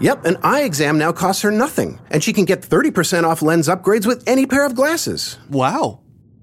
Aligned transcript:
Yep, 0.00 0.24
an 0.24 0.36
eye 0.42 0.62
exam 0.62 0.98
now 0.98 1.12
costs 1.12 1.42
her 1.42 1.50
nothing, 1.50 1.98
and 2.10 2.22
she 2.22 2.32
can 2.32 2.44
get 2.44 2.60
30% 2.60 3.24
off 3.24 3.42
lens 3.42 3.68
upgrades 3.68 4.06
with 4.06 4.22
any 4.26 4.46
pair 4.46 4.66
of 4.66 4.74
glasses. 4.74 5.38
Wow. 5.48 6.00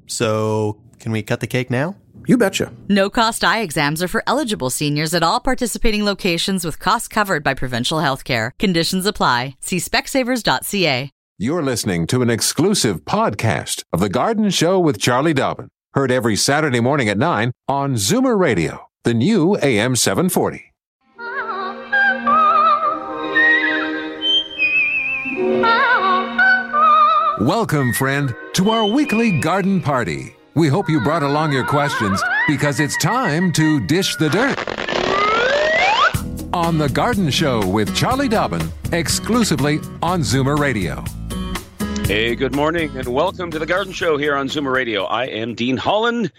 So, 0.08 0.82
can 1.00 1.12
we 1.12 1.22
cut 1.22 1.40
the 1.40 1.48
cake 1.48 1.70
now? 1.70 1.96
You 2.26 2.38
betcha. 2.38 2.72
No 2.88 3.10
cost 3.10 3.44
eye 3.44 3.60
exams 3.62 4.02
are 4.02 4.08
for 4.08 4.24
eligible 4.26 4.70
seniors 4.70 5.14
at 5.14 5.24
all 5.24 5.40
participating 5.40 6.06
locations 6.06 6.66
with 6.66 6.80
costs 6.80 7.08
covered 7.08 7.44
by 7.44 7.54
provincial 7.54 8.00
health 8.00 8.24
care. 8.24 8.54
Conditions 8.60 9.06
apply. 9.06 9.56
See 9.60 9.78
specsavers.ca. 9.78 11.10
You're 11.38 11.64
listening 11.64 12.08
to 12.08 12.22
an 12.22 12.30
exclusive 12.30 13.06
podcast 13.06 13.84
of 13.92 14.00
The 14.00 14.10
Garden 14.10 14.50
Show 14.50 14.80
with 14.80 15.00
Charlie 15.00 15.34
Dobbin, 15.34 15.68
heard 15.94 16.12
every 16.12 16.36
Saturday 16.36 16.80
morning 16.80 17.10
at 17.10 17.18
9 17.18 17.52
on 17.68 17.96
Zoomer 17.96 18.40
Radio, 18.40 18.88
the 19.04 19.14
new 19.14 19.58
AM 19.58 19.96
740. 19.96 20.73
Welcome, 27.42 27.94
friend, 27.94 28.36
to 28.54 28.70
our 28.70 28.86
weekly 28.86 29.40
garden 29.40 29.82
party. 29.82 30.36
We 30.54 30.68
hope 30.68 30.88
you 30.88 31.02
brought 31.02 31.24
along 31.24 31.52
your 31.52 31.66
questions 31.66 32.22
because 32.48 32.80
it's 32.80 32.96
time 32.98 33.52
to 33.54 33.80
dish 33.88 34.16
the 34.18 34.30
dirt. 34.30 34.56
On 36.54 36.78
The 36.78 36.90
Garden 36.90 37.32
Show 37.32 37.66
with 37.66 37.96
Charlie 37.96 38.28
Dobbin, 38.28 38.62
exclusively 38.92 39.80
on 40.04 40.22
Zoomer 40.22 40.60
Radio. 40.60 41.04
Hey, 42.06 42.36
good 42.36 42.56
morning, 42.56 42.96
and 42.96 43.08
welcome 43.08 43.50
to 43.50 43.58
the 43.58 43.66
Garden 43.66 43.94
Show 43.94 44.16
here 44.16 44.36
on 44.36 44.48
Zoomer 44.48 44.72
Radio. 44.72 45.06
I 45.06 45.26
am 45.26 45.56
Dean 45.56 45.78
Holland 45.78 46.32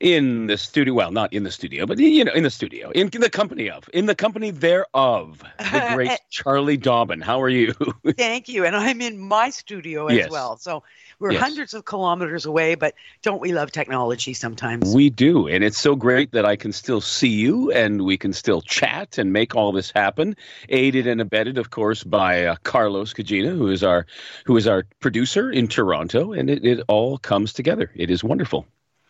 in 0.00 0.46
the 0.46 0.56
studio. 0.56 0.94
Well, 0.94 1.10
not 1.12 1.32
in 1.32 1.44
the 1.44 1.50
studio, 1.50 1.86
but 1.86 1.98
you 1.98 2.24
know, 2.24 2.32
in 2.32 2.42
the 2.42 2.50
studio, 2.50 2.90
in 2.90 3.08
the 3.10 3.30
company 3.30 3.70
of, 3.70 3.88
in 3.92 4.06
the 4.06 4.14
company 4.14 4.50
thereof, 4.50 5.42
the 5.58 5.86
great 5.94 6.10
Charlie 6.30 6.76
Dobbin. 6.76 7.20
How 7.20 7.40
are 7.40 7.48
you? 7.48 7.74
Thank 8.16 8.48
you. 8.48 8.64
And 8.64 8.74
I'm 8.74 9.00
in 9.00 9.18
my 9.18 9.50
studio 9.50 10.08
as 10.08 10.16
Yes. 10.16 10.30
well. 10.30 10.56
So 10.56 10.82
we're 11.18 11.32
Yes. 11.32 11.42
hundreds 11.42 11.74
of 11.74 11.84
kilometers 11.84 12.46
away, 12.46 12.74
but 12.74 12.94
don't 13.22 13.40
we 13.40 13.52
love 13.52 13.70
technology 13.70 14.32
sometimes? 14.32 14.94
We 14.94 15.10
do, 15.10 15.46
and 15.46 15.62
it's 15.62 15.78
so 15.78 15.94
great 15.94 16.32
that 16.32 16.46
I 16.46 16.56
can 16.56 16.72
still 16.72 17.00
see 17.02 17.28
you, 17.28 17.70
and 17.72 18.02
we 18.02 18.16
can 18.16 18.32
still 18.32 18.62
chat 18.62 19.18
and 19.18 19.32
make 19.32 19.54
all 19.54 19.70
this 19.70 19.90
happen. 19.90 20.34
Aided 20.70 21.06
and 21.06 21.20
abetted, 21.20 21.58
of 21.58 21.70
course, 21.70 22.02
by 22.02 22.46
uh, 22.46 22.56
Carlos 22.64 23.12
Cagina, 23.12 23.50
who 23.50 23.68
is 23.68 23.84
our 23.84 24.06
who 24.46 24.56
is 24.56 24.66
our 24.66 24.84
producer 25.00 25.50
in 25.50 25.68
Toronto, 25.68 26.32
and 26.32 26.48
it, 26.48 26.64
it 26.64 26.80
all 26.88 27.18
comes 27.18 27.52
together. 27.52 27.90
It 27.94 28.10
is 28.10 28.24
wonderful. 28.24 28.66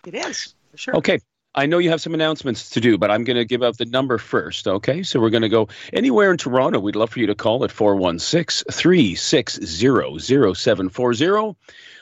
It 0.06 0.14
is, 0.14 0.54
sure. 0.74 0.96
Okay. 0.96 1.18
I 1.52 1.66
know 1.66 1.78
you 1.78 1.90
have 1.90 2.00
some 2.00 2.14
announcements 2.14 2.70
to 2.70 2.80
do, 2.80 2.96
but 2.96 3.10
I'm 3.10 3.24
going 3.24 3.36
to 3.36 3.44
give 3.44 3.64
out 3.64 3.78
the 3.78 3.84
number 3.84 4.18
first. 4.18 4.68
Okay. 4.68 5.02
So 5.02 5.18
we're 5.18 5.30
going 5.30 5.42
to 5.42 5.48
go 5.48 5.68
anywhere 5.92 6.30
in 6.30 6.36
Toronto. 6.36 6.78
We'd 6.78 6.94
love 6.94 7.10
for 7.10 7.18
you 7.18 7.26
to 7.26 7.34
call 7.34 7.64
at 7.64 7.72
416 7.72 8.72
360 8.72 10.54
0740 10.54 11.56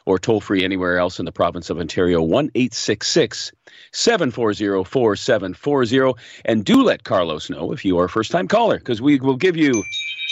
or 0.04 0.18
toll 0.18 0.40
free 0.40 0.64
anywhere 0.64 0.98
else 0.98 1.18
in 1.18 1.24
the 1.24 1.32
province 1.32 1.70
of 1.70 1.78
Ontario 1.78 2.20
1 2.22 2.50
866 2.54 3.52
740 3.92 4.84
4740. 4.84 6.22
And 6.44 6.64
do 6.64 6.82
let 6.82 7.04
Carlos 7.04 7.48
know 7.48 7.72
if 7.72 7.84
you 7.84 7.98
are 7.98 8.04
a 8.04 8.08
first 8.08 8.30
time 8.30 8.48
caller 8.48 8.78
because 8.78 9.00
we 9.00 9.18
will 9.18 9.36
give 9.36 9.56
you 9.56 9.82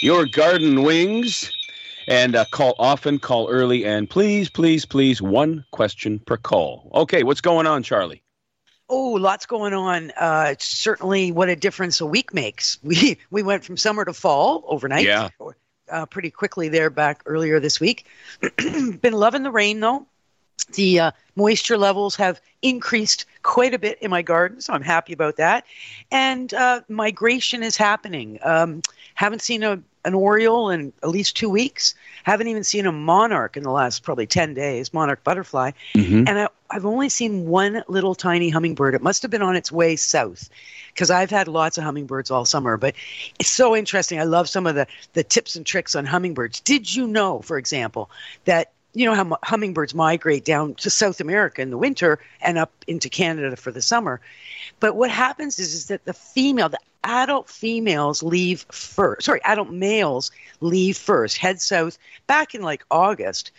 your 0.02 0.26
garden 0.26 0.82
wings. 0.82 1.50
And 2.08 2.36
uh, 2.36 2.44
call 2.52 2.76
often, 2.78 3.18
call 3.18 3.48
early, 3.50 3.84
and 3.84 4.08
please, 4.08 4.48
please, 4.48 4.86
please, 4.86 5.20
one 5.20 5.64
question 5.72 6.20
per 6.20 6.36
call. 6.36 6.88
Okay, 6.94 7.24
what's 7.24 7.40
going 7.40 7.66
on, 7.66 7.82
Charlie? 7.82 8.22
Oh, 8.88 9.12
lots 9.12 9.46
going 9.46 9.74
on. 9.74 10.12
Uh, 10.12 10.54
certainly, 10.58 11.32
what 11.32 11.48
a 11.48 11.56
difference 11.56 12.00
a 12.00 12.06
week 12.06 12.32
makes. 12.32 12.78
We 12.84 13.18
we 13.30 13.42
went 13.42 13.64
from 13.64 13.76
summer 13.76 14.04
to 14.04 14.12
fall 14.12 14.64
overnight. 14.66 15.06
Yeah. 15.06 15.28
Uh, 15.88 16.06
pretty 16.06 16.30
quickly 16.30 16.68
there 16.68 16.90
back 16.90 17.22
earlier 17.26 17.60
this 17.60 17.78
week. 17.80 18.06
Been 18.56 19.12
loving 19.12 19.42
the 19.42 19.50
rain 19.50 19.80
though. 19.80 20.06
The 20.74 21.00
uh, 21.00 21.10
moisture 21.36 21.78
levels 21.78 22.16
have 22.16 22.40
increased 22.62 23.24
quite 23.42 23.72
a 23.72 23.78
bit 23.78 23.98
in 24.00 24.10
my 24.10 24.22
garden, 24.22 24.60
so 24.60 24.72
I'm 24.72 24.82
happy 24.82 25.12
about 25.12 25.36
that. 25.36 25.64
And 26.10 26.52
uh, 26.52 26.80
migration 26.88 27.62
is 27.62 27.76
happening. 27.76 28.38
Um, 28.42 28.82
haven't 29.14 29.42
seen 29.42 29.62
a 29.62 29.80
an 30.06 30.14
oriole 30.14 30.70
in 30.70 30.92
at 31.02 31.10
least 31.10 31.36
two 31.36 31.50
weeks. 31.50 31.94
Haven't 32.24 32.48
even 32.48 32.64
seen 32.64 32.86
a 32.86 32.92
monarch 32.92 33.56
in 33.56 33.62
the 33.62 33.70
last 33.70 34.02
probably 34.02 34.26
ten 34.26 34.54
days. 34.54 34.94
Monarch 34.94 35.22
butterfly, 35.22 35.72
Mm-hmm. 35.94 36.24
and 36.26 36.38
I, 36.38 36.48
I've 36.70 36.86
only 36.86 37.08
seen 37.08 37.46
one 37.46 37.84
little 37.88 38.14
tiny 38.14 38.48
hummingbird. 38.48 38.94
It 38.94 39.02
must 39.02 39.22
have 39.22 39.30
been 39.30 39.42
on 39.42 39.54
its 39.56 39.70
way 39.70 39.96
south, 39.96 40.48
because 40.94 41.10
I've 41.10 41.30
had 41.30 41.46
lots 41.46 41.76
of 41.78 41.84
hummingbirds 41.84 42.30
all 42.30 42.44
summer. 42.44 42.76
But 42.76 42.94
it's 43.38 43.50
so 43.50 43.76
interesting. 43.76 44.18
I 44.18 44.24
love 44.24 44.48
some 44.48 44.66
of 44.66 44.74
the 44.74 44.86
the 45.12 45.22
tips 45.24 45.56
and 45.56 45.66
tricks 45.66 45.94
on 45.94 46.06
hummingbirds. 46.06 46.60
Did 46.60 46.94
you 46.94 47.06
know, 47.06 47.40
for 47.40 47.58
example, 47.58 48.10
that 48.46 48.72
you 48.94 49.04
know 49.04 49.14
how 49.14 49.38
hummingbirds 49.42 49.94
migrate 49.94 50.44
down 50.44 50.74
to 50.76 50.88
South 50.88 51.20
America 51.20 51.60
in 51.60 51.70
the 51.70 51.76
winter 51.78 52.18
and 52.40 52.56
up 52.56 52.72
into 52.86 53.08
Canada 53.10 53.54
for 53.54 53.70
the 53.70 53.82
summer? 53.82 54.20
But 54.80 54.96
what 54.96 55.10
happens 55.10 55.58
is, 55.58 55.74
is 55.74 55.86
that 55.86 56.04
the 56.04 56.12
female, 56.12 56.68
the 56.68 56.78
adult 57.04 57.48
females 57.48 58.22
leave 58.22 58.66
first. 58.70 59.24
Sorry, 59.24 59.40
adult 59.44 59.70
males 59.70 60.30
leave 60.60 60.96
first, 60.96 61.38
head 61.38 61.60
south 61.60 61.98
back 62.26 62.54
in 62.54 62.62
like 62.62 62.84
August. 62.90 63.52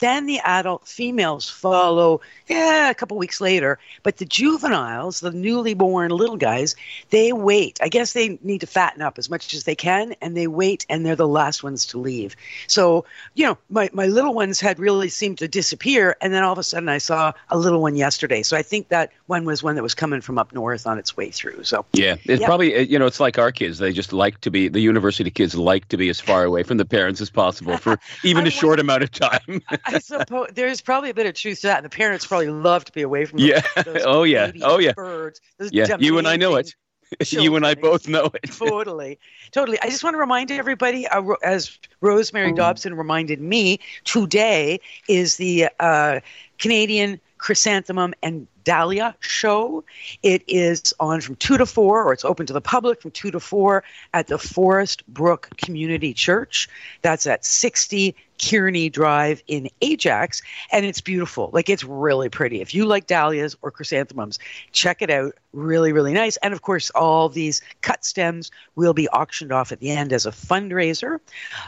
Then 0.00 0.26
the 0.26 0.40
adult 0.40 0.86
females 0.88 1.48
follow, 1.48 2.20
yeah, 2.48 2.90
a 2.90 2.94
couple 2.94 3.16
weeks 3.16 3.40
later. 3.40 3.78
But 4.02 4.16
the 4.16 4.24
juveniles, 4.24 5.20
the 5.20 5.30
newly 5.30 5.74
born 5.74 6.10
little 6.10 6.36
guys, 6.36 6.74
they 7.10 7.32
wait. 7.32 7.78
I 7.82 7.88
guess 7.88 8.12
they 8.12 8.38
need 8.42 8.62
to 8.62 8.66
fatten 8.66 9.02
up 9.02 9.18
as 9.18 9.30
much 9.30 9.54
as 9.54 9.64
they 9.64 9.74
can, 9.74 10.14
and 10.20 10.36
they 10.36 10.46
wait, 10.46 10.86
and 10.88 11.04
they're 11.04 11.16
the 11.16 11.28
last 11.28 11.62
ones 11.62 11.86
to 11.86 11.98
leave. 11.98 12.34
So, 12.66 13.04
you 13.34 13.46
know, 13.46 13.58
my, 13.68 13.90
my 13.92 14.06
little 14.06 14.34
ones 14.34 14.60
had 14.60 14.78
really 14.78 15.08
seemed 15.08 15.38
to 15.38 15.48
disappear, 15.48 16.16
and 16.20 16.32
then 16.32 16.42
all 16.42 16.52
of 16.52 16.58
a 16.58 16.62
sudden 16.62 16.88
I 16.88 16.98
saw 16.98 17.32
a 17.50 17.58
little 17.58 17.80
one 17.82 17.96
yesterday. 17.96 18.42
So 18.42 18.56
I 18.56 18.62
think 18.62 18.88
that 18.88 19.12
one 19.26 19.44
was 19.44 19.62
one 19.62 19.74
that 19.76 19.82
was 19.82 19.94
coming 19.94 20.20
from 20.20 20.38
up 20.38 20.52
north 20.52 20.86
on 20.86 20.98
its 20.98 21.16
way 21.16 21.30
through. 21.30 21.64
So 21.64 21.84
Yeah, 21.92 22.16
it's 22.24 22.40
Yep. 22.40 22.46
probably 22.46 22.76
uh, 22.76 22.80
you 22.80 22.98
know 22.98 23.06
it's 23.06 23.20
like 23.20 23.38
our 23.38 23.52
kids. 23.52 23.78
They 23.78 23.92
just 23.92 24.12
like 24.12 24.40
to 24.42 24.50
be 24.50 24.68
the 24.68 24.80
university 24.80 25.30
kids 25.30 25.54
like 25.54 25.88
to 25.88 25.96
be 25.96 26.08
as 26.08 26.20
far 26.20 26.44
away 26.44 26.62
from 26.62 26.78
the 26.78 26.84
parents 26.84 27.20
as 27.20 27.30
possible 27.30 27.76
for 27.76 27.98
even 28.24 28.46
a 28.46 28.50
short 28.50 28.80
amount 28.80 29.02
of 29.02 29.10
time. 29.10 29.60
I 29.94 29.98
suppose 29.98 30.48
there's 30.54 30.80
probably 30.80 31.10
a 31.10 31.14
bit 31.14 31.26
of 31.26 31.34
truth 31.34 31.60
to 31.62 31.66
that. 31.68 31.78
And 31.78 31.84
the 31.84 31.90
parents 31.90 32.26
probably 32.26 32.48
love 32.48 32.84
to 32.86 32.92
be 32.92 33.02
away 33.02 33.24
from 33.26 33.38
those, 33.38 33.48
Yeah. 33.48 33.62
those 33.84 34.02
Oh, 34.04 34.22
yeah. 34.22 34.50
Oh, 34.62 34.78
yeah. 34.78 34.92
birds. 34.92 35.40
those 35.58 35.72
yeah, 35.72 35.96
you 35.98 36.18
and 36.18 36.26
I 36.28 36.36
know 36.36 36.56
it. 36.56 36.74
amazing 37.20 37.40
you 37.42 37.56
and 37.56 37.66
I 37.66 37.74
both 37.74 38.06
know 38.08 38.30
it. 38.34 38.50
totally 38.52 39.18
totally 39.50 39.80
i 39.82 39.88
just 39.90 40.04
want 40.04 40.14
to 40.14 40.18
remind 40.18 40.52
everybody 40.52 41.08
uh, 41.08 41.20
as 41.42 41.76
rosemary 42.00 42.52
dobson 42.52 42.94
reminded 42.94 43.40
me 43.40 43.80
today 44.04 44.78
is 45.08 45.36
the 45.36 45.66
uh, 45.80 46.20
canadian 46.58 47.18
chrysanthemum 47.38 48.14
and 48.22 48.46
dahlia 48.70 49.16
show 49.18 49.82
it 50.22 50.44
is 50.46 50.94
on 51.00 51.20
from 51.20 51.34
2 51.34 51.58
to 51.58 51.66
4 51.66 52.04
or 52.04 52.12
it's 52.12 52.24
open 52.24 52.46
to 52.46 52.52
the 52.52 52.60
public 52.60 53.02
from 53.02 53.10
2 53.10 53.32
to 53.32 53.40
4 53.40 53.82
at 54.14 54.28
the 54.28 54.38
forest 54.38 55.04
brook 55.08 55.48
community 55.56 56.14
church 56.14 56.68
that's 57.02 57.26
at 57.26 57.44
60 57.44 58.14
Kearney 58.40 58.88
Drive 58.88 59.42
in 59.46 59.68
Ajax, 59.82 60.42
and 60.72 60.86
it's 60.86 61.00
beautiful. 61.00 61.50
Like 61.52 61.68
it's 61.68 61.84
really 61.84 62.28
pretty. 62.28 62.60
If 62.60 62.74
you 62.74 62.86
like 62.86 63.06
dahlias 63.06 63.56
or 63.62 63.70
chrysanthemums, 63.70 64.38
check 64.72 65.02
it 65.02 65.10
out. 65.10 65.34
Really, 65.52 65.92
really 65.92 66.12
nice. 66.12 66.36
And 66.38 66.54
of 66.54 66.62
course, 66.62 66.90
all 66.90 67.28
these 67.28 67.60
cut 67.82 68.04
stems 68.04 68.50
will 68.76 68.94
be 68.94 69.08
auctioned 69.08 69.52
off 69.52 69.72
at 69.72 69.80
the 69.80 69.90
end 69.90 70.12
as 70.12 70.24
a 70.24 70.30
fundraiser. 70.30 71.20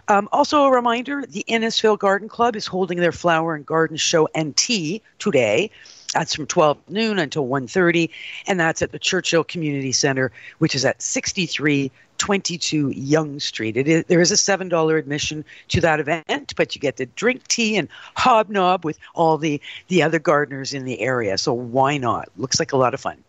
Um, 0.09 0.29
also, 0.33 0.63
a 0.63 0.71
reminder: 0.71 1.25
the 1.27 1.45
Innisfil 1.49 1.99
Garden 1.99 2.29
Club 2.29 2.57
is 2.57 2.67
holding 2.67 2.99
their 2.99 3.13
flower 3.13 3.55
and 3.55 3.67
garden 3.67 3.97
show 3.97 4.29
and 4.35 4.57
tea 4.57 5.03
today. 5.19 5.71
That's 6.13 6.35
from 6.35 6.47
12 6.47 6.79
noon 6.89 7.19
until 7.19 7.47
1.30, 7.47 8.11
and 8.47 8.61
that's 8.61 8.83
at 8.83 8.93
the 8.93 8.99
Churchill 8.99 9.45
Community 9.45 9.93
Center, 9.93 10.31
which 10.59 10.75
is 10.75 10.85
at 10.85 11.01
6322 11.01 12.91
Yonge 12.91 13.43
Street. 13.43 13.77
It 13.77 13.89
is, 13.89 14.05
there 14.05 14.21
is 14.21 14.31
a 14.31 14.35
$7 14.35 14.99
admission 14.99 15.45
to 15.69 15.81
that 15.81 16.01
event, 16.01 16.55
but 16.57 16.75
you 16.75 16.81
get 16.81 16.97
to 16.99 17.07
drink 17.07 17.49
tea 17.49 17.77
and 17.77 17.89
hobnob 18.15 18.85
with 18.85 18.99
all 19.15 19.39
the, 19.39 19.61
the 19.89 20.03
other 20.03 20.19
gardeners 20.19 20.75
in 20.75 20.85
the 20.85 21.01
area. 21.01 21.39
So 21.39 21.55
why 21.55 21.97
not? 21.97 22.29
Looks 22.37 22.59
like 22.59 22.73
a 22.73 22.77
lot 22.77 22.93
of 22.93 23.01
fun. 23.01 23.25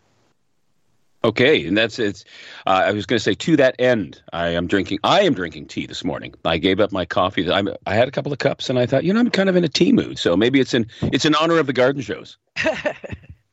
Okay, 1.25 1.65
and 1.65 1.77
that's 1.77 1.99
it's. 1.99 2.25
Uh, 2.67 2.83
I 2.85 2.91
was 2.91 3.05
going 3.05 3.17
to 3.17 3.23
say 3.23 3.33
to 3.33 3.55
that 3.57 3.75
end, 3.79 4.21
I 4.33 4.49
am 4.49 4.67
drinking. 4.67 4.99
I 5.03 5.21
am 5.21 5.33
drinking 5.33 5.67
tea 5.67 5.85
this 5.85 6.03
morning. 6.03 6.33
I 6.43 6.57
gave 6.57 6.79
up 6.79 6.91
my 6.91 7.05
coffee. 7.05 7.49
I'm, 7.49 7.69
I 7.87 7.95
had 7.95 8.07
a 8.07 8.11
couple 8.11 8.33
of 8.33 8.39
cups, 8.39 8.69
and 8.69 8.77
I 8.77 8.85
thought, 8.85 9.03
you 9.05 9.13
know, 9.13 9.21
I'm 9.21 9.29
kind 9.29 9.47
of 9.49 9.55
in 9.55 9.63
a 9.63 9.69
tea 9.69 9.93
mood. 9.93 10.19
So 10.19 10.35
maybe 10.35 10.59
it's 10.59 10.73
in 10.73 10.85
it's 11.01 11.25
in 11.25 11.33
honor 11.35 11.59
of 11.59 11.67
the 11.67 11.73
garden 11.73 12.01
shows. 12.01 12.37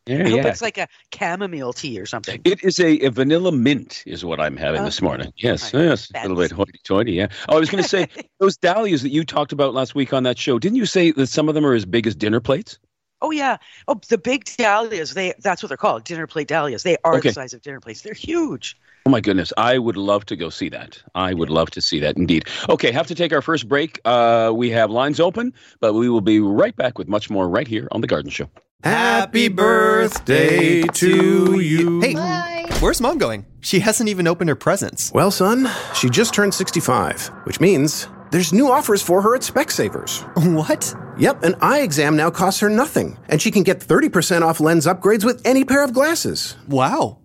Yeah, 0.06 0.26
I 0.26 0.30
hope 0.30 0.44
yeah. 0.44 0.48
it's 0.48 0.62
like 0.62 0.78
a 0.78 0.88
chamomile 1.16 1.72
tea 1.72 2.00
or 2.00 2.06
something. 2.06 2.40
It 2.44 2.64
is 2.64 2.80
a, 2.80 2.98
a 3.04 3.10
vanilla 3.10 3.52
mint, 3.52 4.02
is 4.06 4.24
what 4.24 4.40
I'm 4.40 4.56
having 4.56 4.82
this 4.82 5.00
morning. 5.00 5.32
Yes, 5.36 5.72
Right. 5.72 5.84
yes, 5.84 6.10
a 6.14 6.22
little 6.22 6.36
bit 6.36 6.50
hoity-toity. 6.50 7.12
Yeah. 7.12 7.28
Oh, 7.48 7.56
I 7.56 7.60
was 7.60 7.70
going 7.70 7.82
to 7.82 7.88
say 7.88 8.08
those 8.40 8.56
dahlias 8.56 9.02
that 9.02 9.10
you 9.10 9.24
talked 9.24 9.52
about 9.52 9.72
last 9.74 9.94
week 9.94 10.12
on 10.12 10.24
that 10.24 10.36
show. 10.38 10.58
Didn't 10.58 10.78
you 10.78 10.86
say 10.86 11.12
that 11.12 11.28
some 11.28 11.48
of 11.48 11.54
them 11.54 11.64
are 11.64 11.74
as 11.74 11.84
big 11.84 12.08
as 12.08 12.16
dinner 12.16 12.40
plates? 12.40 12.78
Oh 13.22 13.30
yeah. 13.30 13.56
Oh, 13.88 14.00
the 14.08 14.18
big 14.18 14.44
dahlias. 14.44 15.14
They 15.14 15.34
that's 15.40 15.62
what 15.62 15.68
they're 15.68 15.76
called. 15.76 16.04
Dinner 16.04 16.26
plate 16.26 16.48
dahlias. 16.48 16.82
They 16.82 16.96
are 17.04 17.16
Okay. 17.16 17.28
the 17.30 17.34
size 17.34 17.52
of 17.54 17.62
dinner 17.62 17.80
plates. 17.80 18.02
They're 18.02 18.14
huge. 18.14 18.76
Oh 19.06 19.10
my 19.10 19.20
goodness, 19.20 19.50
I 19.56 19.78
would 19.78 19.96
love 19.96 20.26
to 20.26 20.36
go 20.36 20.50
see 20.50 20.68
that. 20.68 21.02
I 21.14 21.32
would 21.32 21.48
love 21.48 21.70
to 21.70 21.80
see 21.80 22.00
that 22.00 22.16
indeed. 22.18 22.44
Okay, 22.68 22.92
have 22.92 23.06
to 23.06 23.14
take 23.14 23.32
our 23.32 23.40
first 23.40 23.66
break. 23.66 23.98
Uh, 24.04 24.52
we 24.54 24.68
have 24.70 24.90
lines 24.90 25.18
open, 25.20 25.54
but 25.80 25.94
we 25.94 26.10
will 26.10 26.20
be 26.20 26.38
right 26.38 26.76
back 26.76 26.98
with 26.98 27.08
much 27.08 27.30
more 27.30 27.48
right 27.48 27.66
here 27.66 27.88
on 27.92 28.02
the 28.02 28.06
Garden 28.06 28.30
Show. 28.30 28.50
Happy 28.84 29.48
birthday 29.48 30.82
to 30.82 31.60
you. 31.60 32.00
Hey, 32.00 32.66
where's 32.80 33.00
mom 33.00 33.18
going? 33.18 33.46
She 33.60 33.80
hasn't 33.80 34.08
even 34.08 34.26
opened 34.26 34.48
her 34.48 34.54
presents. 34.56 35.12
Well, 35.12 35.30
son, 35.30 35.68
she 35.94 36.08
just 36.10 36.34
turned 36.34 36.52
65, 36.54 37.28
which 37.44 37.58
means 37.60 38.06
there's 38.30 38.52
new 38.52 38.70
offers 38.70 39.02
for 39.02 39.22
her 39.22 39.34
at 39.34 39.42
Specsavers. 39.42 40.24
What? 40.54 40.94
Yep, 41.18 41.42
an 41.42 41.54
eye 41.60 41.80
exam 41.80 42.16
now 42.16 42.30
costs 42.30 42.60
her 42.60 42.68
nothing, 42.70 43.18
and 43.28 43.40
she 43.40 43.50
can 43.50 43.62
get 43.62 43.80
30% 43.80 44.42
off 44.42 44.60
lens 44.60 44.86
upgrades 44.86 45.24
with 45.24 45.40
any 45.44 45.64
pair 45.64 45.84
of 45.84 45.92
glasses. 45.92 46.56
Wow. 46.68 47.18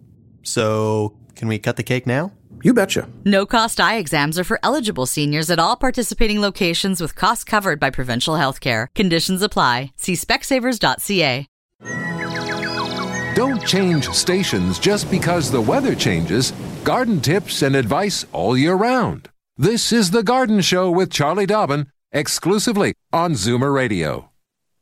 So, 0.43 1.17
can 1.35 1.47
we 1.47 1.59
cut 1.59 1.75
the 1.77 1.83
cake 1.83 2.05
now? 2.05 2.31
You 2.63 2.73
betcha. 2.73 3.07
No 3.23 3.45
cost 3.45 3.79
eye 3.79 3.97
exams 3.97 4.39
are 4.39 4.43
for 4.43 4.59
eligible 4.63 5.05
seniors 5.05 5.49
at 5.51 5.59
all 5.59 5.75
participating 5.75 6.41
locations 6.41 6.99
with 6.99 7.15
costs 7.15 7.43
covered 7.43 7.79
by 7.79 7.89
provincial 7.89 8.35
health 8.37 8.59
care. 8.59 8.89
Conditions 8.95 9.41
apply. 9.41 9.91
See 9.97 10.13
specsavers.ca. 10.13 11.47
Don't 13.35 13.65
change 13.67 14.09
stations 14.11 14.79
just 14.79 15.11
because 15.11 15.51
the 15.51 15.59
weather 15.61 15.93
changes. 15.93 16.53
Garden 16.83 17.19
tips 17.19 17.61
and 17.63 17.75
advice 17.75 18.25
all 18.31 18.57
year 18.57 18.75
round. 18.75 19.29
This 19.57 19.93
is 19.93 20.11
The 20.11 20.21
Garden 20.21 20.59
Show 20.59 20.91
with 20.91 21.09
Charlie 21.09 21.45
Dobbin, 21.45 21.89
exclusively 22.11 22.93
on 23.13 23.35
Zoomer 23.35 23.73
Radio. 23.73 24.29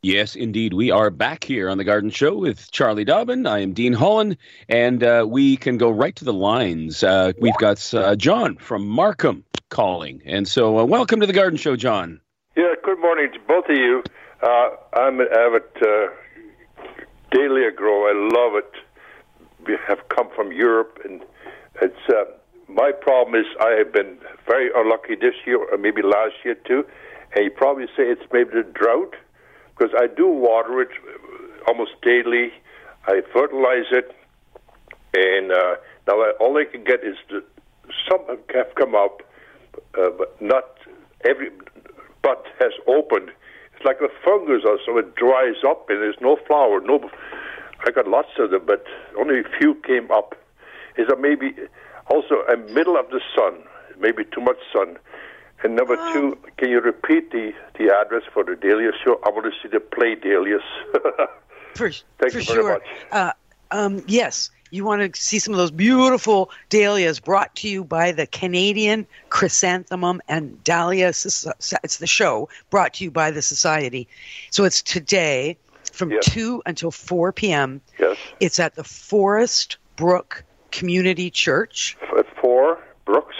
Yes, 0.01 0.35
indeed. 0.35 0.73
We 0.73 0.89
are 0.89 1.11
back 1.11 1.43
here 1.43 1.69
on 1.69 1.77
the 1.77 1.83
Garden 1.83 2.09
Show 2.09 2.37
with 2.37 2.71
Charlie 2.71 3.05
Dobbin. 3.05 3.45
I 3.45 3.59
am 3.59 3.73
Dean 3.73 3.93
Holland, 3.93 4.35
and 4.67 5.03
uh, 5.03 5.27
we 5.29 5.57
can 5.57 5.77
go 5.77 5.91
right 5.91 6.15
to 6.15 6.25
the 6.25 6.33
lines. 6.33 7.03
Uh, 7.03 7.33
we've 7.39 7.55
got 7.59 7.93
uh, 7.93 8.15
John 8.15 8.57
from 8.57 8.87
Markham 8.87 9.43
calling. 9.69 10.23
And 10.25 10.47
so, 10.47 10.79
uh, 10.79 10.85
welcome 10.85 11.19
to 11.19 11.27
the 11.27 11.33
Garden 11.33 11.57
Show, 11.57 11.75
John. 11.75 12.19
Yeah, 12.57 12.73
good 12.83 12.99
morning 12.99 13.31
to 13.31 13.39
both 13.47 13.69
of 13.69 13.77
you. 13.77 14.01
Uh, 14.41 14.69
I'm 14.93 15.19
an 15.19 15.27
avid 15.37 15.61
uh, 15.83 16.07
Dahlia 17.29 17.71
grower. 17.71 18.09
I 18.09 18.13
love 18.15 18.55
it. 18.55 18.73
We 19.67 19.77
have 19.87 20.09
come 20.09 20.31
from 20.35 20.51
Europe, 20.51 20.97
and 21.05 21.21
it's 21.79 22.09
uh, 22.09 22.23
my 22.73 22.91
problem 22.91 23.35
is 23.35 23.45
I 23.59 23.71
have 23.77 23.93
been 23.93 24.17
very 24.47 24.69
unlucky 24.75 25.15
this 25.15 25.35
year, 25.45 25.57
or 25.57 25.77
maybe 25.77 26.01
last 26.01 26.33
year 26.43 26.55
too. 26.55 26.85
And 27.35 27.45
you 27.45 27.51
probably 27.51 27.85
say 27.97 28.03
it's 28.03 28.21
maybe 28.31 28.51
the 28.51 28.63
drought, 28.63 29.15
because 29.75 29.93
I 29.97 30.07
do 30.07 30.27
water 30.27 30.81
it 30.81 30.89
almost 31.67 31.91
daily. 32.01 32.51
I 33.07 33.21
fertilize 33.33 33.89
it, 33.91 34.15
and 35.13 35.51
uh, 35.51 35.75
now 36.07 36.21
I, 36.21 36.31
all 36.39 36.57
I 36.57 36.65
can 36.65 36.83
get 36.83 37.03
is 37.03 37.15
the, 37.29 37.43
some 38.09 38.21
have 38.27 38.75
come 38.75 38.95
up, 38.95 39.21
uh, 39.99 40.09
but 40.17 40.41
not 40.41 40.77
every 41.25 41.49
bud 42.21 42.37
has 42.59 42.71
opened. 42.87 43.29
It's 43.75 43.85
like 43.85 43.97
a 44.01 44.09
fungus 44.23 44.63
or 44.65 44.79
so. 44.85 44.97
It 44.97 45.15
dries 45.15 45.63
up 45.67 45.89
and 45.89 45.99
there's 45.99 46.21
no 46.21 46.37
flower. 46.47 46.79
No, 46.81 47.09
I 47.85 47.91
got 47.91 48.07
lots 48.07 48.29
of 48.39 48.51
them, 48.51 48.63
but 48.65 48.85
only 49.19 49.39
a 49.39 49.43
few 49.59 49.75
came 49.85 50.09
up. 50.11 50.35
Is 50.97 51.07
that 51.09 51.19
maybe 51.19 51.55
also 52.07 52.41
a 52.51 52.57
middle 52.57 52.97
of 52.97 53.09
the 53.09 53.21
sun? 53.35 53.63
Maybe 53.99 54.23
too 54.25 54.41
much 54.41 54.57
sun. 54.71 54.97
And 55.63 55.75
number 55.75 55.95
two, 56.11 56.37
can 56.57 56.69
you 56.69 56.81
repeat 56.81 57.31
the, 57.31 57.53
the 57.79 57.93
address 57.93 58.23
for 58.33 58.43
the 58.43 58.55
dahlia 58.55 58.91
show? 59.03 59.19
I 59.25 59.29
want 59.29 59.45
to 59.45 59.51
see 59.61 59.69
the 59.69 59.79
play 59.79 60.15
dahlias. 60.15 60.61
For, 61.75 61.89
Thank 61.89 62.03
for 62.19 62.25
you 62.25 62.31
very 62.31 62.43
sure. 62.45 62.73
much. 62.73 62.83
Uh, 63.11 63.31
um, 63.71 64.03
yes, 64.07 64.51
you 64.69 64.85
want 64.85 65.13
to 65.15 65.19
see 65.19 65.39
some 65.39 65.55
of 65.55 65.57
those 65.57 65.71
beautiful 65.71 66.51
dahlias 66.69 67.19
brought 67.19 67.55
to 67.55 67.67
you 67.67 67.83
by 67.83 68.11
the 68.11 68.27
Canadian 68.27 69.07
Chrysanthemum 69.29 70.21
and 70.27 70.63
Dahlia. 70.63 71.07
It's 71.07 71.97
the 71.97 72.05
show 72.07 72.47
brought 72.69 72.93
to 72.95 73.05
you 73.05 73.09
by 73.09 73.31
the 73.31 73.41
Society. 73.41 74.07
So 74.51 74.65
it's 74.65 74.83
today 74.83 75.57
from 75.93 76.11
Yes. 76.11 76.25
2 76.31 76.61
until 76.67 76.91
4 76.91 77.31
p.m. 77.31 77.81
yes. 77.99 78.17
It's 78.39 78.59
at 78.59 78.75
the 78.75 78.83
Forest 78.83 79.77
Brook 79.95 80.43
Community 80.73 81.29
Church. 81.29 81.95
F- 82.01 82.25
Four, 82.41 82.79
Brooks, 83.05 83.35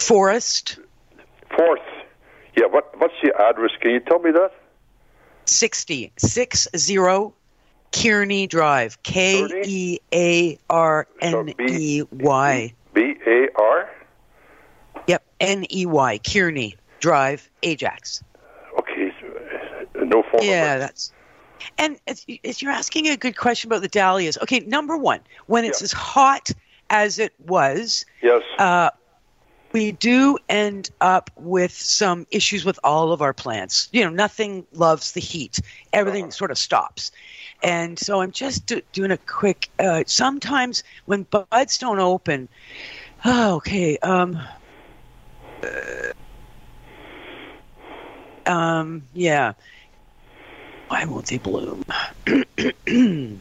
Forest 0.00 0.78
fourth. 1.56 1.80
Yeah, 2.56 2.66
what, 2.66 2.98
what's 3.00 3.14
the 3.22 3.32
address? 3.38 3.72
Can 3.80 3.90
you 3.90 4.00
tell 4.00 4.20
me 4.20 4.30
that? 4.30 4.52
60, 5.44 6.12
60 6.16 7.32
Kearney 7.92 8.46
Drive. 8.46 9.02
K 9.02 9.62
E 9.64 9.98
A 10.14 10.58
R 10.70 11.06
N 11.20 11.54
E 11.60 12.02
Y. 12.10 12.74
B 12.94 13.14
A 13.26 13.48
R? 13.60 13.90
Yep, 15.06 15.22
N 15.40 15.66
E 15.72 15.86
Y, 15.86 16.18
Kearney 16.18 16.76
Drive, 17.00 17.50
Ajax. 17.62 18.22
Okay, 18.78 19.12
uh, 19.98 20.04
no 20.04 20.22
phone 20.30 20.42
Yeah, 20.42 20.68
number. 20.70 20.78
that's. 20.80 21.12
And 21.78 21.98
it's, 22.06 22.24
it's, 22.28 22.62
you're 22.62 22.72
asking 22.72 23.08
a 23.08 23.16
good 23.16 23.36
question 23.36 23.68
about 23.68 23.82
the 23.82 23.88
dahlias. 23.88 24.38
Okay, 24.42 24.60
number 24.60 24.96
one, 24.96 25.20
when 25.46 25.64
it's 25.64 25.80
Yeah. 25.80 25.84
as 25.86 25.92
hot 25.92 26.50
as 26.90 27.18
it 27.18 27.32
was, 27.46 28.04
Yes. 28.22 28.42
uh, 28.58 28.90
we 29.72 29.92
do 29.92 30.38
end 30.48 30.90
up 31.02 31.30
with 31.36 31.72
some 31.72 32.26
issues 32.30 32.64
with 32.64 32.78
all 32.82 33.12
of 33.12 33.20
our 33.20 33.34
plants. 33.34 33.88
You 33.92 34.04
know, 34.04 34.10
nothing 34.10 34.66
loves 34.72 35.12
the 35.12 35.20
heat. 35.20 35.60
Everything 35.92 36.24
Uh-huh. 36.24 36.30
sort 36.32 36.50
of 36.50 36.58
stops. 36.58 37.12
And 37.62 37.98
so 37.98 38.22
I'm 38.22 38.30
just 38.30 38.66
do- 38.66 38.80
doing 38.92 39.10
a 39.10 39.18
quick. 39.18 39.68
Uh, 39.78 40.04
sometimes 40.06 40.82
when 41.04 41.24
buds 41.24 41.76
don't 41.76 41.98
open, 41.98 42.48
oh, 43.24 43.56
okay. 43.56 43.98
Um, 43.98 44.40
uh, 45.62 46.12
um, 48.50 49.02
yeah. 49.12 49.52
Why 50.88 51.04
won't 51.04 51.26
they 51.26 51.38
bloom? 51.38 51.84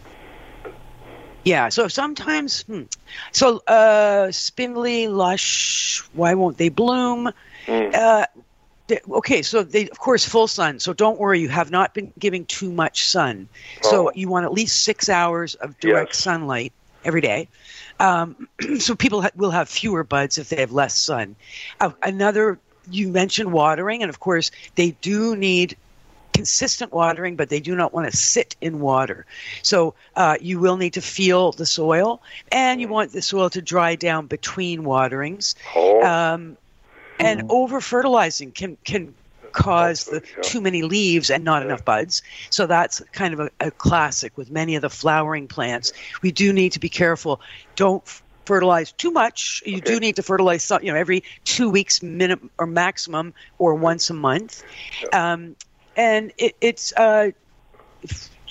yeah. 1.43 1.69
So 1.69 1.88
sometimes, 1.88 2.62
hmm. 2.63 2.83
so 3.31 3.60
uh, 3.67 4.31
spindly, 4.31 5.07
lush. 5.07 6.03
Why 6.13 6.33
won't 6.33 6.57
they 6.57 6.69
bloom? 6.69 7.31
Uh, 7.93 8.25
th- 8.88 9.01
okay, 9.10 9.41
so 9.41 9.63
they, 9.63 9.89
of 9.89 10.00
course, 10.00 10.25
full 10.27 10.48
sun. 10.48 10.79
So 10.79 10.93
don't 10.93 11.19
worry, 11.19 11.39
you 11.39 11.50
have 11.50 11.71
not 11.71 11.93
been 11.93 12.12
giving 12.19 12.45
too 12.45 12.71
much 12.71 13.05
sun. 13.05 13.48
So 13.81 14.07
Oh. 14.07 14.12
you 14.13 14.27
want 14.29 14.45
at 14.45 14.53
least 14.53 14.83
six 14.83 15.10
hours 15.10 15.55
of 15.55 15.79
direct 15.79 16.12
Yes. 16.12 16.17
sunlight 16.17 16.74
every 17.05 17.21
day. 17.21 17.48
Um, 18.00 18.48
so 18.79 18.95
people 18.95 19.21
ha- 19.21 19.31
will 19.36 19.51
have 19.51 19.69
fewer 19.69 20.03
buds 20.03 20.38
if 20.38 20.50
they 20.50 20.57
have 20.57 20.71
less 20.71 20.95
sun. 20.95 21.36
Uh, 21.79 21.91
another, 22.01 22.60
you 22.89 23.07
mentioned 23.10 23.51
watering, 23.53 24.01
and 24.03 24.10
of 24.10 24.19
course, 24.19 24.51
they 24.75 24.91
do 24.91 25.36
need 25.36 25.77
consistent 26.38 26.94
watering, 26.94 27.36
but 27.36 27.50
they 27.50 27.60
do 27.60 27.75
not 27.75 27.96
want 27.96 28.12
to 28.12 28.15
sit 28.15 28.56
in 28.62 28.79
water. 28.79 29.25
So 29.63 29.96
uh, 30.15 30.38
you 30.39 30.60
will 30.60 30.77
need 30.77 30.94
to 30.94 31.01
feel 31.01 31.51
the 31.51 31.65
soil, 31.65 32.22
and 32.51 32.79
you 32.79 32.88
want 32.88 33.12
the 33.12 33.24
soil 33.24 33.50
to 33.50 33.62
dry 33.62 33.96
down 33.96 34.27
between 34.27 34.84
waterings. 34.84 35.56
Oh. 35.75 36.03
Um, 36.03 36.56
and 37.20 37.50
over 37.50 37.82
fertilizing 37.82 38.51
can 38.51 38.77
can 38.84 39.15
cause 39.51 40.06
the 40.06 40.22
too 40.44 40.62
many 40.62 40.84
leaves 40.84 41.32
and 41.32 41.44
not 41.44 41.63
enough 41.63 41.84
buds. 41.84 42.22
So 42.51 42.67
that's 42.67 43.01
kind 43.12 43.34
of 43.34 43.39
a, 43.39 43.50
a 43.60 43.72
classic 43.72 44.38
with 44.38 44.51
many 44.51 44.75
of 44.75 44.84
the 44.84 44.91
flowering 44.91 45.48
plants. 45.48 45.91
We 46.22 46.32
do 46.32 46.53
need 46.53 46.74
to 46.74 46.79
be 46.79 46.89
careful. 46.89 47.41
Don't 47.75 48.03
fertilize 48.46 48.91
too 48.91 49.10
much. 49.10 49.63
You 49.65 49.82
do 49.82 50.00
need 50.00 50.15
to 50.17 50.24
fertilize 50.24 50.63
some, 50.63 50.84
you 50.84 50.91
know 50.91 51.00
every 51.00 51.24
two 51.46 51.72
weeks 51.72 52.03
minimum 52.03 52.51
or 52.60 52.67
maximum 52.67 53.34
or 53.58 53.74
once 53.74 54.12
a 54.12 54.13
month. 54.13 54.63
Um, 55.12 55.56
and 55.97 56.31
it, 56.37 56.55
it's 56.61 56.93
uh, 56.95 57.31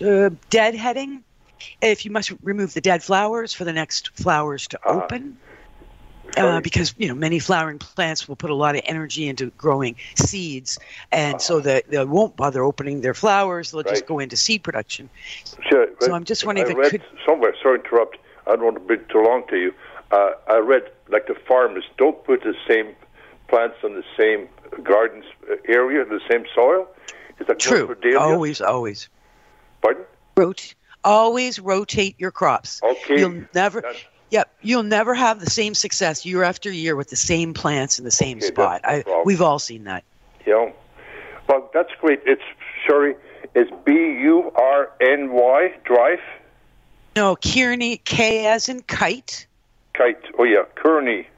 uh, 0.01 0.31
deadheading. 0.51 1.23
If 1.81 2.05
you 2.05 2.11
must 2.11 2.33
remove 2.43 2.75
the 2.75 2.83
dead 2.83 3.03
flowers 3.03 3.55
for 3.55 3.65
the 3.65 3.73
next 3.73 4.11
flowers 4.19 4.69
to 4.69 4.81
open 4.87 5.39
uh, 6.37 6.61
because 6.61 6.95
you 6.99 7.09
know 7.09 7.15
many 7.15 7.39
flowering 7.39 7.79
plants 7.79 8.29
will 8.29 8.37
put 8.37 8.51
a 8.51 8.55
lot 8.55 8.75
of 8.77 8.83
energy 8.85 9.29
into 9.29 9.51
growing 9.53 9.97
seeds, 10.17 10.79
and 11.11 11.41
so 11.41 11.61
that 11.61 11.89
they 11.89 12.05
won't 12.05 12.37
bother 12.37 12.63
opening 12.63 13.01
their 13.01 13.15
flowers. 13.15 13.71
They'll 13.71 13.83
just 13.83 14.07
go 14.07 14.19
into 14.19 14.37
seed 14.37 14.63
production. 14.63 15.09
Sure, 15.71 15.89
So 16.01 16.13
I'm 16.13 16.25
just 16.25 16.45
wondering 16.45 16.67
I 16.67 16.71
if 16.71 16.77
it 16.77 16.81
read 16.81 16.91
could- 16.93 17.03
somewhere. 17.27 17.55
Sorry 17.63 17.79
to 17.79 17.85
interrupt. 17.85 18.19
I 18.47 18.57
don't 18.57 18.65
want 18.65 18.89
to 18.89 18.97
be 18.97 19.03
too 19.13 19.23
long 19.23 19.45
to 19.49 19.57
you. 19.57 19.75
Uh, 20.11 20.31
I 20.49 20.59
read 20.59 20.83
like 21.09 21.27
the 21.27 21.35
farmers 21.49 21.85
don't 21.97 22.23
put 22.25 22.43
the 22.43 22.55
same 22.69 22.95
plants 23.49 23.77
on 23.83 23.95
the 23.95 24.05
same 24.17 24.49
gardens 24.83 25.25
uh, 25.51 25.57
area, 25.69 26.05
the 26.05 26.21
same 26.31 26.45
soil. 26.55 26.87
Is 27.41 27.47
that 27.47 27.59
True. 27.59 27.97
Always, 28.19 28.61
always. 28.61 29.09
Pardon? 29.83 30.05
Rot- 30.37 30.75
always 31.05 31.59
rotate 31.61 32.17
your 32.19 32.31
crops. 32.31 32.81
Okay. 32.83 33.21
You'll 33.21 33.45
never. 33.55 33.81
That's- 33.81 34.05
Yep, 34.29 34.51
you'll 34.61 34.83
never 34.83 35.15
have 35.15 35.39
the 35.39 35.49
same 35.49 35.73
success 35.73 36.27
year 36.27 36.43
after 36.43 36.69
year 36.69 36.97
with 36.97 37.09
the 37.11 37.17
same 37.17 37.55
plants 37.55 38.01
in 38.01 38.05
the 38.05 38.11
same 38.11 38.39
Okay, 38.39 38.47
spot. 38.49 38.81
I, 38.83 39.05
we've 39.25 39.41
all 39.41 39.61
seen 39.61 39.85
that. 39.85 40.03
Yeah. 40.45 40.73
Well, 41.49 41.71
that's 41.73 41.93
great. 42.01 42.23
It's 42.27 42.43
sorry. 42.89 43.15
It's 43.55 43.71
B 43.85 43.93
U 43.93 44.51
R 44.57 44.91
N 45.01 45.31
Y 45.33 45.75
Drive. 45.85 46.19
No, 47.15 47.37
Kearney, 47.37 47.99
K 47.99 48.47
as 48.47 48.69
in 48.69 48.83
kite. 48.83 49.47
Kite. 49.95 50.19
Oh 50.41 50.43
yeah, 50.45 50.65
Kearney. 50.75 51.29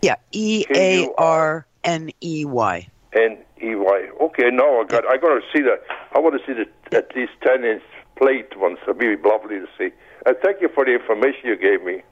Yeah, 0.00 0.16
E 0.32 0.64
A 0.74 1.10
R 1.18 1.66
N 1.84 2.10
E 2.22 2.46
Y. 2.46 2.88
N 3.12 3.36
E 3.62 3.74
Y. 3.74 4.08
Okay, 4.20 4.50
no, 4.50 4.80
I 4.80 4.84
got. 4.84 5.06
I 5.06 5.16
got 5.16 5.28
to 5.28 5.40
see 5.52 5.62
that. 5.62 5.82
I 6.14 6.18
want 6.18 6.40
to 6.40 6.46
see 6.46 6.52
the 6.52 6.96
at 6.96 7.14
least 7.14 7.32
ten 7.42 7.64
inch 7.64 7.82
plate 8.16 8.56
ones. 8.58 8.78
It'd 8.82 8.98
be 8.98 9.16
lovely 9.16 9.58
to 9.60 9.68
see. 9.78 9.90
Uh, 10.26 10.34
thank 10.42 10.60
you 10.60 10.68
for 10.74 10.84
the 10.84 10.92
information 10.94 11.40
you 11.44 11.56
gave 11.56 11.82
me. 11.84 12.02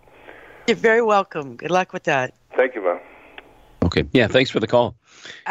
You're 0.66 0.76
very 0.76 1.02
welcome. 1.02 1.56
Good 1.56 1.70
luck 1.70 1.92
with 1.92 2.04
that. 2.04 2.34
Thank 2.56 2.74
you, 2.74 2.82
ma'am. 2.82 3.00
Okay. 3.84 4.04
Yeah. 4.12 4.28
Thanks 4.28 4.50
for 4.50 4.60
the 4.60 4.66
call. 4.66 4.94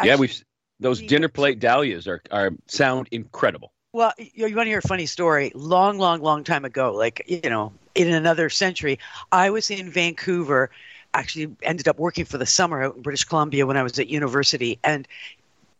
yeah, 0.02 0.16
we've 0.16 0.42
those 0.78 1.00
dinner 1.00 1.28
plate 1.28 1.60
dahlias 1.60 2.06
are 2.06 2.22
are 2.30 2.52
sound 2.66 3.08
incredible. 3.10 3.72
Well, 3.92 4.12
you, 4.18 4.46
you 4.46 4.56
want 4.56 4.66
to 4.66 4.70
hear 4.70 4.78
a 4.78 4.82
funny 4.82 5.06
story? 5.06 5.50
Long, 5.54 5.98
long, 5.98 6.20
long 6.20 6.44
time 6.44 6.64
ago, 6.64 6.94
like, 6.94 7.24
you 7.26 7.50
know, 7.50 7.72
in 7.96 8.08
another 8.12 8.48
century, 8.48 9.00
I 9.32 9.50
was 9.50 9.68
in 9.68 9.90
Vancouver, 9.90 10.70
actually 11.12 11.56
ended 11.62 11.88
up 11.88 11.98
working 11.98 12.24
for 12.24 12.38
the 12.38 12.46
summer 12.46 12.84
out 12.84 12.94
in 12.96 13.02
British 13.02 13.24
Columbia 13.24 13.66
when 13.66 13.76
I 13.76 13.82
was 13.82 13.98
at 13.98 14.06
university. 14.06 14.78
And 14.84 15.08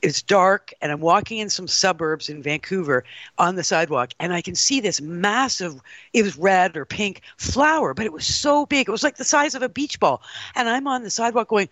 it's 0.03 0.23
dark, 0.23 0.73
and 0.81 0.91
I'm 0.93 1.01
walking 1.01 1.39
in 1.39 1.51
some 1.51 1.69
suburbs 1.69 2.29
in 2.29 2.43
Vancouver 2.43 3.05
on 3.39 3.57
the 3.57 3.65
sidewalk, 3.65 4.13
and 4.19 4.33
I 4.33 4.41
can 4.41 4.55
see 4.55 4.81
this 4.81 5.01
massive, 5.01 5.81
it 6.13 6.23
was 6.23 6.37
red 6.37 6.77
or 6.77 6.85
pink 6.85 7.23
flower, 7.37 7.95
but 7.95 8.07
it 8.07 8.13
was 8.13 8.27
so 8.27 8.67
big. 8.67 8.89
It 8.89 8.93
was 8.93 9.03
like 9.03 9.17
the 9.17 9.25
size 9.25 9.55
of 9.55 9.63
a 9.63 9.69
beach 9.69 9.99
ball. 10.01 10.23
And 10.55 10.69
I'm 10.69 10.87
on 10.87 11.03
the 11.03 11.11
sidewalk 11.11 11.49
going, 11.49 11.69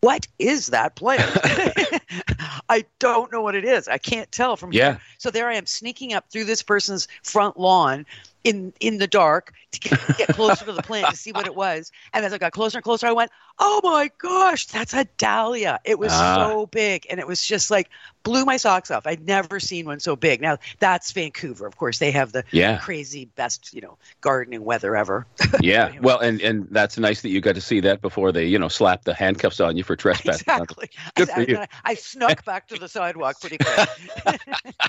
what 0.00 0.26
is 0.38 0.68
that 0.68 0.94
plant? 0.94 1.22
I 2.68 2.84
don't 2.98 3.32
know 3.32 3.40
what 3.42 3.54
it 3.54 3.64
is. 3.64 3.88
I 3.88 3.98
can't 3.98 4.30
tell 4.30 4.56
from 4.56 4.72
Yeah. 4.72 4.92
here. 4.92 5.00
So 5.18 5.30
there 5.30 5.48
I 5.48 5.54
am 5.54 5.66
sneaking 5.66 6.12
up 6.12 6.30
through 6.30 6.44
this 6.44 6.62
person's 6.62 7.08
front 7.22 7.58
lawn 7.58 8.06
in 8.46 8.72
in 8.80 8.98
the 8.98 9.06
dark 9.06 9.52
to 9.72 9.80
get, 9.80 9.98
get 10.16 10.28
closer 10.28 10.64
to 10.64 10.72
the 10.72 10.82
plant 10.82 11.10
to 11.10 11.16
see 11.16 11.32
what 11.32 11.46
it 11.46 11.54
was. 11.54 11.90
And 12.12 12.24
as 12.24 12.32
I 12.32 12.38
got 12.38 12.52
closer 12.52 12.78
and 12.78 12.84
closer, 12.84 13.06
I 13.06 13.12
went, 13.12 13.30
"Oh 13.58 13.80
my 13.82 14.10
gosh, 14.18 14.66
that's 14.66 14.94
a 14.94 15.04
dahlia!" 15.18 15.80
It 15.84 15.98
was 15.98 16.12
Ah. 16.12 16.36
so 16.36 16.66
big, 16.66 17.06
and 17.10 17.20
it 17.20 17.26
was 17.26 17.44
just 17.44 17.70
like 17.70 17.88
blew 18.26 18.44
my 18.44 18.56
socks 18.56 18.90
off. 18.90 19.06
I'd 19.06 19.26
never 19.26 19.60
seen 19.60 19.86
one 19.86 20.00
so 20.00 20.16
big. 20.16 20.40
Now 20.42 20.58
that's 20.80 21.12
Vancouver, 21.12 21.66
of 21.66 21.76
course. 21.76 21.98
They 21.98 22.10
have 22.10 22.32
the 22.32 22.44
Yeah. 22.50 22.78
crazy 22.78 23.26
best, 23.36 23.72
you 23.72 23.80
know, 23.80 23.98
gardening 24.20 24.64
weather 24.64 24.96
ever. 24.96 25.26
Yeah. 25.62 25.86
Anyway. 25.86 26.00
Well, 26.02 26.18
and 26.18 26.40
and 26.42 26.68
that's 26.70 26.98
nice 26.98 27.22
that 27.22 27.30
you 27.30 27.40
got 27.40 27.54
to 27.54 27.60
see 27.60 27.80
that 27.80 28.02
before 28.02 28.30
they 28.30 28.44
you 28.46 28.58
know 28.58 28.68
slap 28.68 29.04
the 29.04 29.14
handcuffs 29.14 29.60
on 29.60 29.76
you 29.76 29.84
for 29.84 29.96
trespassing. 29.96 30.44
exactly. 30.48 30.90
Good 31.14 31.30
I, 31.30 31.34
for 31.34 31.50
you. 31.50 31.56
I, 31.58 31.68
I 31.84 31.94
snuck 31.94 32.44
back 32.44 32.68
to 32.68 32.76
the 32.76 32.88
sidewalk 32.88 33.40
pretty 33.40 33.58
quick. 33.58 33.88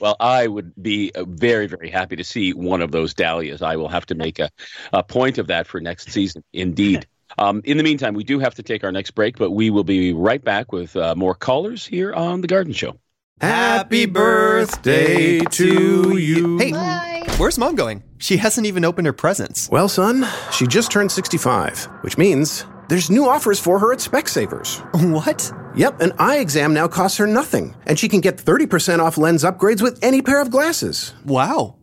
Well, 0.00 0.16
I 0.20 0.46
would 0.46 0.72
be 0.80 1.12
uh, 1.14 1.24
very, 1.26 1.66
very 1.66 1.88
happy 1.88 2.16
to 2.16 2.24
see 2.24 2.52
one 2.52 2.82
of 2.82 2.90
those 2.92 3.14
dahlias. 3.14 3.62
I 3.62 3.76
will 3.76 3.88
have 3.88 4.06
to 4.06 4.14
make 4.14 4.38
a, 4.38 4.50
a 4.92 5.02
point 5.02 5.38
of 5.38 5.46
that 5.46 5.66
for 5.66 5.80
next 5.80 6.10
season, 6.10 6.44
indeed. 6.52 7.06
Um, 7.38 7.62
in 7.64 7.76
the 7.76 7.82
meantime, 7.82 8.14
we 8.14 8.24
do 8.24 8.38
have 8.38 8.54
to 8.56 8.62
take 8.62 8.84
our 8.84 8.92
next 8.92 9.12
break, 9.12 9.38
but 9.38 9.50
we 9.50 9.70
will 9.70 9.84
be 9.84 10.12
right 10.12 10.42
back 10.42 10.72
with 10.72 10.96
uh, 10.96 11.14
more 11.14 11.34
callers 11.34 11.86
here 11.86 12.12
on 12.12 12.40
The 12.40 12.46
Garden 12.46 12.72
Show. 12.72 12.98
Happy 13.40 14.06
birthday 14.06 15.40
to 15.40 16.16
you. 16.16 16.58
Hey, 16.58 17.22
where's 17.36 17.58
mom 17.58 17.74
going? 17.74 18.02
She 18.18 18.36
hasn't 18.36 18.66
even 18.66 18.84
opened 18.84 19.06
her 19.06 19.12
presents. 19.12 19.68
Well, 19.70 19.88
son, 19.88 20.26
she 20.52 20.66
just 20.66 20.90
turned 20.90 21.10
65, 21.10 21.84
which 22.02 22.16
means 22.16 22.64
there's 22.88 23.10
new 23.10 23.28
offers 23.28 23.58
for 23.58 23.78
her 23.80 23.92
at 23.92 23.98
Specsavers. 23.98 24.80
What? 25.12 25.52
Yep, 25.76 26.00
an 26.00 26.12
eye 26.18 26.38
exam 26.38 26.72
now 26.72 26.86
costs 26.86 27.18
her 27.18 27.26
nothing, 27.26 27.74
and 27.86 27.98
she 27.98 28.08
can 28.08 28.20
get 28.20 28.36
30% 28.36 29.00
off 29.00 29.18
lens 29.18 29.42
upgrades 29.42 29.82
with 29.82 29.98
any 30.02 30.22
pair 30.22 30.40
of 30.40 30.50
glasses. 30.50 31.12
Wow. 31.24 31.76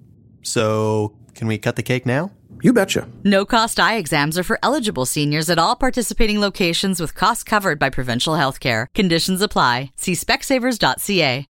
So, 0.43 1.17
can 1.36 1.48
we 1.48 1.58
cut 1.58 1.75
the 1.75 1.84
cake 1.84 2.05
now? 2.05 2.31
You 2.62 2.74
betcha. 2.74 3.08
No 3.24 3.46
cost 3.46 3.79
eye 3.79 3.96
exams 3.96 4.38
are 4.38 4.43
for 4.43 4.60
eligible 4.62 5.05
seniors 5.05 5.50
at 5.50 5.60
all 5.60 5.75
participating 5.75 6.39
locations 6.39 7.00
with 7.00 7.15
costs 7.15 7.43
covered 7.43 7.79
by 7.79 7.89
provincial 7.89 8.36
health 8.36 8.60
care. 8.60 8.88
Conditions 8.93 9.41
apply. 9.41 9.91
See 9.96 10.13
specsavers.ca. 10.13 11.48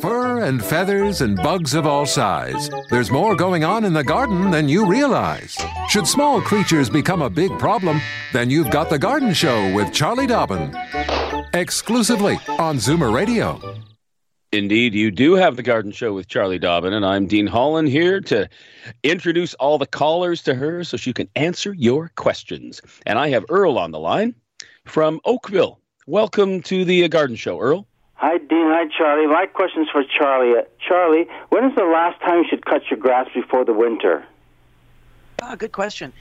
Fur 0.00 0.42
and 0.42 0.62
feathers 0.62 1.22
and 1.22 1.36
bugs 1.36 1.72
of 1.74 1.86
all 1.86 2.04
size. 2.04 2.68
There's 2.90 3.10
more 3.10 3.34
going 3.34 3.64
on 3.64 3.84
in 3.84 3.94
the 3.94 4.04
garden 4.04 4.50
than 4.50 4.68
you 4.68 4.86
realize. 4.86 5.56
Should 5.88 6.06
small 6.06 6.42
creatures 6.42 6.90
become 6.90 7.22
a 7.22 7.30
big 7.30 7.58
problem, 7.58 8.00
then 8.34 8.50
you've 8.50 8.70
got 8.70 8.90
The 8.90 8.98
Garden 8.98 9.32
Show 9.32 9.72
with 9.74 9.92
Charlie 9.92 10.26
Dobbin. 10.26 10.74
Exclusively 11.54 12.38
on 12.58 12.76
Zoomer 12.76 13.12
Radio. 13.14 13.58
Indeed, 14.52 14.94
you 14.94 15.12
do 15.12 15.34
have 15.34 15.54
The 15.54 15.62
Garden 15.62 15.92
Show 15.92 16.12
with 16.12 16.26
Charlie 16.26 16.58
Dobbin, 16.58 16.92
and 16.92 17.06
I'm 17.06 17.28
Dean 17.28 17.46
Holland 17.46 17.88
here 17.88 18.20
to 18.22 18.48
introduce 19.04 19.54
all 19.54 19.78
the 19.78 19.86
callers 19.86 20.42
to 20.42 20.56
her 20.56 20.82
so 20.82 20.96
she 20.96 21.12
can 21.12 21.28
answer 21.36 21.72
your 21.72 22.10
questions. 22.16 22.82
And 23.06 23.16
I 23.16 23.28
have 23.28 23.44
Earl 23.48 23.78
on 23.78 23.92
the 23.92 24.00
line 24.00 24.34
from 24.86 25.20
Oakville. 25.24 25.78
Welcome 26.08 26.62
to 26.62 26.84
the 26.84 27.04
uh, 27.04 27.06
Garden 27.06 27.36
Show, 27.36 27.60
Earl. 27.60 27.86
Hi, 28.14 28.38
Dean. 28.38 28.66
Hi, 28.72 28.86
Charlie. 28.98 29.28
My 29.28 29.46
question's 29.46 29.88
for 29.88 30.02
Charlie. 30.02 30.58
Uh, 30.58 30.62
Charlie, 30.80 31.28
when 31.50 31.64
is 31.66 31.76
the 31.76 31.84
last 31.84 32.20
time 32.20 32.38
you 32.38 32.46
should 32.50 32.66
cut 32.66 32.82
your 32.90 32.98
grass 32.98 33.28
before 33.32 33.64
the 33.64 33.72
winter? 33.72 34.26
Ah, 35.42 35.54
good 35.54 35.70
question. 35.70 36.12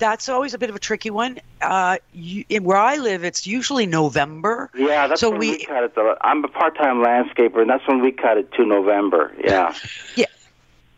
That's 0.00 0.28
always 0.28 0.54
a 0.54 0.58
bit 0.58 0.70
of 0.70 0.74
a 0.74 0.80
tricky 0.80 1.10
one. 1.10 1.38
Uh, 1.60 1.98
you, 2.14 2.44
where 2.62 2.78
I 2.78 2.96
live, 2.96 3.22
it's 3.22 3.46
usually 3.46 3.86
November. 3.86 4.70
Yeah, 4.74 5.06
that's 5.06 5.20
So 5.20 5.30
when 5.30 5.38
we, 5.38 5.50
we- 5.50 5.64
cut 5.64 5.84
it. 5.84 5.94
Though. 5.94 6.16
I'm 6.22 6.42
a 6.44 6.48
part-time 6.48 6.96
landscaper, 7.04 7.60
and 7.60 7.70
that's 7.70 7.86
when 7.86 8.00
we 8.00 8.10
cut 8.10 8.38
it 8.38 8.50
to 8.54 8.64
November. 8.66 9.32
Yeah. 9.44 9.74
yeah. 10.16 10.24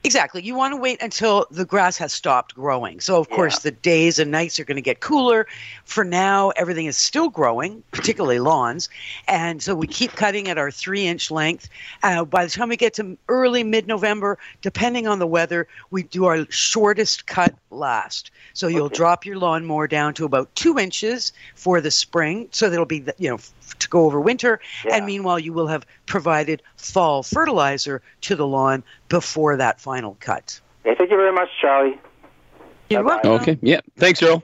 Exactly. 0.05 0.43
You 0.43 0.57
want 0.57 0.73
to 0.73 0.77
wait 0.81 1.01
until 1.01 1.47
the 1.53 1.65
grass 1.65 1.97
has 1.99 2.13
stopped 2.13 2.57
growing. 2.57 2.99
So, 2.99 3.21
of 3.21 3.31
course, 3.31 3.61
the 3.61 3.71
days 3.71 4.19
and 4.19 4.33
nights 4.33 4.59
are 4.59 4.65
going 4.65 4.77
to 4.77 4.83
get 4.83 4.99
cooler. 4.99 5.47
For 5.85 6.03
now, 6.03 6.51
everything 6.51 6.87
is 6.87 6.97
still 6.97 7.29
growing, 7.29 7.85
particularly 7.93 8.41
lawns. 8.41 8.89
And 9.29 9.63
so 9.63 9.77
we 9.77 9.87
keep 9.87 10.17
cutting 10.17 10.49
at 10.49 10.59
our 10.59 10.73
three 10.73 11.07
inch 11.07 11.31
length. 11.31 11.69
Uh, 12.03 12.25
by 12.25 12.45
the 12.45 12.51
time 12.51 12.69
we 12.69 12.77
get 12.77 12.95
to 12.95 13.17
early 13.29 13.63
mid 13.63 13.87
November, 13.87 14.39
depending 14.61 15.07
on 15.07 15.21
the 15.21 15.27
weather, 15.27 15.69
we 15.93 16.03
do 16.03 16.25
our 16.25 16.47
shortest 16.51 17.27
cut 17.27 17.55
last. 17.71 18.33
So 18.55 18.67
you'll 18.67 18.89
drop 18.89 19.25
your 19.25 19.37
lawnmower 19.39 19.87
down 19.87 20.15
to 20.15 20.25
about 20.25 20.53
two 20.57 20.81
inches 20.81 21.33
for 21.55 21.81
the 21.81 21.93
spring. 21.93 22.49
So 22.51 22.69
that'll 22.69 22.87
be, 22.87 22.99
the- 23.01 23.15
you 23.19 23.31
know, 23.31 23.39
to 23.81 23.89
go 23.89 24.05
over 24.05 24.21
winter. 24.21 24.61
Yeah. 24.85 24.97
And 24.97 25.07
meanwhile, 25.07 25.39
you 25.39 25.53
will 25.53 25.67
have 25.67 25.87
provided 26.07 26.63
fall 26.77 27.23
fertilizer 27.23 28.03
to 28.23 28.37
the 28.37 28.47
lawn 28.47 28.83
before 29.09 29.57
that 29.57 29.81
final 29.81 30.17
cut. 30.21 30.61
Okay, 30.85 30.97
thank 30.99 31.11
you 31.11 31.17
very 31.17 31.33
much, 31.33 31.49
Charlie. 31.61 31.99
You're 32.91 33.03
Bye-bye. 33.03 33.29
welcome. 33.29 33.53
Okay, 33.55 33.59
yeah. 33.63 33.81
Thanks, 33.97 34.23
Earl. 34.23 34.43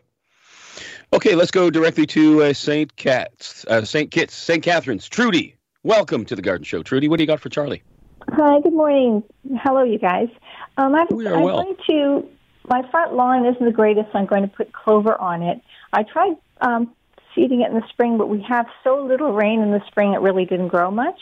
Okay, 1.13 1.35
let's 1.35 1.51
go 1.51 1.71
directly 1.71 2.07
to 2.07 2.43
uh, 2.45 2.53
St. 2.53 2.95
Cat's, 2.97 3.65
uh, 3.67 3.85
St. 3.85 4.11
Kitts, 4.11 4.35
St. 4.35 4.63
Catharines. 4.63 5.09
Trudy, 5.09 5.57
welcome 5.83 6.25
to 6.27 6.37
the 6.37 6.43
Garden 6.43 6.65
Show. 6.65 6.83
Trudy, 6.83 7.09
what 7.09 7.17
do 7.17 7.23
you 7.23 7.27
got 7.27 7.41
for 7.41 7.49
Charlie? 7.49 7.83
Hi, 8.31 8.61
good 8.61 8.75
morning. 8.75 9.23
Hello, 9.63 9.83
you 9.83 9.99
guys. 9.99 10.29
Um, 10.77 10.95
I've, 10.95 11.11
We 11.11 11.27
are 11.27 11.37
I'm 11.37 11.43
well. 11.43 11.63
going 11.63 11.77
to. 11.89 12.29
My 12.69 12.87
front 12.91 13.15
lawn 13.15 13.47
isn't 13.47 13.65
the 13.65 13.73
greatest, 13.73 14.13
so 14.13 14.19
I'm 14.19 14.27
going 14.27 14.43
to 14.43 14.49
put 14.49 14.73
clover 14.73 15.19
on 15.19 15.43
it. 15.43 15.63
I 15.95 16.03
tried 16.03 16.37
um, 16.61 16.93
seeding 17.39 17.61
it 17.61 17.71
in 17.71 17.77
the 17.77 17.87
spring, 17.89 18.19
but 18.19 18.29
we 18.29 18.43
have 18.49 18.67
so 18.83 19.05
little 19.05 19.33
rain 19.33 19.61
in 19.61 19.71
the 19.71 19.83
spring, 19.87 20.13
it 20.13 20.21
really 20.21 20.45
didn't 20.45 20.69
grow 20.69 20.91
much. 20.91 21.19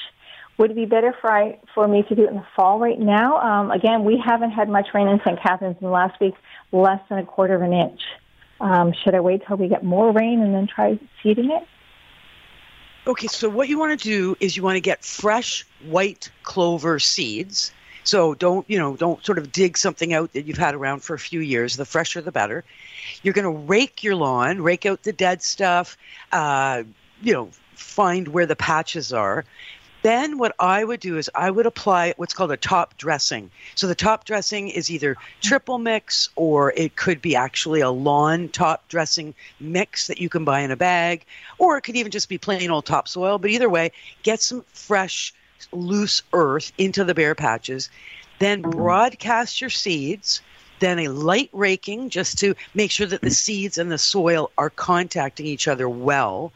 Would 0.58 0.70
it 0.70 0.74
be 0.74 0.86
better 0.86 1.14
for 1.20 1.30
I, 1.30 1.58
for 1.74 1.86
me 1.86 2.02
to 2.04 2.14
do 2.14 2.24
it 2.24 2.30
in 2.30 2.36
the 2.36 2.46
fall 2.56 2.78
right 2.78 2.98
now? 2.98 3.36
Um, 3.38 3.70
again, 3.70 4.04
we 4.04 4.20
haven't 4.24 4.52
had 4.52 4.70
much 4.70 4.88
rain 4.94 5.06
in 5.08 5.20
St. 5.20 5.38
Catharines 5.42 5.76
in 5.78 5.86
the 5.86 5.92
last 5.92 6.18
week, 6.18 6.34
less 6.72 7.00
than 7.10 7.18
a 7.18 7.24
quarter 7.24 7.54
of 7.54 7.60
an 7.60 7.74
inch. 7.74 8.00
Um, 8.58 8.94
should 9.04 9.14
I 9.14 9.20
wait 9.20 9.42
till 9.46 9.58
we 9.58 9.68
get 9.68 9.84
more 9.84 10.12
rain 10.12 10.40
and 10.40 10.54
then 10.54 10.66
try 10.66 10.98
seeding 11.22 11.50
it? 11.50 11.62
Okay, 13.06 13.26
so 13.26 13.50
what 13.50 13.68
you 13.68 13.78
want 13.78 14.00
to 14.00 14.08
do 14.08 14.36
is 14.40 14.56
you 14.56 14.62
want 14.62 14.76
to 14.76 14.80
get 14.80 15.04
fresh 15.04 15.66
white 15.84 16.30
clover 16.42 16.98
seeds. 16.98 17.72
So 18.06 18.34
don't, 18.34 18.68
you 18.70 18.78
know, 18.78 18.96
don't 18.96 19.24
sort 19.24 19.38
of 19.38 19.50
dig 19.50 19.76
something 19.76 20.14
out 20.14 20.32
that 20.32 20.46
you've 20.46 20.56
had 20.56 20.76
around 20.76 21.00
for 21.00 21.14
a 21.14 21.18
few 21.18 21.40
years. 21.40 21.76
The 21.76 21.84
fresher, 21.84 22.20
the 22.20 22.30
better. 22.30 22.64
You're 23.22 23.34
going 23.34 23.52
to 23.52 23.66
rake 23.66 24.04
your 24.04 24.14
lawn, 24.14 24.62
rake 24.62 24.86
out 24.86 25.02
the 25.02 25.12
dead 25.12 25.42
stuff, 25.42 25.98
uh, 26.30 26.84
you 27.20 27.32
know, 27.32 27.50
find 27.74 28.28
where 28.28 28.46
the 28.46 28.54
patches 28.54 29.12
are. 29.12 29.44
Then 30.02 30.38
what 30.38 30.54
I 30.60 30.84
would 30.84 31.00
do 31.00 31.18
is 31.18 31.28
I 31.34 31.50
would 31.50 31.66
apply 31.66 32.14
what's 32.16 32.32
called 32.32 32.52
a 32.52 32.56
top 32.56 32.96
dressing. 32.96 33.50
So 33.74 33.88
the 33.88 33.96
top 33.96 34.24
dressing 34.24 34.68
is 34.68 34.88
either 34.88 35.16
triple 35.40 35.78
mix 35.78 36.28
or 36.36 36.72
it 36.76 36.94
could 36.94 37.20
be 37.20 37.34
actually 37.34 37.80
a 37.80 37.90
lawn 37.90 38.50
top 38.50 38.86
dressing 38.86 39.34
mix 39.58 40.06
that 40.06 40.20
you 40.20 40.28
can 40.28 40.44
buy 40.44 40.60
in 40.60 40.70
a 40.70 40.76
bag, 40.76 41.24
or 41.58 41.76
it 41.76 41.80
could 41.80 41.96
even 41.96 42.12
just 42.12 42.28
be 42.28 42.38
plain 42.38 42.70
old 42.70 42.86
topsoil. 42.86 43.38
But 43.38 43.50
either 43.50 43.68
way, 43.68 43.90
get 44.22 44.40
some 44.40 44.64
fresh, 44.72 45.34
loose 45.72 46.22
earth 46.32 46.72
into 46.78 47.04
the 47.04 47.14
bare 47.14 47.34
patches. 47.34 47.90
Then 48.38 48.62
mm-hmm. 48.62 48.70
broadcast 48.70 49.60
your 49.60 49.70
seeds 49.70 50.42
then 50.78 50.98
a 50.98 51.08
light 51.08 51.50
raking 51.52 52.10
just 52.10 52.38
to 52.38 52.54
make 52.74 52.90
sure 52.90 53.06
that 53.06 53.20
the 53.20 53.28
mm-hmm. 53.28 53.34
seeds 53.34 53.78
and 53.78 53.90
the 53.90 53.98
soil 53.98 54.50
are 54.58 54.70
contacting 54.70 55.46
each 55.46 55.68
other 55.68 55.88
well. 55.88 56.52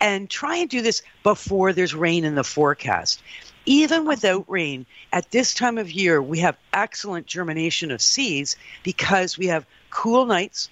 And 0.00 0.28
try 0.28 0.56
and 0.56 0.68
do 0.68 0.82
this 0.82 1.02
before 1.22 1.72
there's 1.72 1.94
rain 1.94 2.24
in 2.24 2.34
the 2.34 2.44
forecast. 2.44 3.22
Even 3.66 4.04
without 4.04 4.44
rain, 4.48 4.84
at 5.12 5.30
this 5.30 5.54
time 5.54 5.78
of 5.78 5.90
year, 5.90 6.20
we 6.20 6.40
have 6.40 6.58
excellent 6.72 7.26
germination 7.26 7.90
of 7.90 8.02
seeds 8.02 8.56
because 8.82 9.38
we 9.38 9.46
have 9.46 9.64
cool 9.88 10.26
nights, 10.26 10.68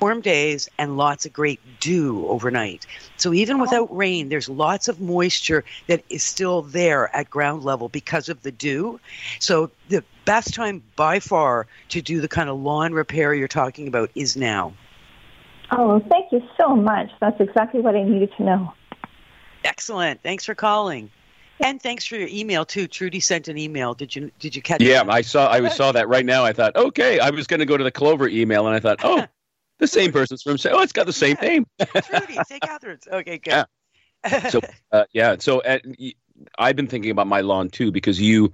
warm 0.00 0.20
days 0.20 0.68
and 0.78 0.96
lots 0.96 1.26
of 1.26 1.32
great 1.32 1.60
dew 1.80 2.26
overnight. 2.28 2.86
So 3.16 3.32
even 3.32 3.58
without 3.58 3.94
rain, 3.94 4.28
there's 4.28 4.48
lots 4.48 4.88
of 4.88 5.00
moisture 5.00 5.64
that 5.86 6.04
is 6.08 6.22
still 6.22 6.62
there 6.62 7.14
at 7.14 7.30
ground 7.30 7.64
level 7.64 7.88
because 7.88 8.28
of 8.28 8.42
the 8.42 8.52
dew. 8.52 9.00
So 9.38 9.70
the 9.88 10.04
best 10.24 10.54
time 10.54 10.82
by 10.96 11.20
far 11.20 11.66
to 11.90 12.00
do 12.00 12.20
the 12.20 12.28
kind 12.28 12.48
of 12.48 12.58
lawn 12.58 12.92
repair 12.92 13.34
you're 13.34 13.48
talking 13.48 13.88
about 13.88 14.10
is 14.14 14.36
now. 14.36 14.72
Oh, 15.70 16.00
thank 16.08 16.32
you 16.32 16.42
so 16.56 16.74
much. 16.74 17.10
That's 17.20 17.40
exactly 17.40 17.80
what 17.80 17.94
I 17.94 18.02
needed 18.02 18.32
to 18.38 18.42
know. 18.42 18.72
Excellent. 19.64 20.22
Thanks 20.22 20.44
for 20.44 20.54
calling. 20.54 21.10
And 21.60 21.82
thanks 21.82 22.06
for 22.06 22.16
your 22.16 22.28
email 22.30 22.64
too. 22.64 22.86
Trudy 22.86 23.20
sent 23.20 23.48
an 23.48 23.58
email. 23.58 23.92
Did 23.92 24.14
you 24.14 24.30
did 24.38 24.54
you 24.54 24.62
catch? 24.62 24.80
Yeah, 24.80 25.02
that? 25.02 25.12
I 25.12 25.22
saw. 25.22 25.50
I 25.50 25.68
saw 25.68 25.90
that 25.90 26.08
right 26.08 26.24
now. 26.24 26.44
I 26.44 26.52
thought, 26.52 26.76
okay, 26.76 27.18
I 27.18 27.30
was 27.30 27.48
going 27.48 27.60
to 27.60 27.66
go 27.66 27.76
to 27.76 27.82
the 27.82 27.90
Clover 27.90 28.28
email, 28.28 28.68
and 28.68 28.76
I 28.76 28.80
thought, 28.80 29.00
oh, 29.02 29.26
the 29.78 29.86
same 29.86 30.12
person's 30.12 30.42
from. 30.42 30.58
Say, 30.58 30.70
oh, 30.70 30.82
it's 30.82 30.92
got 30.92 31.06
the 31.06 31.12
same 31.12 31.36
Yeah. 31.42 31.48
name. 31.48 31.66
Trudy, 32.02 32.38
St. 32.46 32.62
Catharines. 32.62 33.06
Okay, 33.10 33.38
good. 33.38 33.50
Yeah. 33.52 33.64
So 34.50 34.60
uh, 34.92 35.04
yeah, 35.12 35.36
so 35.38 35.60
uh, 35.60 35.78
y- 35.98 36.14
I've 36.58 36.74
been 36.76 36.88
thinking 36.88 37.10
about 37.12 37.28
my 37.28 37.40
lawn 37.40 37.70
too 37.70 37.92
because 37.92 38.20
you 38.20 38.52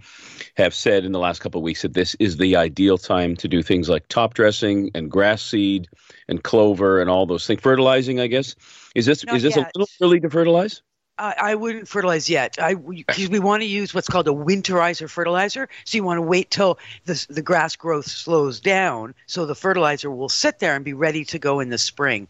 have 0.57 0.75
said 0.75 1.04
in 1.04 1.12
the 1.12 1.19
last 1.19 1.40
couple 1.40 1.59
of 1.59 1.62
weeks 1.64 1.83
that 1.83 1.95
this 1.95 2.14
is 2.21 2.37
the 2.37 2.57
ideal 2.57 2.99
time 2.99 3.35
to 3.37 3.49
do 3.49 3.62
things 3.62 3.88
like 3.88 4.07
top 4.09 4.35
dressing 4.35 4.90
and 4.95 5.11
grass 5.11 5.43
seed 5.43 5.88
and 6.28 6.43
clover 6.43 7.00
and 7.00 7.09
all 7.09 7.26
those 7.26 7.47
things. 7.47 7.61
Fertilizing, 7.62 8.21
I 8.21 8.26
guess. 8.26 8.54
Is 8.95 9.07
this 9.07 9.25
Not 9.25 9.37
is 9.37 9.43
this 9.43 9.57
yet. 9.57 9.71
a 9.75 9.78
little 9.78 9.88
early 10.02 10.21
to 10.21 10.31
fertilize? 10.31 10.83
I, 11.18 11.35
I 11.38 11.54
wouldn't 11.54 11.88
fertilize 11.88 12.28
yet. 12.28 12.59
I 12.61 12.75
because 12.75 13.28
we 13.28 13.38
want 13.38 13.62
to 13.62 13.68
use 13.68 13.94
what's 13.94 14.09
called 14.09 14.26
a 14.28 14.33
winterizer 14.33 15.09
fertilizer. 15.09 15.68
So 15.85 15.97
you 15.97 16.04
want 16.04 16.18
to 16.18 16.23
wait 16.23 16.50
till 16.50 16.78
the 17.04 17.25
the 17.28 17.42
grass 17.42 17.76
growth 17.76 18.06
slows 18.06 18.61
down, 18.61 19.14
so 19.26 19.47
the 19.47 19.54
fertilizer 19.54 20.11
will 20.11 20.28
sit 20.28 20.59
there 20.59 20.75
and 20.75 20.85
be 20.85 20.92
ready 20.92 21.25
to 21.26 21.38
go 21.38 21.61
in 21.61 21.68
the 21.68 21.78
spring. 21.78 22.28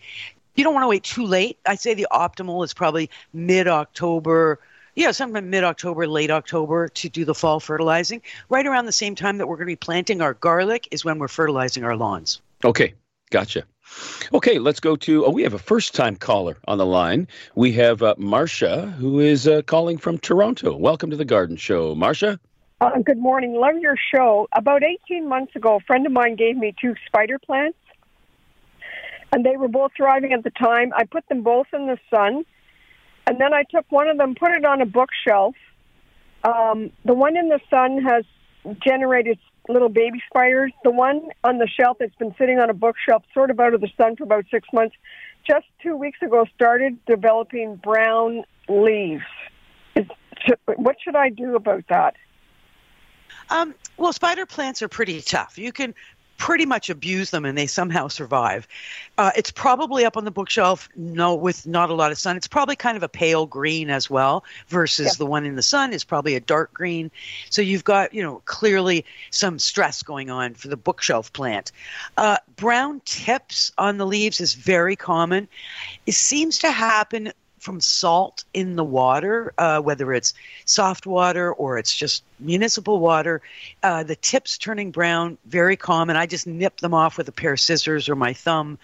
You 0.55 0.65
don't 0.65 0.75
want 0.75 0.85
to 0.85 0.89
wait 0.89 1.03
too 1.03 1.25
late. 1.25 1.59
I'd 1.67 1.81
say 1.81 1.95
the 1.95 2.07
optimal 2.13 2.65
is 2.65 2.75
probably 2.75 3.11
mid 3.33 3.69
October. 3.69 4.61
Yeah, 4.95 5.11
sometime 5.11 5.51
mid 5.51 5.65
October, 5.65 6.07
late 6.07 6.31
October 6.31 6.89
to 6.89 7.09
do 7.09 7.25
the 7.25 7.35
fall 7.35 7.59
fertilizing. 7.59 8.23
Right 8.49 8.67
around 8.67 8.87
the 8.87 8.93
same 8.93 9.17
time 9.17 9.39
that 9.39 9.49
we're 9.49 9.57
going 9.57 9.67
to 9.67 9.73
be 9.73 9.77
planting 9.77 10.21
our 10.21 10.35
garlic 10.35 10.87
is 10.93 11.05
when 11.05 11.19
we're 11.19 11.29
fertilizing 11.29 11.83
our 11.85 11.97
lawns. 11.97 12.41
Okay, 12.65 12.95
gotcha. 13.31 13.65
Okay, 14.33 14.59
let's 14.59 14.81
go 14.81 14.97
to. 14.97 15.27
Oh, 15.27 15.31
we 15.31 15.43
have 15.43 15.55
a 15.55 15.59
first-time 15.59 16.17
caller 16.17 16.57
on 16.67 16.79
the 16.79 16.87
line. 16.87 17.29
We 17.55 17.73
have 17.73 18.03
uh, 18.03 18.15
Marcia, 18.19 18.87
who 18.99 19.21
is 19.21 19.47
uh, 19.47 19.63
calling 19.63 19.99
from 19.99 20.19
Toronto. 20.19 20.75
Welcome 20.77 21.11
to 21.11 21.17
the 21.17 21.25
Garden 21.25 21.57
Show, 21.57 21.95
Marcia. 21.95 22.41
Uh, 22.81 22.99
good 22.99 23.19
morning. 23.19 23.55
Love 23.55 23.79
your 23.79 23.97
show. 24.13 24.49
About 24.53 24.83
18 24.83 25.29
months 25.29 25.55
ago, 25.55 25.77
a 25.77 25.81
friend 25.81 26.07
of 26.07 26.13
mine 26.13 26.37
gave 26.37 26.57
me 26.57 26.75
two 26.81 26.95
spider 27.07 27.39
plants, 27.39 27.79
and 29.33 29.45
they 29.45 29.57
were 29.57 29.69
both 29.69 29.93
thriving 29.97 30.33
at 30.33 30.43
the 30.43 30.51
time. 30.51 30.93
I 30.97 31.05
put 31.05 31.29
them 31.29 31.43
both 31.43 31.67
in 31.73 31.87
the 31.87 31.99
sun, 32.11 32.45
and 33.27 33.41
then 33.41 33.55
I 33.55 33.63
took 33.71 33.87
one 33.91 34.09
of 34.09 34.19
them, 34.19 34.35
put 34.35 34.51
it 34.51 34.65
on 34.65 34.81
a 34.81 34.87
bookshelf. 34.87 35.55
Um, 36.43 36.91
the 37.05 37.15
one 37.15 37.37
in 37.37 37.49
the 37.49 37.61
sun 37.71 38.03
has 38.03 38.25
generated 38.83 39.39
little 39.69 39.89
baby 39.89 40.23
spiders. 40.27 40.73
The 40.83 40.91
one 40.91 41.29
on 41.43 41.59
the 41.59 41.69
shelf 41.69 41.99
that's 41.99 42.15
been 42.17 42.35
sitting 42.39 42.59
on 42.59 42.71
a 42.71 42.75
bookshelf, 42.75 43.23
sort 43.33 43.51
of 43.51 43.61
out 43.61 43.75
of 43.75 43.81
the 43.81 43.91
sun 43.97 44.17
for 44.17 44.25
about 44.25 44.45
six 44.51 44.69
months, 44.73 44.97
just 45.47 45.67
two 45.83 45.97
weeks 45.97 46.21
ago 46.23 46.47
started 46.55 46.99
developing 47.07 47.77
brown 47.77 48.45
leaves. 48.69 49.25
What 50.77 50.97
should 51.03 51.17
I 51.17 51.31
do 51.31 51.57
about 51.57 51.85
that? 51.89 52.17
Um, 53.51 53.75
well, 53.97 54.13
spider 54.13 54.47
plants 54.47 54.83
are 54.83 54.89
pretty 54.89 55.21
tough. 55.21 55.59
You 55.59 55.73
can 55.73 55.95
pretty 56.37 56.67
much 56.67 56.91
abuse 56.91 57.31
them 57.31 57.45
and 57.45 57.57
they 57.57 57.67
somehow 57.67 58.09
survive. 58.09 58.67
Uh, 59.17 59.31
it's 59.37 59.51
probably 59.51 60.05
up 60.05 60.17
on 60.17 60.25
the 60.25 60.31
bookshelf, 60.31 60.89
no, 60.97 61.35
with 61.35 61.67
not 61.67 61.91
a 61.91 61.95
lot 61.95 62.11
of 62.11 62.19
sun. 62.19 62.37
It's 62.37 62.49
probably 62.49 62.77
kind 62.77 62.97
of 62.97 63.03
a 63.03 63.09
pale 63.09 63.47
green 63.47 63.89
as 63.91 64.11
well, 64.11 64.45
versus 64.69 65.17
the 65.17 65.27
one 65.27 65.47
in 65.47 65.57
the 65.57 65.63
sun 65.63 65.93
is 65.93 66.05
probably 66.05 66.35
a 66.35 66.41
dark 66.41 66.75
green. 66.75 67.11
So 67.51 67.63
you've 67.63 67.85
got, 67.85 68.13
you 68.13 68.23
know, 68.23 68.43
clearly 68.45 69.05
some 69.31 69.59
stress 69.59 70.03
going 70.03 70.31
on 70.31 70.55
for 70.55 70.69
the 70.69 70.77
bookshelf 70.77 71.33
plant. 71.33 71.73
Uh, 72.17 72.39
brown 72.57 73.01
tips 73.05 73.73
on 73.79 73.99
the 73.99 74.07
leaves 74.07 74.41
is 74.41 74.55
very 74.55 74.97
common. 74.97 75.49
It 76.07 76.15
seems 76.15 76.59
to 76.59 76.71
happen 76.71 77.33
from 77.65 77.81
salt 77.81 78.45
in 78.53 78.77
the 78.77 78.85
water, 78.85 79.55
uh, 79.57 79.81
whether 79.81 80.13
it's 80.13 80.35
soft 80.67 81.07
water 81.07 81.51
or 81.51 81.79
it's 81.79 81.97
just 81.97 82.23
municipal 82.39 83.01
water. 83.01 83.41
Uh, 83.83 84.03
the 84.03 84.17
tips 84.17 84.59
turning 84.59 84.91
brown, 84.91 85.39
very 85.47 85.75
common. 85.75 86.15
I 86.15 86.27
just 86.27 86.47
nip 86.47 86.77
them 86.77 86.93
off 86.93 87.17
with 87.17 87.27
a 87.29 87.33
pair 87.33 87.55
of 87.55 87.61
scissors 87.61 88.11
or 88.11 88.17
my 88.17 88.35
thumb. 88.35 88.79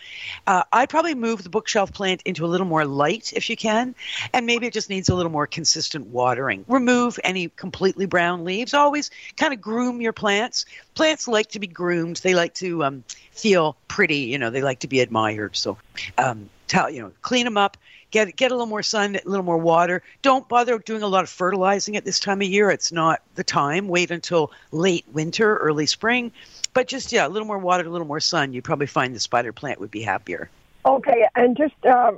Uh, 0.46 0.62
I'd 0.72 0.88
probably 0.88 1.14
move 1.14 1.42
the 1.42 1.50
bookshelf 1.50 1.92
plant 1.92 2.22
into 2.24 2.46
a 2.46 2.48
little 2.48 2.66
more 2.66 2.86
light 2.86 3.34
if 3.34 3.50
you 3.50 3.56
can, 3.56 3.94
and 4.32 4.46
maybe 4.46 4.66
it 4.66 4.72
just 4.72 4.88
needs 4.88 5.10
a 5.10 5.14
little 5.14 5.30
more 5.30 5.46
consistent 5.46 6.06
watering. 6.06 6.64
Remove 6.66 7.20
any 7.22 7.50
completely 7.50 8.06
brown 8.06 8.44
leaves. 8.44 8.72
Always 8.72 9.10
kind 9.36 9.52
of 9.52 9.60
groom 9.60 10.00
your 10.00 10.14
plants. 10.14 10.64
Plants 10.94 11.28
like 11.28 11.48
to 11.48 11.58
be 11.58 11.66
groomed. 11.66 12.16
They 12.16 12.34
like 12.34 12.54
to 12.54 12.82
um, 12.84 13.04
feel 13.32 13.76
pretty. 13.88 14.20
You 14.20 14.38
know, 14.38 14.48
they 14.48 14.62
like 14.62 14.80
to 14.80 14.88
be 14.88 15.00
admired. 15.00 15.54
So, 15.54 15.76
um, 16.16 16.48
tell 16.66 16.88
you 16.88 17.02
know, 17.02 17.12
clean 17.20 17.44
them 17.44 17.58
up 17.58 17.76
get 18.10 18.36
get 18.36 18.50
a 18.50 18.54
little 18.54 18.66
more 18.66 18.82
sun, 18.82 19.16
a 19.16 19.28
little 19.28 19.44
more 19.44 19.58
water. 19.58 20.02
Don't 20.22 20.48
bother 20.48 20.78
doing 20.78 21.02
a 21.02 21.06
lot 21.06 21.24
of 21.24 21.30
fertilizing 21.30 21.96
at 21.96 22.04
this 22.04 22.20
time 22.20 22.40
of 22.40 22.48
year. 22.48 22.70
It's 22.70 22.92
not 22.92 23.22
the 23.34 23.44
time. 23.44 23.88
Wait 23.88 24.10
until 24.10 24.52
late 24.72 25.04
winter, 25.12 25.56
early 25.56 25.86
spring. 25.86 26.32
But 26.72 26.88
just 26.88 27.12
yeah, 27.12 27.26
a 27.26 27.28
little 27.28 27.46
more 27.46 27.58
water, 27.58 27.86
a 27.86 27.90
little 27.90 28.06
more 28.06 28.20
sun. 28.20 28.52
You'd 28.52 28.64
probably 28.64 28.86
find 28.86 29.14
the 29.14 29.20
spider 29.20 29.52
plant 29.52 29.80
would 29.80 29.90
be 29.90 30.02
happier. 30.02 30.50
Okay, 30.84 31.26
and 31.34 31.56
just 31.56 31.74
uh, 31.84 32.12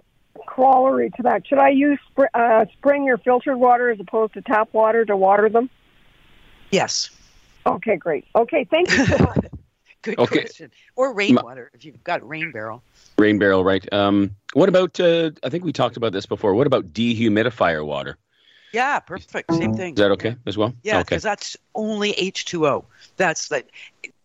corollary 0.46 1.10
to 1.10 1.22
that, 1.22 1.46
should 1.46 1.58
I 1.58 1.70
use 1.70 1.98
spr- 2.14 2.26
uh, 2.34 2.66
spring 2.72 3.08
or 3.08 3.18
filtered 3.18 3.56
water 3.56 3.90
as 3.90 3.98
opposed 4.00 4.34
to 4.34 4.42
tap 4.42 4.68
water 4.72 5.04
to 5.04 5.16
water 5.16 5.48
them? 5.48 5.68
Yes. 6.70 7.10
Okay, 7.66 7.96
great. 7.96 8.24
Okay, 8.34 8.64
thank 8.64 8.90
you 8.90 9.06
so 9.06 9.18
much. 9.18 9.44
Good 10.02 10.18
Okay. 10.18 10.40
question. 10.40 10.70
Or 10.96 11.14
rainwater 11.14 11.70
if 11.74 11.84
you've 11.84 12.02
got 12.04 12.22
a 12.22 12.24
rain 12.24 12.50
barrel. 12.50 12.82
Rain 13.18 13.38
barrel, 13.38 13.64
right? 13.64 13.90
Um, 13.92 14.34
what 14.52 14.68
about? 14.68 14.98
Uh, 14.98 15.30
I 15.44 15.48
think 15.48 15.64
we 15.64 15.72
talked 15.72 15.96
about 15.96 16.12
this 16.12 16.26
before. 16.26 16.54
What 16.54 16.66
about 16.66 16.92
dehumidifier 16.92 17.84
water? 17.86 18.18
Yeah, 18.72 18.98
perfect. 19.00 19.52
Same 19.54 19.74
thing. 19.74 19.94
Is 19.94 19.98
that 19.98 20.10
okay 20.12 20.36
as 20.46 20.56
well? 20.56 20.74
Yeah, 20.82 20.96
Okay. 20.96 21.04
because 21.04 21.22
that's 21.22 21.56
only 21.74 22.14
H2O. 22.14 22.84
That's 23.16 23.50
like 23.50 23.70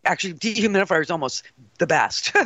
actually 0.06 0.34
dehumidifier 0.36 1.02
is 1.02 1.12
almost 1.12 1.44
the 1.78 1.88
best. 1.88 2.36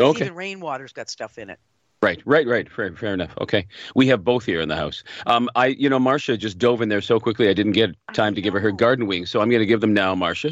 Okay. 0.00 0.24
Even 0.24 0.34
rainwater's 0.34 0.92
got 0.92 1.08
stuff 1.08 1.38
in 1.38 1.50
it. 1.50 1.58
Right, 2.02 2.20
right, 2.24 2.46
right. 2.46 2.70
Fair, 2.70 2.92
fair 2.96 3.14
enough. 3.14 3.30
Okay, 3.40 3.66
we 3.94 4.06
have 4.08 4.24
both 4.24 4.44
here 4.44 4.60
in 4.60 4.68
the 4.68 4.76
house. 4.76 5.04
Um, 5.26 5.48
I, 5.54 5.66
you 5.68 5.88
know, 5.88 5.98
Marcia 5.98 6.36
just 6.36 6.58
dove 6.58 6.82
in 6.82 6.88
there 6.88 7.00
so 7.00 7.20
quickly. 7.20 7.48
I 7.48 7.54
didn't 7.54 7.72
get 7.72 7.94
time 8.12 8.34
to 8.34 8.40
give 8.42 8.52
her 8.54 8.60
her 8.60 8.72
garden 8.72 9.06
wings, 9.06 9.30
so 9.30 9.40
I'm 9.40 9.48
going 9.48 9.60
to 9.60 9.66
give 9.66 9.80
them 9.80 9.94
now, 9.94 10.14
Marcia. 10.14 10.50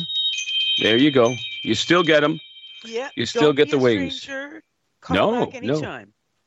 There 0.78 0.96
you 0.96 1.11
go. 1.11 1.35
You 1.62 1.74
still 1.74 2.02
get 2.02 2.20
them. 2.20 2.40
Yeah. 2.85 3.11
You 3.16 3.26
still 3.26 3.52
get 3.52 3.70
the 3.70 3.78
wings. 3.78 4.22
stranger. 4.22 4.62
Call 5.00 5.16
No, 5.16 5.50
no. 5.61 6.04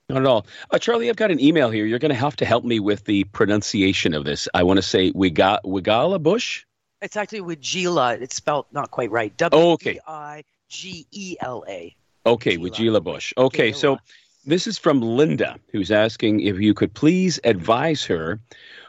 Not 0.07 0.19
at 0.19 0.25
all. 0.25 0.45
Uh, 0.69 0.77
Charlie, 0.77 1.09
I've 1.09 1.15
got 1.15 1.31
an 1.31 1.39
email 1.39 1.71
here. 1.71 1.85
You're 1.85 1.99
going 1.99 2.09
to 2.09 2.15
have 2.15 2.35
to 2.37 2.45
help 2.45 2.63
me 2.63 2.79
with 2.79 3.05
the 3.05 3.23
pronunciation 3.25 4.13
of 4.13 4.23
this. 4.23 4.47
I 4.53 4.63
want 4.63 4.77
to 4.77 4.83
say 4.83 5.11
Wiga, 5.11 5.59
Wigala 5.65 6.21
Bush. 6.21 6.63
It's 7.01 7.17
actually 7.17 7.41
Wigila. 7.41 8.21
It's 8.21 8.35
spelled 8.35 8.67
not 8.71 8.91
quite 8.91 9.09
right. 9.11 9.33
Oh, 9.51 9.77
W. 9.77 9.97
E 9.97 9.99
I 10.07 10.43
G 10.69 11.07
E 11.11 11.37
L 11.41 11.63
A. 11.67 11.95
Okay, 12.25 12.57
Wigila 12.57 13.03
Bush. 13.03 13.33
Okay, 13.37 13.71
so 13.71 13.97
this 14.45 14.67
is 14.67 14.77
from 14.77 15.01
Linda, 15.01 15.57
who's 15.71 15.91
asking 15.91 16.41
if 16.41 16.59
you 16.59 16.73
could 16.73 16.93
please 16.93 17.39
advise 17.43 18.05
her 18.05 18.39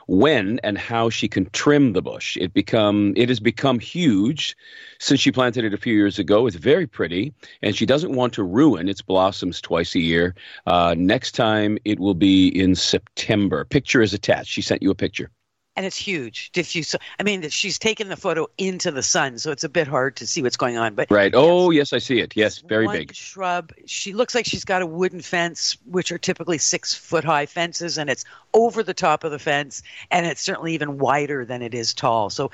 when 0.06 0.58
and 0.62 0.78
how 0.78 1.10
she 1.10 1.28
can 1.28 1.48
trim 1.50 1.92
the 1.92 2.02
bush. 2.02 2.36
It 2.40 2.54
become 2.54 3.12
it 3.16 3.28
has 3.28 3.40
become 3.40 3.78
huge 3.78 4.56
since 4.98 5.20
she 5.20 5.32
planted 5.32 5.64
it 5.64 5.74
a 5.74 5.78
few 5.78 5.94
years 5.94 6.18
ago. 6.18 6.46
It's 6.46 6.56
very 6.56 6.86
pretty, 6.86 7.32
and 7.62 7.76
she 7.76 7.86
doesn't 7.86 8.14
want 8.14 8.32
to 8.34 8.42
ruin 8.42 8.88
its 8.88 9.02
blossoms 9.02 9.60
twice 9.60 9.94
a 9.94 10.00
year. 10.00 10.34
Uh, 10.66 10.94
next 10.96 11.32
time 11.32 11.78
it 11.84 12.00
will 12.00 12.14
be 12.14 12.48
in 12.48 12.74
September. 12.74 13.64
Picture 13.64 14.02
is 14.02 14.14
attached. 14.14 14.50
She 14.50 14.62
sent 14.62 14.82
you 14.82 14.90
a 14.90 14.94
picture. 14.94 15.30
And 15.76 15.84
it's 15.84 15.96
huge. 15.96 16.50
If 16.54 16.74
you, 16.74 16.82
I 17.20 17.22
mean, 17.22 17.48
she's 17.50 17.78
taken 17.78 18.08
the 18.08 18.16
photo 18.16 18.46
into 18.56 18.90
the 18.90 19.02
sun, 19.02 19.38
so 19.38 19.52
it's 19.52 19.64
a 19.64 19.68
bit 19.68 19.86
hard 19.86 20.16
to 20.16 20.26
see 20.26 20.42
what's 20.42 20.56
going 20.56 20.78
on. 20.78 20.94
But 20.94 21.10
right. 21.10 21.32
Oh, 21.34 21.70
yes, 21.70 21.92
I 21.92 21.98
see 21.98 22.18
it. 22.20 22.32
Yes, 22.34 22.58
very 22.58 22.88
big 22.88 23.14
shrub. 23.14 23.72
She 23.84 24.14
looks 24.14 24.34
like 24.34 24.46
she's 24.46 24.64
got 24.64 24.80
a 24.80 24.86
wooden 24.86 25.20
fence, 25.20 25.76
which 25.84 26.10
are 26.10 26.18
typically 26.18 26.58
six 26.58 26.94
foot 26.94 27.24
high 27.24 27.46
fences, 27.46 27.98
and 27.98 28.08
it's 28.08 28.24
over 28.54 28.82
the 28.82 28.94
top 28.94 29.22
of 29.22 29.30
the 29.30 29.38
fence, 29.38 29.82
and 30.10 30.26
it's 30.26 30.40
certainly 30.40 30.72
even 30.72 30.98
wider 30.98 31.44
than 31.44 31.60
it 31.60 31.74
is 31.74 31.92
tall. 31.92 32.30
So, 32.30 32.50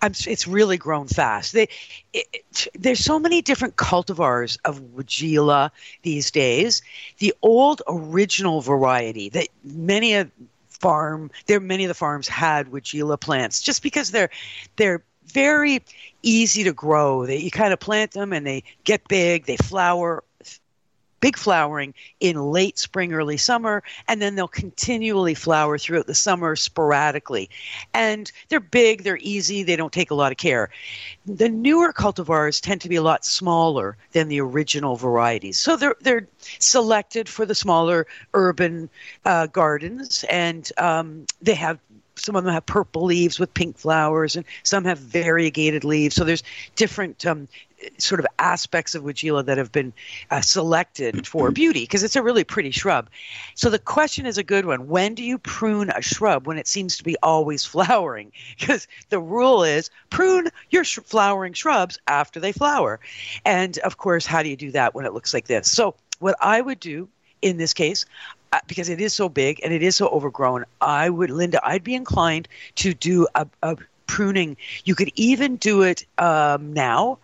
I'm, 0.00 0.12
it's 0.26 0.46
really 0.46 0.78
grown 0.78 1.08
fast. 1.08 1.52
They, 1.52 1.68
it, 2.12 2.26
it, 2.32 2.68
there's 2.74 3.00
so 3.00 3.18
many 3.18 3.42
different 3.42 3.76
cultivars 3.76 4.58
of 4.64 4.80
Weigela 4.80 5.70
these 6.02 6.30
days. 6.30 6.82
The 7.18 7.34
old 7.42 7.82
original 7.88 8.60
variety 8.60 9.28
that 9.30 9.48
many 9.64 10.14
of 10.14 10.30
farm 10.80 11.30
there 11.46 11.60
many 11.60 11.84
of 11.84 11.88
the 11.88 11.94
farms 11.94 12.26
had 12.26 12.70
Weigela 12.70 13.20
plants 13.20 13.62
just 13.62 13.82
because 13.82 14.10
they're 14.10 14.30
they're 14.76 15.04
very 15.26 15.82
easy 16.22 16.64
to 16.64 16.72
grow. 16.72 17.24
You 17.24 17.50
kind 17.50 17.72
of 17.72 17.78
plant 17.80 18.12
them 18.12 18.32
and 18.32 18.46
they 18.46 18.64
get 18.84 19.06
big, 19.08 19.46
they 19.46 19.56
flower 19.56 20.24
big 21.20 21.36
flowering 21.36 21.94
in 22.20 22.36
late 22.40 22.78
spring, 22.78 23.12
early 23.12 23.36
summer, 23.36 23.82
and 24.08 24.20
then 24.20 24.34
they'll 24.34 24.48
continually 24.48 25.34
flower 25.34 25.78
throughout 25.78 26.06
the 26.06 26.14
summer 26.14 26.56
sporadically. 26.56 27.50
And 27.94 28.30
they're 28.48 28.60
big, 28.60 29.04
they're 29.04 29.18
easy, 29.20 29.62
they 29.62 29.76
don't 29.76 29.92
take 29.92 30.10
a 30.10 30.14
lot 30.14 30.32
of 30.32 30.38
care. 30.38 30.70
The 31.26 31.48
newer 31.48 31.92
cultivars 31.92 32.60
tend 32.60 32.80
to 32.82 32.88
be 32.88 32.96
a 32.96 33.02
lot 33.02 33.24
smaller 33.24 33.96
than 34.12 34.28
the 34.28 34.40
original 34.40 34.96
varieties. 34.96 35.58
So 35.58 35.76
they're, 35.76 35.96
they're 36.00 36.28
selected 36.58 37.28
for 37.28 37.46
the 37.46 37.54
smaller 37.54 38.06
urban 38.34 38.90
uh, 39.24 39.46
gardens, 39.46 40.24
and 40.28 40.70
um, 40.78 41.26
they 41.42 41.54
have 41.54 41.78
some 42.16 42.36
of 42.36 42.44
them 42.44 42.52
have 42.52 42.66
purple 42.66 43.04
leaves 43.04 43.38
with 43.38 43.54
pink 43.54 43.78
flowers, 43.78 44.36
and 44.36 44.44
some 44.62 44.84
have 44.84 44.98
variegated 44.98 45.84
leaves. 45.84 46.14
So 46.14 46.24
there's 46.24 46.42
different 46.76 47.24
um, 47.26 47.48
sort 47.98 48.20
of 48.20 48.26
aspects 48.38 48.94
of 48.94 49.02
Weigela 49.02 49.44
that 49.44 49.58
have 49.58 49.72
been 49.72 49.92
uh, 50.30 50.40
selected 50.40 51.26
for 51.26 51.50
beauty 51.50 51.82
because 51.82 52.02
it's 52.02 52.16
a 52.16 52.22
really 52.22 52.44
pretty 52.44 52.70
shrub. 52.70 53.08
So 53.54 53.70
the 53.70 53.78
question 53.78 54.26
is 54.26 54.38
a 54.38 54.42
good 54.42 54.66
one. 54.66 54.88
When 54.88 55.14
do 55.14 55.22
you 55.22 55.38
prune 55.38 55.90
a 55.90 56.02
shrub 56.02 56.46
when 56.46 56.58
it 56.58 56.66
seems 56.66 56.96
to 56.98 57.04
be 57.04 57.16
always 57.22 57.64
flowering? 57.66 58.32
Because 58.58 58.86
the 59.08 59.20
rule 59.20 59.64
is 59.64 59.90
prune 60.10 60.48
your 60.70 60.84
sh- 60.84 61.00
flowering 61.04 61.52
shrubs 61.52 61.98
after 62.06 62.40
they 62.40 62.52
flower. 62.52 63.00
And 63.44 63.78
of 63.78 63.96
course, 63.96 64.26
how 64.26 64.42
do 64.42 64.48
you 64.48 64.56
do 64.56 64.72
that 64.72 64.94
when 64.94 65.04
it 65.04 65.12
looks 65.12 65.34
like 65.34 65.46
this? 65.46 65.70
So 65.70 65.94
what 66.18 66.36
I 66.40 66.60
would 66.60 66.80
do 66.80 67.08
in 67.42 67.56
this 67.56 67.72
case, 67.72 68.04
uh, 68.52 68.58
because 68.66 68.88
it 68.88 69.00
is 69.00 69.14
so 69.14 69.28
big 69.28 69.60
and 69.64 69.72
it 69.72 69.82
is 69.82 69.96
so 69.96 70.08
overgrown, 70.08 70.64
I 70.80 71.08
would, 71.08 71.30
Linda, 71.30 71.60
I'd 71.66 71.84
be 71.84 71.94
inclined 71.94 72.48
to 72.76 72.92
do 72.92 73.26
a, 73.34 73.46
a 73.62 73.76
pruning. 74.06 74.56
You 74.84 74.94
could 74.94 75.10
even 75.14 75.56
do 75.56 75.82
it 75.82 76.04
um, 76.18 76.72
now 76.74 77.18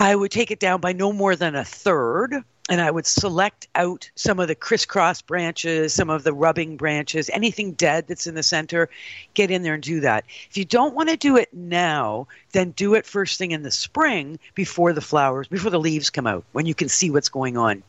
I 0.00 0.14
would 0.14 0.30
take 0.30 0.50
it 0.50 0.60
down 0.60 0.80
by 0.80 0.92
no 0.92 1.12
more 1.12 1.36
than 1.36 1.54
a 1.54 1.64
third 1.64 2.44
and 2.68 2.80
I 2.80 2.90
would 2.90 3.06
select 3.06 3.66
out 3.74 4.10
some 4.14 4.38
of 4.38 4.48
the 4.48 4.54
crisscross 4.54 5.22
branches, 5.22 5.94
some 5.94 6.10
of 6.10 6.22
the 6.22 6.34
rubbing 6.34 6.76
branches, 6.76 7.30
anything 7.30 7.72
dead 7.72 8.06
that's 8.06 8.26
in 8.26 8.34
the 8.34 8.42
center, 8.42 8.90
get 9.34 9.50
in 9.50 9.62
there 9.62 9.74
and 9.74 9.82
do 9.82 10.00
that. 10.00 10.24
If 10.50 10.56
you 10.56 10.64
don't 10.66 10.94
want 10.94 11.08
to 11.08 11.16
do 11.16 11.36
it 11.36 11.52
now, 11.52 12.28
then 12.52 12.72
do 12.72 12.94
it 12.94 13.06
first 13.06 13.38
thing 13.38 13.52
in 13.52 13.62
the 13.62 13.70
spring 13.70 14.38
before 14.54 14.92
the 14.92 15.00
flowers, 15.00 15.48
before 15.48 15.70
the 15.70 15.80
leaves 15.80 16.10
come 16.10 16.26
out, 16.26 16.44
when 16.52 16.66
you 16.66 16.74
can 16.74 16.88
see 16.88 17.10
what's 17.10 17.30
going 17.30 17.56
on. 17.56 17.82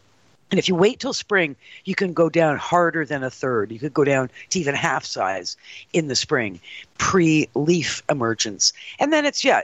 And 0.51 0.57
if 0.57 0.67
you 0.67 0.75
wait 0.75 0.99
till 0.99 1.13
spring, 1.13 1.55
you 1.85 1.93
can 1.95 2.13
go 2.13 2.29
down 2.29 2.57
harder 2.57 3.05
than 3.05 3.23
a 3.23 3.29
third. 3.29 3.71
You 3.71 3.79
could 3.79 3.93
go 3.93 4.03
down 4.03 4.31
to 4.49 4.59
even 4.59 4.73
half 4.73 5.05
size 5.05 5.57
in 5.93 6.07
the 6.07 6.15
spring, 6.15 6.59
pre 6.97 7.47
leaf 7.53 8.01
emergence. 8.09 8.73
And 8.99 9.13
then 9.13 9.25
it's, 9.25 9.43
yeah, 9.43 9.61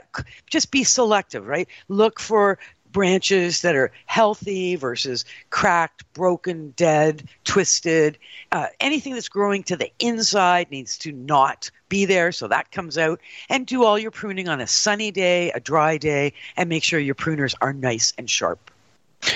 just 0.48 0.70
be 0.70 0.84
selective, 0.84 1.46
right? 1.46 1.68
Look 1.88 2.20
for 2.20 2.58
branches 2.92 3.60
that 3.60 3.76
are 3.76 3.92
healthy 4.06 4.74
versus 4.76 5.24
cracked, 5.50 6.10
broken, 6.14 6.72
dead, 6.76 7.28
twisted. 7.44 8.16
Uh, 8.52 8.68
anything 8.80 9.12
that's 9.12 9.28
growing 9.28 9.62
to 9.64 9.76
the 9.76 9.90
inside 9.98 10.70
needs 10.70 10.96
to 10.96 11.12
not 11.12 11.70
be 11.88 12.04
there, 12.04 12.32
so 12.32 12.48
that 12.48 12.70
comes 12.70 12.96
out. 12.96 13.20
And 13.50 13.66
do 13.66 13.84
all 13.84 13.98
your 13.98 14.10
pruning 14.12 14.48
on 14.48 14.60
a 14.60 14.66
sunny 14.66 15.10
day, 15.10 15.50
a 15.50 15.60
dry 15.60 15.98
day, 15.98 16.32
and 16.56 16.68
make 16.68 16.82
sure 16.84 16.98
your 16.98 17.14
pruners 17.14 17.54
are 17.60 17.72
nice 17.72 18.12
and 18.16 18.30
sharp. 18.30 18.70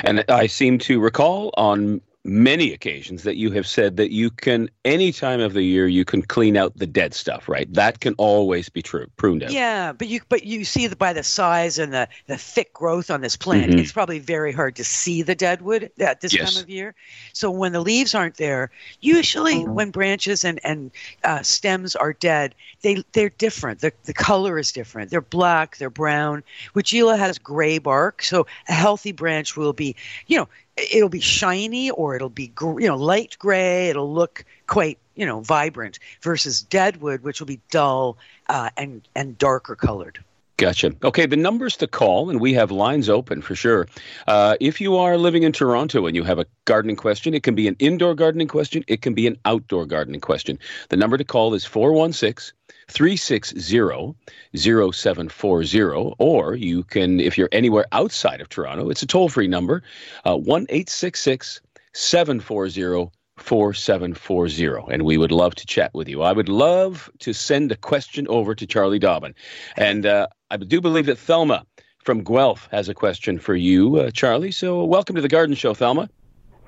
And 0.05 0.25
I 0.29 0.47
seem 0.47 0.79
to 0.81 1.01
recall 1.01 1.51
on 1.57 2.01
many 2.25 2.73
occasions 2.75 3.23
that 3.23 3.37
you 3.37 3.51
have 3.51 3.67
said 3.67 3.97
that 3.97 4.13
you 4.13 4.31
can 4.31 4.69
any 4.85 5.11
time 5.11 5.41
of 5.41 5.55
the 5.55 5.63
year 5.63 5.89
you 5.89 6.05
can 6.05 6.21
clean 6.21 6.55
out 6.55 6.77
the 6.77 6.87
dead 6.87 7.15
stuff 7.15 7.49
right 7.49 7.73
that 7.73 8.01
can 8.01 8.13
always 8.19 8.69
be 8.69 8.83
true 8.83 9.07
pruned 9.17 9.43
out 9.43 9.51
yeah 9.51 9.91
but 9.91 10.07
you 10.07 10.21
but 10.29 10.45
you 10.45 10.63
see 10.63 10.87
the, 10.87 10.95
by 10.95 11.15
the 11.15 11.23
size 11.23 11.79
and 11.79 11.95
the 11.95 12.07
the 12.27 12.37
thick 12.37 12.75
growth 12.75 13.11
on 13.11 13.23
this 13.23 13.37
plant 13.37 13.71
mm-hmm. 13.71 13.79
it's 13.79 13.93
probably 13.93 14.19
very 14.19 14.53
hard 14.53 14.77
to 14.77 14.85
see 14.85 15.23
the 15.23 15.35
dead 15.35 15.63
wood 15.63 15.91
at 15.99 16.21
this 16.21 16.35
yes. 16.35 16.53
time 16.53 16.63
of 16.63 16.69
year 16.69 16.95
so 17.33 17.51
when 17.51 17.73
the 17.73 17.81
leaves 17.81 18.15
aren't 18.15 18.37
there 18.37 18.71
usually 19.01 19.61
mm-hmm. 19.61 19.73
when 19.73 19.91
branches 19.91 20.45
and 20.45 20.61
and 20.63 20.91
uh, 21.25 21.41
stems 21.41 21.97
are 21.97 22.13
dead 22.13 22.55
they 22.83 23.03
they're 23.13 23.31
different 23.31 23.81
the, 23.81 23.93
the 24.05 24.13
color 24.13 24.59
is 24.59 24.73
different 24.73 25.11
they're 25.11 25.23
black 25.23 25.79
they're 25.79 25.89
brown 25.89 26.43
Weigela 26.75 27.19
has 27.19 27.39
gray 27.39 27.79
bark 27.79 28.23
so 28.23 28.47
a 28.69 28.75
healthy 28.75 29.13
branch 29.13 29.57
will 29.57 29.73
be 29.73 29.97
you 30.27 30.37
know 30.37 30.49
it'll 30.77 31.09
be 31.09 31.21
shiny 31.21 31.91
or 31.91 32.15
it'll 32.15 32.29
be 32.29 32.53
you 32.61 32.87
know 32.87 32.97
light 32.97 33.37
gray 33.39 33.89
it'll 33.89 34.13
look 34.13 34.45
quite 34.67 34.99
you 35.15 35.27
know 35.27 35.41
vibrant 35.41 35.99
versus 36.23 36.63
deadwood 36.63 37.23
which 37.23 37.41
will 37.41 37.47
be 37.47 37.61
dull 37.71 38.17
uh, 38.49 38.71
and 38.77 39.07
and 39.15 39.39
darker 39.39 39.77
colored 39.77 40.23
Gotcha. 40.61 40.95
Okay, 41.03 41.25
the 41.25 41.39
numbers 41.39 41.79
to 41.79 41.87
call, 41.87 42.29
and 42.29 42.39
we 42.39 42.53
have 42.53 42.71
lines 42.71 43.09
open 43.09 43.41
for 43.41 43.55
sure. 43.55 43.87
Uh, 44.27 44.59
if 44.61 44.79
you 44.79 44.97
are 44.97 45.17
living 45.17 45.43
in 45.43 45.53
Toronto 45.53 46.05
and 46.05 46.15
you 46.15 46.23
have 46.23 46.39
a 46.39 46.45
gardening 46.67 46.97
question, 46.97 47.33
it 47.33 47.43
can 47.43 47.55
be 47.55 47.67
an 47.67 47.77
indoor 47.79 48.15
gardening 48.15 48.47
question, 48.47 48.85
it 48.87 49.01
can 49.01 49.15
be 49.15 49.27
an 49.27 49.39
outdoor 49.47 49.87
gardening 49.87 50.21
question. 50.21 50.59
The 50.91 50.99
number 50.99 51.17
to 51.17 51.25
call 51.25 51.55
is 51.55 51.65
416 51.65 52.53
360 52.91 54.15
0740, 54.57 56.15
or 56.19 56.55
you 56.55 56.83
can, 56.83 57.21
if 57.21 57.39
you're 57.39 57.49
anywhere 57.53 57.87
outside 57.93 58.41
of 58.41 58.49
Toronto, 58.49 58.91
it's 58.91 59.03
a 59.03 59.07
toll 59.07 59.29
free 59.29 59.49
number, 59.49 59.83
uh, 60.25 60.37
1 60.37 60.67
866 60.69 61.61
740 61.93 63.11
4740 63.37 64.93
and 64.93 65.05
we 65.05 65.17
would 65.17 65.33
love 65.33 65.55
to 65.55 65.67
chat 65.67 65.93
with 65.95 66.09
you. 66.09 66.23
I 66.23 66.33
would 66.33 66.49
love 66.49 67.11
to 67.21 67.33
send 67.33 67.73
a 67.73 67.77
question 67.77 68.29
over 68.29 68.55
to 68.55 68.67
charlie 68.67 68.99
dobbin. 68.99 69.35
And 69.77 70.05
uh, 70.05 70.27
i 70.51 70.57
do 70.59 70.81
believe 70.81 71.07
that 71.07 71.19
thelma 71.19 71.65
from 72.05 72.23
guelph 72.23 72.69
has 72.71 72.89
a 72.89 72.95
question 72.95 73.39
for 73.39 73.55
you 73.55 73.97
uh, 73.97 74.11
charlie. 74.11 74.51
So 74.51 74.85
welcome 74.85 75.17
to 75.17 75.23
the 75.23 75.29
garden 75.29 75.55
show 75.55 75.73
thelma. 75.75 76.11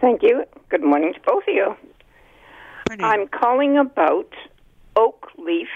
Thank 0.00 0.22
you. 0.22 0.44
Good 0.70 0.82
morning 0.82 1.12
to 1.12 1.20
both 1.20 1.44
of 1.46 1.54
you. 1.54 1.76
Morning. 2.88 3.04
i'm 3.04 3.28
calling 3.28 3.76
about 3.76 4.32
oak 4.96 5.28
leaf 5.38 5.68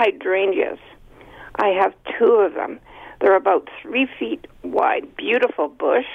hydrangeas. 0.00 0.78
I 1.56 1.68
have 1.68 1.92
two 2.18 2.32
of 2.32 2.54
them. 2.54 2.80
They're 3.20 3.36
about 3.36 3.68
three 3.82 4.08
feet 4.18 4.46
wide, 4.62 5.14
beautiful 5.16 5.68
bush. 5.68 6.06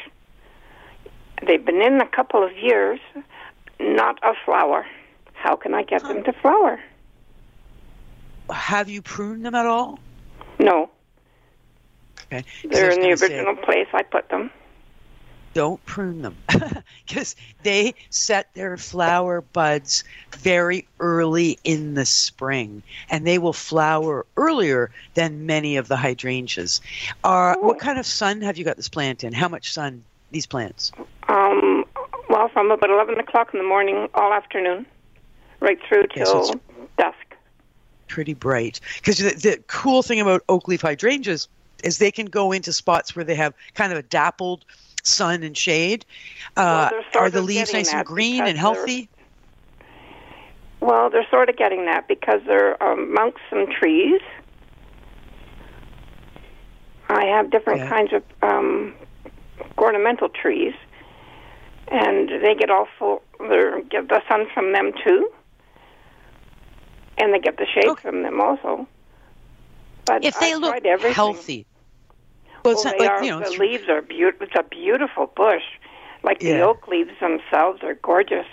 They've 1.45 1.63
been 1.63 1.81
in 1.81 2.01
a 2.01 2.07
couple 2.07 2.43
of 2.43 2.51
years, 2.57 2.99
not 3.79 4.17
a 4.23 4.33
flower. 4.43 4.85
How 5.33 5.55
can 5.55 5.75
I 5.75 5.83
get 5.83 6.01
them 6.01 6.23
to 6.23 6.33
flower? 6.33 6.79
Have 8.49 8.89
you 8.89 9.01
pruned 9.01 9.45
them 9.45 9.53
at 9.53 9.65
all? 9.65 9.99
No. 10.59 10.89
Okay. 12.31 12.43
They're 12.63 12.91
in 12.91 13.01
the 13.01 13.09
original 13.09 13.55
say, 13.55 13.63
place 13.63 13.87
I 13.93 14.01
put 14.01 14.29
them 14.29 14.49
don't 15.55 15.83
prune 15.85 16.21
them 16.21 16.35
because 17.07 17.33
they 17.63 17.95
set 18.09 18.53
their 18.55 18.75
flower 18.75 19.39
buds 19.39 20.03
very 20.37 20.85
early 20.99 21.57
in 21.63 21.93
the 21.93 22.05
spring 22.05 22.83
and 23.09 23.25
they 23.25 23.39
will 23.39 23.53
flower 23.53 24.25
earlier 24.35 24.91
than 25.13 25.45
many 25.45 25.77
of 25.77 25.87
the 25.87 25.95
hydrangeas. 25.95 26.81
Uh, 27.23 27.55
what 27.61 27.79
kind 27.79 27.97
of 27.97 28.05
sun 28.05 28.41
have 28.41 28.57
you 28.57 28.65
got 28.65 28.75
this 28.75 28.89
plant 28.89 29.23
in? 29.23 29.31
How 29.31 29.47
much 29.47 29.71
sun, 29.71 30.03
these 30.29 30.45
plants? 30.45 30.91
Um, 31.29 31.85
well, 32.29 32.49
from 32.49 32.69
about 32.69 32.89
11 32.89 33.17
o'clock 33.17 33.53
in 33.53 33.59
the 33.59 33.65
morning 33.65 34.09
all 34.13 34.33
afternoon, 34.33 34.85
right 35.61 35.79
through 35.87 36.07
till 36.13 36.53
dusk. 36.97 37.17
Pretty 38.09 38.33
bright. 38.33 38.81
Because 38.97 39.19
the, 39.19 39.29
the 39.29 39.63
cool 39.67 40.03
thing 40.03 40.19
about 40.19 40.43
oak 40.49 40.67
leaf 40.67 40.81
hydrangeas 40.81 41.47
is 41.81 41.97
they 41.97 42.11
can 42.11 42.25
go 42.25 42.51
into 42.51 42.73
spots 42.73 43.15
where 43.15 43.23
they 43.23 43.35
have 43.35 43.53
kind 43.73 43.93
of 43.93 43.97
a 43.97 44.03
dappled– 44.03 44.65
sun 45.05 45.43
and 45.43 45.55
shade. 45.57 46.05
Uh, 46.57 46.89
well, 46.91 47.23
are 47.23 47.29
the 47.29 47.41
leaves 47.41 47.73
nice 47.73 47.93
and 47.93 48.05
green 48.05 48.45
and 48.45 48.57
healthy? 48.57 49.09
Well, 50.81 51.09
they're 51.09 51.27
sort 51.29 51.49
of 51.49 51.57
getting 51.57 51.85
that 51.85 52.07
because 52.07 52.41
they're 52.45 52.81
um, 52.83 53.09
amongst 53.09 53.39
some 53.49 53.67
trees. 53.67 54.21
I 57.09 57.25
have 57.25 57.49
different 57.51 57.79
yeah. 57.81 57.89
kinds 57.89 58.13
of 58.13 58.23
um, 58.41 58.93
ornamental 59.77 60.29
trees, 60.29 60.73
and 61.87 62.29
they 62.29 62.55
get 62.55 62.69
all 62.69 62.87
full. 62.97 63.21
They 63.39 63.81
get 63.89 64.09
the 64.09 64.21
sun 64.27 64.47
from 64.53 64.73
them 64.73 64.91
too. 65.03 65.31
and 67.17 67.33
they 67.33 67.39
get 67.39 67.57
the 67.57 67.65
shade 67.65 67.87
okay. 67.87 68.01
from 68.01 68.23
them 68.23 68.41
also. 68.41 68.87
But 70.05 70.23
if 70.23 70.39
they 70.39 70.53
I 70.53 70.57
look 70.57 70.85
healthy, 71.13 71.65
well, 72.65 72.75
well 72.75 72.83
not, 72.85 72.99
like, 72.99 73.09
are, 73.09 73.23
you 73.23 73.31
know, 73.31 73.39
the 73.39 73.49
leaves 73.59 73.87
are 73.89 74.01
beautiful. 74.01 74.47
It's 74.47 74.55
a 74.55 74.63
beautiful 74.63 75.27
bush. 75.35 75.63
Like 76.23 76.41
Yeah. 76.41 76.57
the 76.57 76.61
oak 76.63 76.87
leaves 76.87 77.11
themselves 77.19 77.83
are 77.83 77.93
gorgeous. 77.95 78.47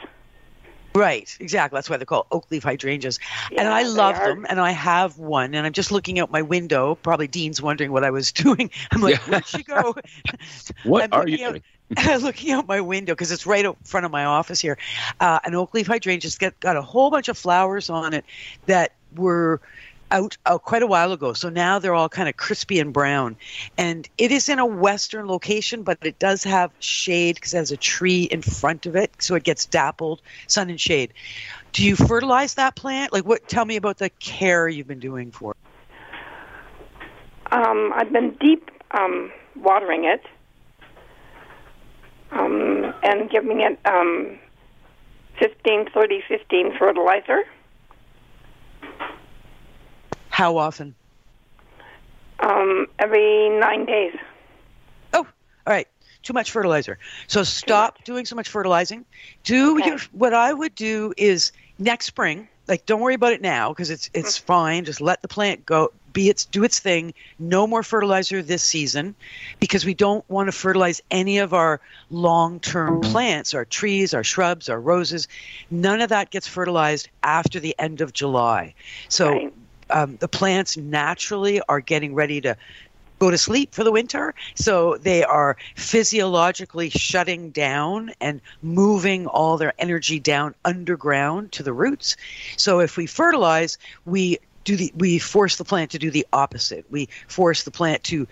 Right, 0.94 1.34
exactly. 1.40 1.78
That's 1.78 1.88
why 1.88 1.96
they're 1.96 2.04
called 2.04 2.26
oak 2.30 2.50
leaf 2.50 2.64
hydrangeas. 2.64 3.18
and 3.56 3.66
I 3.66 3.82
love 3.84 4.16
are. 4.16 4.28
them, 4.34 4.46
and 4.46 4.60
I 4.60 4.72
have 4.72 5.16
one, 5.16 5.54
and 5.54 5.64
I'm 5.66 5.72
just 5.72 5.90
looking 5.90 6.18
out 6.18 6.30
my 6.30 6.42
window. 6.42 6.96
Probably 6.96 7.26
Dean's 7.26 7.62
wondering 7.62 7.92
what 7.92 8.04
I 8.04 8.10
was 8.10 8.30
doing. 8.44 8.70
I'm 8.90 9.00
like, 9.00 9.14
Yeah. 9.14 9.30
where'd 9.30 9.46
she 9.46 9.62
go? 9.62 9.94
What 10.84 11.04
I'm 11.04 11.20
are 11.20 11.26
you 11.28 11.38
looking 11.38 11.46
doing? 11.48 11.62
out- 11.96 12.22
looking 12.22 12.52
out 12.52 12.68
my 12.68 12.80
window 12.82 13.12
because 13.14 13.32
it's 13.32 13.46
right 13.46 13.64
out 13.64 13.76
front 13.84 14.04
of 14.04 14.12
my 14.12 14.24
office 14.26 14.60
here. 14.60 14.76
Uh, 15.20 15.38
an 15.44 15.54
oak 15.54 15.72
leaf 15.72 15.86
hydrangea's 15.86 16.36
got, 16.36 16.58
got 16.60 16.76
a 16.76 16.82
whole 16.82 17.10
bunch 17.10 17.28
of 17.28 17.38
flowers 17.38 17.88
on 17.88 18.12
it 18.12 18.24
that 18.66 18.92
were 19.16 19.60
out 20.12 20.36
uh, 20.46 20.58
quite 20.58 20.82
a 20.82 20.86
while 20.86 21.10
ago. 21.10 21.32
So 21.32 21.48
now 21.48 21.80
they're 21.80 21.94
all 21.94 22.08
kind 22.08 22.28
of 22.28 22.36
crispy 22.36 22.78
and 22.78 22.92
brown. 22.92 23.36
And 23.76 24.08
it 24.18 24.30
is 24.30 24.48
in 24.48 24.58
a 24.58 24.66
western 24.66 25.26
location, 25.26 25.82
but 25.82 25.98
it 26.02 26.18
does 26.18 26.44
have 26.44 26.70
shade 26.78 27.34
because 27.36 27.54
it 27.54 27.56
has 27.56 27.72
a 27.72 27.76
tree 27.76 28.24
in 28.24 28.42
front 28.42 28.86
of 28.86 28.94
it. 28.94 29.10
So 29.18 29.34
it 29.34 29.42
gets 29.42 29.66
dappled, 29.66 30.22
sun 30.46 30.70
and 30.70 30.80
shade. 30.80 31.14
Do 31.72 31.84
you 31.84 31.96
fertilize 31.96 32.54
that 32.54 32.76
plant? 32.76 33.12
Like, 33.12 33.24
what? 33.24 33.48
Tell 33.48 33.64
me 33.64 33.76
about 33.76 33.98
the 33.98 34.10
care 34.10 34.68
you've 34.68 34.86
been 34.86 35.00
doing 35.00 35.30
for 35.32 35.52
it. 35.52 35.56
Um, 37.52 37.92
I've 37.94 38.12
been 38.12 38.36
deep 38.40 38.70
um, 38.92 39.32
watering 39.56 40.04
it 40.04 40.22
um, 42.30 42.94
and 43.02 43.30
giving 43.30 43.60
it 43.60 43.78
um, 43.84 44.38
15, 45.38 45.90
30, 45.92 46.22
15 46.28 46.78
fertilizer. 46.78 47.44
How 50.32 50.56
often? 50.56 50.94
Um, 52.40 52.86
every 52.98 53.50
nine 53.50 53.84
days. 53.84 54.16
Oh, 55.12 55.18
all 55.18 55.26
right, 55.66 55.86
too 56.22 56.32
much 56.32 56.50
fertilizer. 56.50 56.98
So 57.26 57.42
stop 57.42 58.02
doing 58.04 58.24
so 58.24 58.34
much 58.34 58.48
fertilizing. 58.48 59.04
Do 59.44 59.78
your, 59.84 59.98
what 60.12 60.32
I 60.32 60.54
would 60.54 60.74
do 60.74 61.12
is 61.18 61.52
next 61.78 62.06
spring. 62.06 62.48
Like, 62.66 62.86
don't 62.86 63.00
worry 63.00 63.14
about 63.14 63.34
it 63.34 63.42
now 63.42 63.68
because 63.72 63.90
it's 63.90 64.08
it's 64.14 64.38
fine. 64.38 64.86
Just 64.86 65.02
let 65.02 65.20
the 65.20 65.28
plant 65.28 65.66
go, 65.66 65.92
be 66.14 66.30
its 66.30 66.46
do 66.46 66.64
its 66.64 66.78
thing. 66.78 67.12
No 67.38 67.66
more 67.66 67.82
fertilizer 67.82 68.40
this 68.40 68.62
season, 68.62 69.14
because 69.60 69.84
we 69.84 69.92
don't 69.92 70.24
want 70.30 70.48
to 70.48 70.52
fertilize 70.52 71.02
any 71.10 71.38
of 71.38 71.52
our 71.52 71.82
long 72.10 72.58
term 72.58 73.02
plants, 73.02 73.52
our 73.52 73.66
trees, 73.66 74.14
our 74.14 74.24
shrubs, 74.24 74.70
our 74.70 74.80
roses. 74.80 75.28
None 75.70 76.00
of 76.00 76.08
that 76.08 76.30
gets 76.30 76.46
fertilized 76.46 77.10
after 77.22 77.60
the 77.60 77.74
end 77.78 78.00
of 78.00 78.14
July. 78.14 78.74
So 79.08 79.52
um, 79.92 80.16
the 80.16 80.28
plants 80.28 80.76
naturally 80.76 81.60
are 81.68 81.80
getting 81.80 82.14
ready 82.14 82.40
to 82.40 82.56
go 83.18 83.30
to 83.30 83.38
sleep 83.38 83.72
for 83.72 83.84
the 83.84 83.92
winter. 83.92 84.34
So 84.56 84.96
they 84.96 85.22
are 85.22 85.56
physiologically 85.76 86.90
shutting 86.90 87.50
down 87.50 88.10
and 88.20 88.40
moving 88.62 89.28
all 89.28 89.56
their 89.56 89.74
energy 89.78 90.18
down 90.18 90.56
underground 90.64 91.52
to 91.52 91.62
the 91.62 91.72
roots. 91.72 92.16
So 92.56 92.80
if 92.80 92.96
we 92.96 93.06
fertilize, 93.06 93.78
we 94.06 94.38
do 94.64 94.76
the 94.76 94.92
we 94.96 95.20
force 95.20 95.56
the 95.56 95.64
plant 95.64 95.92
to 95.92 95.98
do 95.98 96.10
the 96.10 96.26
opposite. 96.32 96.84
We 96.90 97.08
force 97.28 97.62
the 97.62 97.70
plant 97.70 98.02
to 98.04 98.26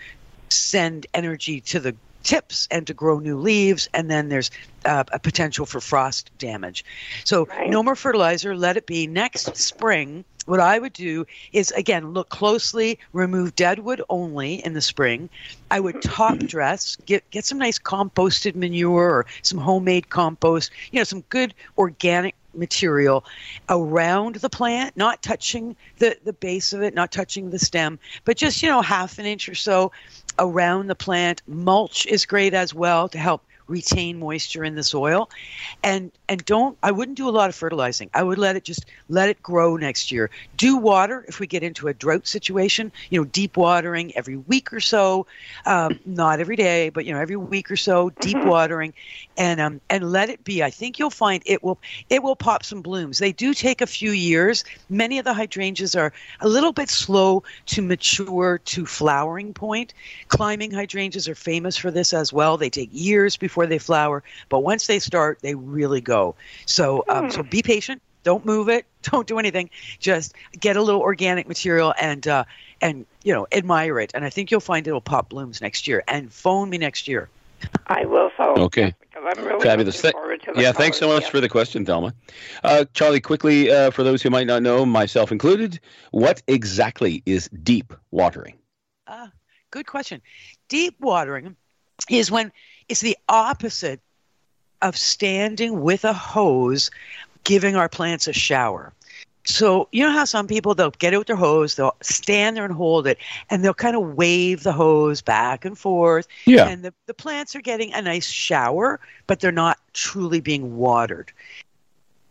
send 0.49 1.07
energy 1.13 1.61
to 1.61 1.79
the 1.79 1.95
tips 2.23 2.67
and 2.69 2.85
to 2.87 2.93
grow 2.93 3.19
new 3.19 3.37
leaves 3.37 3.89
and 3.93 4.11
then 4.11 4.29
there's 4.29 4.51
uh, 4.85 5.03
a 5.11 5.19
potential 5.19 5.65
for 5.65 5.79
frost 5.79 6.29
damage 6.37 6.85
so 7.23 7.47
no 7.67 7.81
more 7.81 7.95
fertilizer 7.95 8.55
let 8.55 8.77
it 8.77 8.85
be 8.85 9.07
next 9.07 9.55
spring 9.57 10.23
what 10.45 10.59
i 10.59 10.77
would 10.79 10.93
do 10.93 11.25
is 11.53 11.71
again 11.71 12.13
look 12.13 12.29
closely 12.29 12.97
remove 13.13 13.55
dead 13.55 13.79
wood 13.79 14.01
only 14.09 14.55
in 14.65 14.73
the 14.73 14.81
spring 14.81 15.29
i 15.69 15.79
would 15.79 16.01
top 16.01 16.37
dress 16.39 16.95
get 17.05 17.29
get 17.31 17.45
some 17.45 17.57
nice 17.57 17.79
composted 17.79 18.55
manure 18.55 19.09
or 19.09 19.25
some 19.41 19.59
homemade 19.59 20.09
compost 20.09 20.71
you 20.91 20.99
know 20.99 21.03
some 21.03 21.21
good 21.29 21.53
organic 21.77 22.35
material 22.53 23.23
around 23.69 24.35
the 24.35 24.49
plant, 24.49 24.95
not 24.97 25.21
touching 25.21 25.75
the, 25.97 26.17
the 26.23 26.33
base 26.33 26.73
of 26.73 26.81
it, 26.81 26.93
not 26.93 27.11
touching 27.11 27.49
the 27.49 27.59
stem, 27.59 27.99
but 28.25 28.37
just, 28.37 28.61
you 28.61 28.69
know, 28.69 28.81
half 28.81 29.19
an 29.19 29.25
inch 29.25 29.47
or 29.47 29.55
so 29.55 29.91
around 30.39 30.87
the 30.87 30.95
plant. 30.95 31.41
Mulch 31.47 32.05
is 32.05 32.25
great 32.25 32.53
as 32.53 32.73
well 32.73 33.07
to 33.09 33.17
help 33.17 33.43
retain 33.67 34.19
moisture 34.19 34.63
in 34.63 34.75
the 34.75 34.83
soil. 34.83 35.29
And 35.83 36.11
and 36.31 36.45
don't 36.45 36.77
I 36.81 36.91
wouldn't 36.91 37.17
do 37.17 37.27
a 37.27 37.35
lot 37.39 37.49
of 37.49 37.55
fertilizing. 37.55 38.09
I 38.13 38.23
would 38.23 38.37
let 38.37 38.55
it 38.55 38.63
just 38.63 38.85
let 39.09 39.27
it 39.27 39.43
grow 39.43 39.75
next 39.75 40.13
year. 40.13 40.29
Do 40.55 40.77
water 40.77 41.25
if 41.27 41.41
we 41.41 41.45
get 41.45 41.61
into 41.61 41.89
a 41.89 41.93
drought 41.93 42.25
situation, 42.25 42.89
you 43.09 43.19
know, 43.19 43.25
deep 43.25 43.57
watering 43.57 44.15
every 44.15 44.37
week 44.37 44.71
or 44.71 44.79
so. 44.79 45.27
Um, 45.65 45.99
not 46.05 46.39
every 46.39 46.55
day, 46.55 46.87
but 46.87 47.03
you 47.03 47.13
know, 47.13 47.19
every 47.19 47.35
week 47.35 47.69
or 47.69 47.75
so, 47.75 48.11
deep 48.21 48.41
watering 48.45 48.93
and 49.35 49.59
um 49.59 49.81
and 49.89 50.09
let 50.09 50.29
it 50.29 50.41
be. 50.45 50.63
I 50.63 50.69
think 50.69 50.99
you'll 50.99 51.09
find 51.09 51.43
it 51.45 51.61
will 51.65 51.79
it 52.09 52.23
will 52.23 52.37
pop 52.37 52.63
some 52.63 52.81
blooms. 52.81 53.19
They 53.19 53.33
do 53.33 53.53
take 53.53 53.81
a 53.81 53.87
few 53.87 54.11
years. 54.11 54.63
Many 54.89 55.19
of 55.19 55.25
the 55.25 55.33
hydrangeas 55.33 55.95
are 55.95 56.13
a 56.39 56.47
little 56.47 56.71
bit 56.71 56.89
slow 56.89 57.43
to 57.65 57.81
mature 57.81 58.57
to 58.57 58.85
flowering 58.85 59.53
point. 59.53 59.93
Climbing 60.29 60.71
hydrangeas 60.71 61.27
are 61.27 61.35
famous 61.35 61.75
for 61.75 61.91
this 61.91 62.13
as 62.13 62.31
well. 62.31 62.55
They 62.55 62.69
take 62.69 62.89
years 62.93 63.35
before 63.35 63.67
they 63.67 63.79
flower, 63.79 64.23
but 64.47 64.59
once 64.59 64.87
they 64.87 64.99
start, 64.99 65.39
they 65.41 65.55
really 65.55 65.99
go. 65.99 66.20
So 66.65 67.03
um, 67.09 67.29
so 67.31 67.43
be 67.43 67.61
patient. 67.61 68.01
Don't 68.23 68.45
move 68.45 68.69
it. 68.69 68.85
Don't 69.11 69.27
do 69.27 69.39
anything. 69.39 69.69
Just 69.99 70.33
get 70.59 70.75
a 70.77 70.81
little 70.81 71.01
organic 71.01 71.47
material 71.47 71.93
and 71.99 72.27
uh, 72.27 72.43
and 72.81 73.05
you 73.23 73.33
know 73.33 73.47
admire 73.51 73.99
it. 73.99 74.11
And 74.13 74.23
I 74.25 74.29
think 74.29 74.51
you'll 74.51 74.59
find 74.71 74.87
it'll 74.87 75.01
pop 75.01 75.29
blooms 75.29 75.61
next 75.61 75.87
year. 75.87 76.03
And 76.07 76.31
phone 76.31 76.69
me 76.69 76.77
next 76.77 77.07
year. 77.07 77.29
I 77.87 78.05
will 78.05 78.29
so. 78.37 78.55
Okay. 78.67 78.93
Because 78.99 79.23
I'm 79.37 79.45
really 79.45 79.63
Fabulous. 79.63 79.95
looking 79.97 80.01
Th- 80.01 80.13
forward 80.13 80.41
to 80.45 80.51
the 80.53 80.61
yeah, 80.61 80.71
thanks 80.71 80.97
so 80.97 81.07
flowers, 81.07 81.23
much 81.23 81.31
for 81.31 81.39
the 81.41 81.49
question, 81.49 81.85
Thelma. 81.85 82.13
Uh, 82.63 82.85
Charlie, 82.93 83.21
quickly, 83.21 83.69
uh, 83.69 83.91
for 83.91 84.03
those 84.03 84.21
who 84.21 84.29
might 84.29 84.47
not 84.47 84.63
know, 84.63 84.85
myself 84.85 85.31
included, 85.31 85.79
what 86.11 86.41
exactly 86.47 87.21
is 87.25 87.49
deep 87.63 87.93
watering? 88.11 88.55
Ah, 89.07 89.31
good 89.69 89.85
question. 89.85 90.21
Deep 90.69 90.95
watering 90.99 91.55
is 92.09 92.31
when 92.31 92.51
it's 92.89 93.01
the 93.01 93.17
opposite 93.29 94.01
of 94.81 94.97
standing 94.97 95.81
with 95.81 96.03
a 96.03 96.13
hose, 96.13 96.91
giving 97.43 97.75
our 97.75 97.89
plants 97.89 98.27
a 98.27 98.33
shower. 98.33 98.93
So 99.43 99.87
you 99.91 100.03
know 100.03 100.11
how 100.11 100.25
some 100.25 100.47
people 100.47 100.75
they'll 100.75 100.91
get 100.91 101.13
out 101.13 101.27
their 101.27 101.35
hose, 101.35 101.75
they'll 101.75 101.95
stand 102.01 102.55
there 102.55 102.65
and 102.65 102.73
hold 102.73 103.07
it, 103.07 103.17
and 103.49 103.63
they'll 103.63 103.73
kind 103.73 103.95
of 103.95 104.15
wave 104.15 104.63
the 104.63 104.71
hose 104.71 105.21
back 105.21 105.65
and 105.65 105.77
forth. 105.77 106.27
Yeah. 106.45 106.67
And 106.67 106.83
the, 106.83 106.93
the 107.07 107.13
plants 107.13 107.55
are 107.55 107.61
getting 107.61 107.91
a 107.93 108.01
nice 108.01 108.27
shower, 108.27 108.99
but 109.25 109.39
they're 109.39 109.51
not 109.51 109.79
truly 109.93 110.41
being 110.41 110.77
watered. 110.77 111.31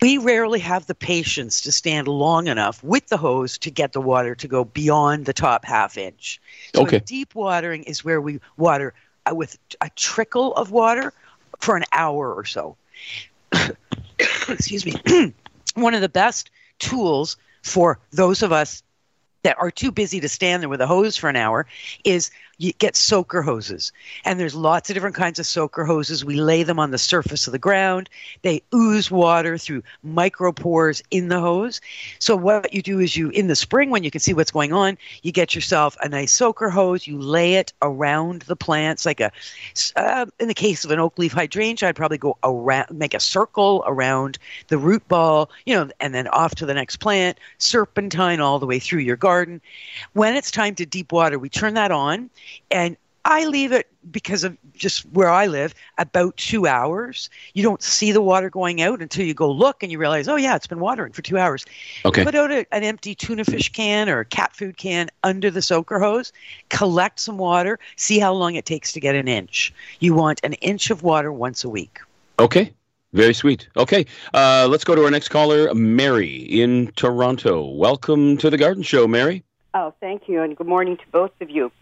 We 0.00 0.18
rarely 0.18 0.60
have 0.60 0.86
the 0.86 0.94
patience 0.94 1.60
to 1.62 1.72
stand 1.72 2.08
long 2.08 2.46
enough 2.46 2.82
with 2.82 3.08
the 3.08 3.18
hose 3.18 3.58
to 3.58 3.70
get 3.70 3.92
the 3.92 4.00
water 4.00 4.34
to 4.36 4.48
go 4.48 4.64
beyond 4.64 5.26
the 5.26 5.34
top 5.34 5.64
half 5.64 5.98
inch. 5.98 6.40
So 6.74 6.82
Okay. 6.82 7.00
deep 7.00 7.34
watering 7.34 7.82
is 7.82 8.04
where 8.04 8.20
we 8.20 8.40
water 8.56 8.94
uh, 9.28 9.34
with 9.34 9.58
a 9.80 9.90
trickle 9.96 10.54
of 10.54 10.70
water 10.70 11.12
for 11.60 11.76
an 11.76 11.84
hour 11.92 12.32
or 12.32 12.44
so. 12.44 12.76
Excuse 14.48 14.84
me. 14.84 14.94
One 15.74 15.94
of 15.94 16.00
the 16.00 16.08
best 16.08 16.50
tools 16.78 17.36
for 17.62 17.98
those 18.12 18.42
of 18.42 18.52
us 18.52 18.82
that 19.42 19.58
are 19.58 19.70
too 19.70 19.90
busy 19.90 20.20
to 20.20 20.28
stand 20.28 20.62
there 20.62 20.68
with 20.68 20.80
a 20.80 20.86
hose 20.86 21.16
for 21.16 21.28
an 21.28 21.36
hour 21.36 21.66
is 22.04 22.30
you 22.60 22.74
get 22.74 22.94
soaker 22.94 23.40
hoses. 23.40 23.90
And 24.26 24.38
there's 24.38 24.54
lots 24.54 24.90
of 24.90 24.94
different 24.94 25.16
kinds 25.16 25.38
of 25.38 25.46
soaker 25.46 25.86
hoses. 25.86 26.26
We 26.26 26.38
lay 26.42 26.62
them 26.62 26.78
on 26.78 26.90
the 26.90 26.98
surface 26.98 27.46
of 27.46 27.52
the 27.52 27.58
ground. 27.58 28.10
They 28.42 28.62
ooze 28.74 29.10
water 29.10 29.56
through 29.56 29.82
micropores 30.06 31.00
in 31.10 31.28
the 31.28 31.40
hose. 31.40 31.80
So 32.18 32.36
what 32.36 32.74
you 32.74 32.82
do 32.82 33.00
is 33.00 33.16
you 33.16 33.30
in 33.30 33.46
the 33.46 33.56
spring 33.56 33.88
when 33.88 34.04
you 34.04 34.10
can 34.10 34.20
see 34.20 34.34
what's 34.34 34.50
going 34.50 34.74
on, 34.74 34.98
you 35.22 35.32
get 35.32 35.54
yourself 35.54 35.96
a 36.02 36.08
nice 36.10 36.32
soaker 36.32 36.68
hose, 36.68 37.06
you 37.06 37.18
lay 37.18 37.54
it 37.54 37.72
around 37.80 38.42
the 38.42 38.56
plants 38.56 39.06
like 39.06 39.20
a 39.20 39.32
uh, 39.96 40.26
in 40.38 40.46
the 40.46 40.54
case 40.54 40.84
of 40.84 40.90
an 40.90 40.98
oak 40.98 41.18
leaf 41.18 41.32
hydrangea, 41.32 41.88
I'd 41.88 41.96
probably 41.96 42.18
go 42.18 42.36
around 42.44 42.90
make 42.90 43.14
a 43.14 43.20
circle 43.20 43.82
around 43.86 44.36
the 44.68 44.76
root 44.76 45.06
ball, 45.08 45.50
you 45.64 45.74
know, 45.74 45.88
and 45.98 46.14
then 46.14 46.28
off 46.28 46.54
to 46.56 46.66
the 46.66 46.74
next 46.74 46.96
plant, 46.96 47.38
serpentine 47.56 48.40
all 48.40 48.58
the 48.58 48.66
way 48.66 48.78
through 48.78 49.00
your 49.00 49.16
garden. 49.16 49.62
When 50.12 50.36
it's 50.36 50.50
time 50.50 50.74
to 50.74 50.84
deep 50.84 51.10
water, 51.10 51.38
we 51.38 51.48
turn 51.48 51.72
that 51.74 51.90
on 51.90 52.28
and 52.70 52.96
I 53.24 53.44
leave 53.44 53.72
it 53.72 53.86
because 54.10 54.44
of 54.44 54.56
just 54.74 55.04
where 55.12 55.28
I 55.28 55.46
live 55.46 55.74
about 55.98 56.36
two 56.38 56.66
hours. 56.66 57.28
You 57.52 57.62
don't 57.62 57.82
see 57.82 58.12
the 58.12 58.22
water 58.22 58.48
going 58.48 58.80
out 58.80 59.02
until 59.02 59.26
you 59.26 59.34
go 59.34 59.50
look 59.50 59.82
and 59.82 59.92
you 59.92 59.98
realize, 59.98 60.26
oh, 60.26 60.36
yeah, 60.36 60.56
it's 60.56 60.66
been 60.66 60.80
watering 60.80 61.12
for 61.12 61.20
two 61.20 61.36
hours. 61.36 61.66
Okay. 62.06 62.24
Put 62.24 62.34
out 62.34 62.50
a, 62.50 62.66
an 62.72 62.82
empty 62.82 63.14
tuna 63.14 63.44
fish 63.44 63.70
can 63.72 64.08
or 64.08 64.20
a 64.20 64.24
cat 64.24 64.56
food 64.56 64.78
can 64.78 65.10
under 65.22 65.50
the 65.50 65.60
soaker 65.60 65.98
hose, 65.98 66.32
collect 66.70 67.20
some 67.20 67.36
water, 67.36 67.78
see 67.96 68.18
how 68.18 68.32
long 68.32 68.54
it 68.54 68.64
takes 68.64 68.92
to 68.92 69.00
get 69.00 69.14
an 69.14 69.28
inch. 69.28 69.74
You 69.98 70.14
want 70.14 70.40
an 70.42 70.54
inch 70.54 70.90
of 70.90 71.02
water 71.02 71.30
once 71.30 71.62
a 71.62 71.68
week. 71.68 71.98
Okay. 72.38 72.72
Very 73.12 73.34
sweet. 73.34 73.68
Okay, 73.76 74.06
uh, 74.34 74.68
let's 74.70 74.84
go 74.84 74.94
to 74.94 75.04
our 75.04 75.10
next 75.10 75.30
caller, 75.30 75.74
Mary 75.74 76.36
in 76.36 76.92
Toronto. 76.94 77.68
Welcome 77.68 78.36
to 78.36 78.50
the 78.50 78.56
Garden 78.56 78.84
Show, 78.84 79.08
Mary. 79.08 79.42
Oh, 79.74 79.92
thank 80.00 80.28
you, 80.28 80.42
and 80.42 80.56
good 80.56 80.68
morning 80.68 80.96
to 80.96 81.02
both 81.10 81.32
of 81.40 81.50
you. 81.50 81.72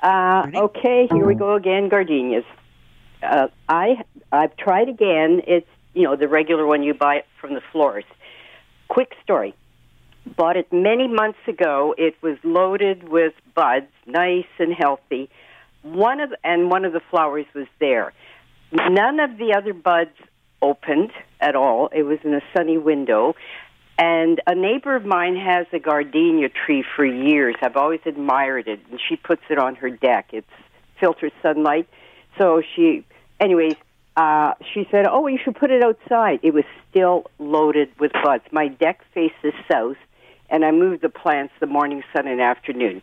Uh, 0.00 0.46
okay, 0.54 1.08
here 1.10 1.26
we 1.26 1.34
go 1.34 1.54
again. 1.54 1.88
Gardenias. 1.88 2.44
Uh, 3.22 3.48
I 3.68 4.04
I've 4.30 4.56
tried 4.56 4.88
again. 4.88 5.42
It's 5.46 5.66
you 5.94 6.04
know 6.04 6.16
the 6.16 6.28
regular 6.28 6.66
one 6.66 6.82
you 6.82 6.94
buy 6.94 7.24
from 7.40 7.54
the 7.54 7.62
florist. 7.72 8.08
Quick 8.88 9.12
story. 9.22 9.54
Bought 10.36 10.56
it 10.56 10.72
many 10.72 11.08
months 11.08 11.38
ago. 11.48 11.94
It 11.98 12.14
was 12.22 12.36
loaded 12.44 13.08
with 13.08 13.32
buds, 13.54 13.86
nice 14.06 14.46
and 14.58 14.72
healthy. 14.72 15.30
One 15.82 16.20
of 16.20 16.32
and 16.44 16.70
one 16.70 16.84
of 16.84 16.92
the 16.92 17.02
flowers 17.10 17.46
was 17.54 17.66
there. 17.80 18.12
None 18.72 19.20
of 19.20 19.38
the 19.38 19.54
other 19.56 19.72
buds 19.72 20.10
opened 20.60 21.10
at 21.40 21.56
all. 21.56 21.88
It 21.88 22.02
was 22.02 22.18
in 22.24 22.34
a 22.34 22.42
sunny 22.54 22.78
window. 22.78 23.34
And 23.98 24.40
a 24.46 24.54
neighbor 24.54 24.94
of 24.94 25.04
mine 25.04 25.34
has 25.36 25.66
a 25.72 25.80
gardenia 25.80 26.48
tree 26.50 26.84
for 26.94 27.04
years. 27.04 27.56
I've 27.60 27.76
always 27.76 28.00
admired 28.06 28.68
it, 28.68 28.78
and 28.90 29.00
she 29.08 29.16
puts 29.16 29.42
it 29.50 29.58
on 29.58 29.74
her 29.74 29.90
deck. 29.90 30.28
It's 30.32 30.46
filters 31.00 31.32
sunlight. 31.42 31.88
So 32.38 32.62
she, 32.76 33.04
anyways, 33.40 33.74
uh, 34.16 34.54
she 34.72 34.86
said, 34.92 35.06
"Oh, 35.08 35.26
you 35.26 35.38
should 35.42 35.56
put 35.56 35.72
it 35.72 35.82
outside." 35.82 36.38
It 36.44 36.54
was 36.54 36.64
still 36.88 37.28
loaded 37.40 37.90
with 37.98 38.12
buds. 38.12 38.44
My 38.52 38.68
deck 38.68 39.00
faces 39.14 39.52
south, 39.70 39.96
and 40.48 40.64
I 40.64 40.70
moved 40.70 41.02
the 41.02 41.08
plants 41.08 41.52
the 41.58 41.66
morning 41.66 42.04
sun 42.14 42.28
and 42.28 42.40
afternoon. 42.40 43.02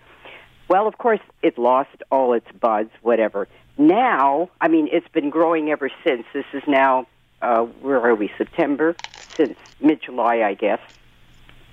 Well, 0.70 0.88
of 0.88 0.98
course, 0.98 1.20
it 1.42 1.58
lost 1.58 2.04
all 2.10 2.32
its 2.34 2.50
buds, 2.54 2.92
whatever. 3.02 3.50
Now, 3.78 4.50
I 4.62 4.70
mean, 4.70 4.88
it's 4.90 5.08
been 5.10 5.30
growing 5.30 5.70
ever 5.72 5.90
since. 6.06 6.26
This 6.34 6.46
is 6.54 6.64
now 6.68 7.08
uh, 7.42 7.64
where 7.82 8.02
are 8.02 8.16
we? 8.16 8.32
September 8.38 8.96
since 9.36 9.58
mid 9.80 10.02
July, 10.02 10.42
I 10.42 10.54
guess. 10.54 10.80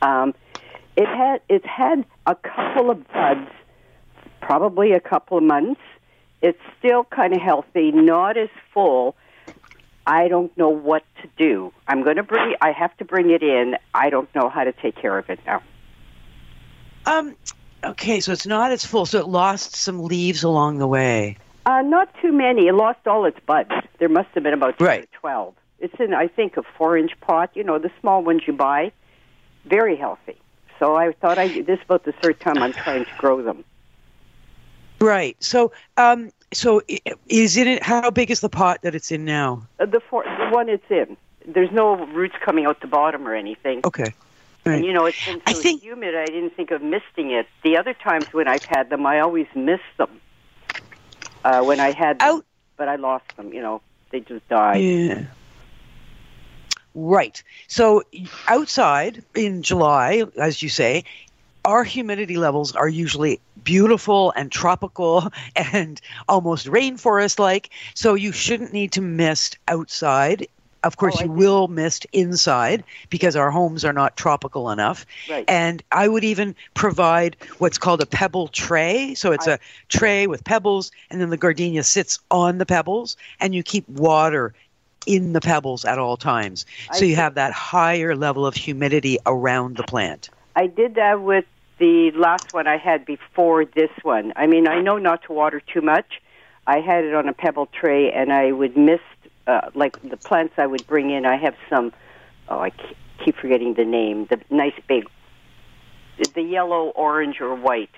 Um, 0.00 0.34
it 0.96 1.06
had 1.06 1.40
it's 1.48 1.66
had 1.66 2.04
a 2.26 2.34
couple 2.34 2.90
of 2.90 3.06
buds, 3.12 3.50
probably 4.40 4.92
a 4.92 5.00
couple 5.00 5.38
of 5.38 5.44
months. 5.44 5.80
It's 6.42 6.60
still 6.78 7.04
kind 7.04 7.32
of 7.32 7.40
healthy, 7.40 7.92
not 7.92 8.36
as 8.36 8.48
full. 8.74 9.14
I 10.04 10.26
don't 10.26 10.56
know 10.58 10.68
what 10.68 11.04
to 11.22 11.28
do. 11.38 11.72
I'm 11.86 12.02
going 12.02 12.16
to 12.16 12.24
bring. 12.24 12.54
I 12.60 12.72
have 12.72 12.96
to 12.96 13.04
bring 13.04 13.30
it 13.30 13.42
in. 13.42 13.76
I 13.94 14.10
don't 14.10 14.32
know 14.34 14.48
how 14.48 14.64
to 14.64 14.72
take 14.72 14.96
care 14.96 15.16
of 15.16 15.30
it 15.30 15.38
now. 15.46 15.62
Um. 17.06 17.36
Okay, 17.84 18.20
so 18.20 18.30
it's 18.30 18.46
not 18.46 18.70
as 18.70 18.84
full. 18.84 19.06
So 19.06 19.18
it 19.18 19.28
lost 19.28 19.74
some 19.74 20.04
leaves 20.04 20.44
along 20.44 20.78
the 20.78 20.86
way. 20.86 21.36
Uh, 21.66 21.82
not 21.82 22.08
too 22.20 22.32
many. 22.32 22.68
It 22.68 22.74
lost 22.74 23.06
all 23.06 23.24
its 23.24 23.38
buds. 23.46 23.70
There 23.98 24.08
must 24.08 24.28
have 24.34 24.42
been 24.42 24.54
about 24.54 24.80
right. 24.80 25.08
12. 25.20 25.54
It's 25.82 25.98
in, 26.00 26.14
I 26.14 26.28
think, 26.28 26.56
a 26.56 26.62
four 26.78 26.96
inch 26.96 27.12
pot, 27.20 27.50
you 27.54 27.64
know, 27.64 27.78
the 27.78 27.90
small 28.00 28.22
ones 28.22 28.42
you 28.46 28.54
buy. 28.54 28.92
Very 29.66 29.96
healthy. 29.96 30.36
So 30.78 30.96
I 30.96 31.12
thought 31.12 31.38
I, 31.38 31.48
this 31.48 31.78
is 31.78 31.84
about 31.84 32.04
the 32.04 32.12
third 32.12 32.40
time 32.40 32.58
I'm 32.58 32.72
trying 32.72 33.04
to 33.04 33.10
grow 33.18 33.42
them. 33.42 33.64
Right. 35.00 35.36
So, 35.42 35.72
um, 35.96 36.30
so 36.52 36.82
is 37.28 37.56
it, 37.56 37.82
how 37.82 38.10
big 38.10 38.30
is 38.30 38.40
the 38.40 38.48
pot 38.48 38.82
that 38.82 38.94
it's 38.94 39.10
in 39.10 39.24
now? 39.24 39.66
Uh, 39.80 39.86
the, 39.86 40.00
four, 40.00 40.22
the 40.24 40.48
one 40.50 40.68
it's 40.68 40.88
in. 40.88 41.16
There's 41.46 41.72
no 41.72 42.06
roots 42.06 42.36
coming 42.44 42.64
out 42.64 42.80
the 42.80 42.86
bottom 42.86 43.26
or 43.26 43.34
anything. 43.34 43.80
Okay. 43.84 44.14
Right. 44.64 44.76
And 44.76 44.84
you 44.84 44.92
know, 44.92 45.06
it's 45.06 45.24
been 45.26 45.38
so 45.38 45.42
I 45.46 45.52
think, 45.54 45.82
humid, 45.82 46.14
I 46.14 46.26
didn't 46.26 46.54
think 46.54 46.70
of 46.70 46.80
misting 46.82 47.32
it. 47.32 47.48
The 47.64 47.76
other 47.76 47.94
times 47.94 48.32
when 48.32 48.46
I've 48.46 48.64
had 48.64 48.90
them, 48.90 49.04
I 49.04 49.18
always 49.18 49.48
miss 49.56 49.80
them. 49.98 50.20
Uh, 51.44 51.64
when 51.64 51.80
I 51.80 51.90
had 51.90 52.20
them, 52.20 52.36
out, 52.36 52.46
but 52.76 52.88
I 52.88 52.94
lost 52.94 53.36
them, 53.36 53.52
you 53.52 53.60
know, 53.60 53.82
they 54.10 54.20
just 54.20 54.48
died. 54.48 54.76
Yeah. 54.80 55.24
Right. 56.94 57.42
So 57.68 58.02
outside 58.48 59.22
in 59.34 59.62
July, 59.62 60.24
as 60.36 60.62
you 60.62 60.68
say, 60.68 61.04
our 61.64 61.84
humidity 61.84 62.36
levels 62.36 62.74
are 62.74 62.88
usually 62.88 63.40
beautiful 63.62 64.32
and 64.36 64.50
tropical 64.50 65.30
and 65.56 66.00
almost 66.28 66.66
rainforest 66.66 67.38
like. 67.38 67.70
So 67.94 68.14
you 68.14 68.32
shouldn't 68.32 68.72
need 68.72 68.92
to 68.92 69.00
mist 69.00 69.58
outside. 69.68 70.46
Of 70.84 70.96
course, 70.96 71.18
oh, 71.20 71.24
you 71.24 71.30
will 71.30 71.68
mist 71.68 72.08
inside 72.12 72.82
because 73.08 73.36
our 73.36 73.52
homes 73.52 73.84
are 73.84 73.92
not 73.92 74.16
tropical 74.16 74.68
enough. 74.70 75.06
Right. 75.30 75.44
And 75.46 75.80
I 75.92 76.08
would 76.08 76.24
even 76.24 76.56
provide 76.74 77.36
what's 77.58 77.78
called 77.78 78.00
a 78.00 78.06
pebble 78.06 78.48
tray. 78.48 79.14
So 79.14 79.30
it's 79.30 79.46
I, 79.46 79.52
a 79.52 79.58
tray 79.88 80.26
with 80.26 80.42
pebbles, 80.42 80.90
and 81.08 81.20
then 81.20 81.30
the 81.30 81.36
gardenia 81.36 81.84
sits 81.84 82.18
on 82.32 82.58
the 82.58 82.66
pebbles, 82.66 83.16
and 83.38 83.54
you 83.54 83.62
keep 83.62 83.88
water 83.88 84.54
in 85.06 85.32
the 85.32 85.40
pebbles 85.40 85.84
at 85.84 85.98
all 85.98 86.16
times. 86.16 86.66
So 86.92 87.04
I 87.04 87.08
you 87.08 87.16
have 87.16 87.34
that 87.34 87.52
higher 87.52 88.14
level 88.16 88.46
of 88.46 88.54
humidity 88.54 89.18
around 89.26 89.76
the 89.76 89.82
plant. 89.82 90.30
I 90.56 90.66
did 90.66 90.94
that 90.96 91.22
with 91.22 91.44
the 91.78 92.12
last 92.12 92.52
one 92.52 92.66
I 92.66 92.76
had 92.76 93.04
before 93.04 93.64
this 93.64 93.90
one. 94.02 94.32
I 94.36 94.46
mean, 94.46 94.68
I 94.68 94.80
know 94.80 94.98
not 94.98 95.22
to 95.24 95.32
water 95.32 95.60
too 95.60 95.80
much. 95.80 96.20
I 96.66 96.78
had 96.78 97.04
it 97.04 97.14
on 97.14 97.28
a 97.28 97.32
pebble 97.32 97.66
tray, 97.66 98.12
and 98.12 98.32
I 98.32 98.52
would 98.52 98.76
mist 98.76 99.02
uh, 99.46 99.70
like 99.74 100.00
the 100.08 100.16
plants 100.16 100.54
I 100.58 100.66
would 100.66 100.86
bring 100.86 101.10
in. 101.10 101.26
I 101.26 101.36
have 101.36 101.56
some. 101.68 101.92
Oh, 102.48 102.60
I 102.60 102.70
keep 103.24 103.36
forgetting 103.36 103.74
the 103.74 103.84
name. 103.84 104.26
The 104.26 104.40
nice 104.50 104.74
big, 104.86 105.08
the 106.34 106.42
yellow, 106.42 106.88
orange, 106.90 107.40
or 107.40 107.54
white. 107.54 107.90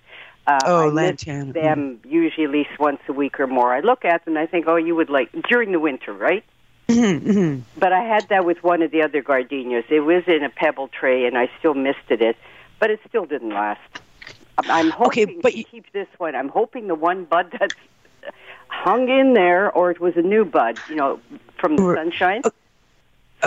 Uh, 0.47 0.59
oh, 0.67 0.89
I 0.89 0.89
lantana. 0.89 1.53
them 1.53 2.01
usually 2.05 2.45
at 2.45 2.51
least 2.51 2.79
once 2.79 3.01
a 3.09 3.13
week 3.13 3.41
or 3.41 3.47
more. 3.47 3.73
I 3.73 3.81
look 3.81 4.05
at 4.05 4.25
them 4.25 4.37
and 4.37 4.43
I 4.43 4.47
think, 4.47 4.67
oh, 4.67 4.77
you 4.77 4.95
would 4.95 5.09
like 5.09 5.31
during 5.49 5.73
the 5.73 5.81
winter, 5.81 6.13
right? 6.13 6.45
Mm-hmm, 6.89 7.31
mm-hmm. 7.31 7.61
But 7.79 7.93
I 7.93 8.03
had 8.03 8.29
that 8.29 8.45
with 8.45 8.63
one 8.63 8.83
of 8.83 8.91
the 8.91 9.03
other 9.03 9.23
gardenias. 9.23 9.85
It 9.89 10.01
was 10.01 10.25
in 10.27 10.43
a 10.43 10.51
pebble 10.51 10.89
tray, 10.89 11.27
and 11.27 11.39
I 11.39 11.51
still 11.59 11.75
misted 11.75 12.21
it, 12.21 12.37
but 12.79 12.91
it 12.91 13.01
still 13.09 13.25
didn't 13.25 13.51
last. 13.51 13.81
I'm 14.59 14.91
hoping 14.91 15.29
okay, 15.29 15.39
but 15.43 15.53
to 15.53 15.65
keep 15.65 15.93
this 15.93 16.09
one. 16.19 16.35
I'm 16.35 16.49
hoping 16.49 16.87
the 16.87 16.95
one 16.95 17.25
bud 17.25 17.57
that's 17.59 17.75
hung 18.69 19.09
in 19.09 19.35
there, 19.35 19.71
or 19.73 19.91
it 19.91 20.01
was 20.01 20.17
a 20.17 20.23
new 20.23 20.45
bud, 20.45 20.79
you 20.89 20.97
know, 20.97 21.21
from 21.59 21.77
the 21.77 21.95
sunshine. 21.95 22.43
Okay, 22.45 22.55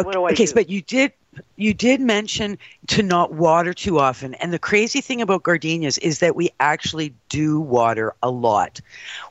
what 0.01 0.13
do 0.13 0.23
I 0.23 0.31
okay 0.31 0.45
do? 0.45 0.53
but 0.53 0.69
you 0.69 0.81
did 0.81 1.13
you 1.55 1.73
did 1.73 1.99
mention 1.99 2.57
to 2.87 3.03
not 3.03 3.33
water 3.33 3.73
too 3.73 3.99
often. 3.99 4.33
And 4.35 4.53
the 4.53 4.59
crazy 4.59 5.01
thing 5.01 5.21
about 5.21 5.43
gardenias 5.43 5.97
is 5.97 6.19
that 6.19 6.35
we 6.35 6.49
actually 6.59 7.13
do 7.29 7.59
water 7.59 8.13
a 8.21 8.29
lot. 8.29 8.79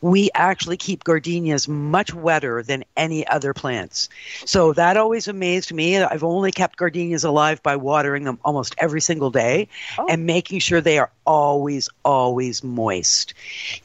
We 0.01 0.31
actually 0.35 0.77
keep 0.77 1.05
gardenias 1.05 1.69
much 1.69 2.13
wetter 2.13 2.63
than 2.63 2.85
any 2.97 3.27
other 3.27 3.55
plants. 3.55 4.09
So 4.45 4.73
that 4.75 4.97
always 4.97 5.29
amazed 5.29 5.73
me. 5.73 6.03
I've 6.03 6.25
only 6.25 6.53
kept 6.53 6.77
gardenias 6.77 7.25
alive 7.25 7.63
by 7.63 7.77
watering 7.77 8.25
them 8.25 8.39
almost 8.45 8.75
every 8.79 9.01
single 9.01 9.31
day 9.31 9.69
oh. 9.99 10.07
and 10.09 10.27
making 10.27 10.59
sure 10.61 10.81
they 10.81 10.99
are 10.99 11.11
always, 11.25 11.89
always 12.05 12.63
moist. 12.63 13.35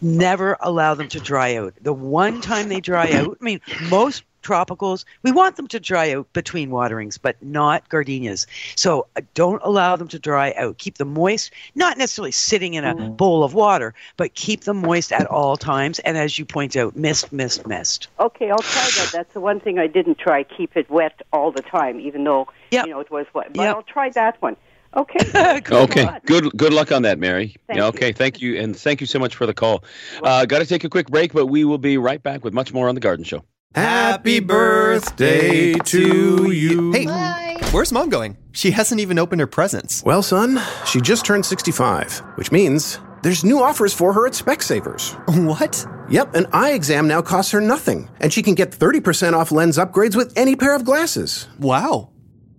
Never 0.02 0.58
allow 0.60 0.96
them 0.96 1.10
to 1.10 1.20
dry 1.20 1.56
out. 1.56 1.74
The 1.82 1.94
one 1.94 2.42
time 2.42 2.70
they 2.70 2.82
dry 2.82 3.12
out, 3.12 3.38
I 3.40 3.44
mean, 3.44 3.62
most 3.90 4.24
tropicals. 4.42 5.06
We 5.24 5.32
want 5.32 5.56
them 5.56 5.68
to 5.68 5.80
dry 5.80 6.14
out 6.14 6.32
between 6.34 6.70
waterings, 6.70 7.18
but 7.18 7.42
not 7.42 7.88
gardenias. 7.90 8.48
So 8.76 9.08
uh, 9.16 9.22
don't 9.34 9.62
allow 9.64 9.96
them 9.96 10.08
to 10.10 10.20
dry 10.20 10.54
out. 10.58 10.78
Keep 10.78 10.98
them 10.98 11.14
moist, 11.14 11.52
not 11.76 11.98
necessarily 11.98 12.32
sitting 12.32 12.74
in 12.74 12.84
a 12.84 12.96
mm-hmm. 12.96 13.14
bowl 13.14 13.44
of 13.44 13.54
water, 13.54 13.94
but 14.18 14.34
keep 14.34 14.62
them 14.62 14.78
moist 14.78 15.12
at 15.12 15.26
all 15.28 15.58
times. 15.58 16.00
And 16.00 16.18
as 16.18 16.38
you 16.38 16.46
point 16.46 16.76
out, 16.76 16.96
mist, 16.96 17.32
mist, 17.32 17.68
mist. 17.68 18.08
Okay, 18.20 18.52
I'll 18.52 18.60
try 18.60 18.84
that. 18.84 19.10
That's 19.14 19.34
the 19.34 19.42
one 19.42 19.60
thing 19.60 19.80
I 19.80 19.88
didn't 19.88 20.18
try. 20.18 20.44
Keep 20.44 20.78
it 20.78 20.90
wet 20.90 21.22
all 21.34 21.52
the 21.52 21.62
time, 21.62 22.00
even 22.00 22.24
though 22.24 22.48
yep. 22.72 22.86
you 22.86 22.92
know 22.92 23.00
it 23.00 23.12
was 23.12 23.26
wet. 23.34 23.54
But 23.54 23.64
yep. 23.64 23.76
I'll 23.76 23.84
try 23.84 24.10
that 24.10 24.42
one. 24.42 24.56
Okay. 24.96 25.20
okay. 25.72 26.20
Good. 26.26 26.56
Good 26.58 26.74
luck 26.74 26.92
on 26.92 27.04
that, 27.04 27.18
Mary. 27.18 27.56
Thank 27.68 27.78
yeah, 27.78 27.86
okay. 27.88 28.08
You. 28.08 28.14
Thank 28.14 28.42
you, 28.42 28.60
and 28.60 28.76
thank 28.76 29.02
you 29.02 29.08
so 29.08 29.20
much 29.20 29.36
for 29.36 29.46
the 29.46 29.54
call. 29.54 29.84
Uh, 30.22 30.46
Got 30.46 30.60
to 30.60 30.66
take 30.66 30.84
a 30.84 30.90
quick 30.90 31.08
break, 31.08 31.34
but 31.34 31.46
we 31.46 31.64
will 31.64 31.78
be 31.78 31.98
right 31.98 32.22
back 32.22 32.44
with 32.44 32.54
much 32.54 32.74
more 32.74 32.90
on 32.90 32.96
the 32.96 33.02
Garden 33.02 33.24
Show. 33.24 33.44
Happy 33.74 34.42
birthday 34.42 35.74
to 35.74 36.52
you. 36.52 36.92
Hey, 36.92 37.06
Bye. 37.06 37.58
where's 37.72 37.94
mom 37.94 38.10
going? 38.10 38.36
She 38.52 38.72
hasn't 38.72 39.00
even 39.00 39.18
opened 39.18 39.40
her 39.40 39.48
presents. 39.48 40.04
Well, 40.04 40.22
son, 40.22 40.60
she 40.86 41.00
just 41.00 41.26
turned 41.26 41.46
65, 41.46 42.20
which 42.36 42.52
means 42.52 43.00
there's 43.24 43.46
new 43.46 43.62
offers 43.64 43.94
for 43.94 44.12
her 44.12 44.28
at 44.28 44.34
Specsavers. 44.34 45.16
What? 45.48 45.86
Yep, 46.10 46.36
an 46.36 46.48
eye 46.52 46.72
exam 46.74 47.08
now 47.08 47.22
costs 47.22 47.52
her 47.54 47.62
nothing, 47.62 48.10
and 48.20 48.34
she 48.34 48.44
can 48.44 48.56
get 48.56 48.72
30% 48.72 49.32
off 49.34 49.54
lens 49.54 49.78
upgrades 49.78 50.18
with 50.18 50.38
any 50.38 50.58
pair 50.58 50.76
of 50.76 50.84
glasses. 50.84 51.48
Wow. 51.58 52.10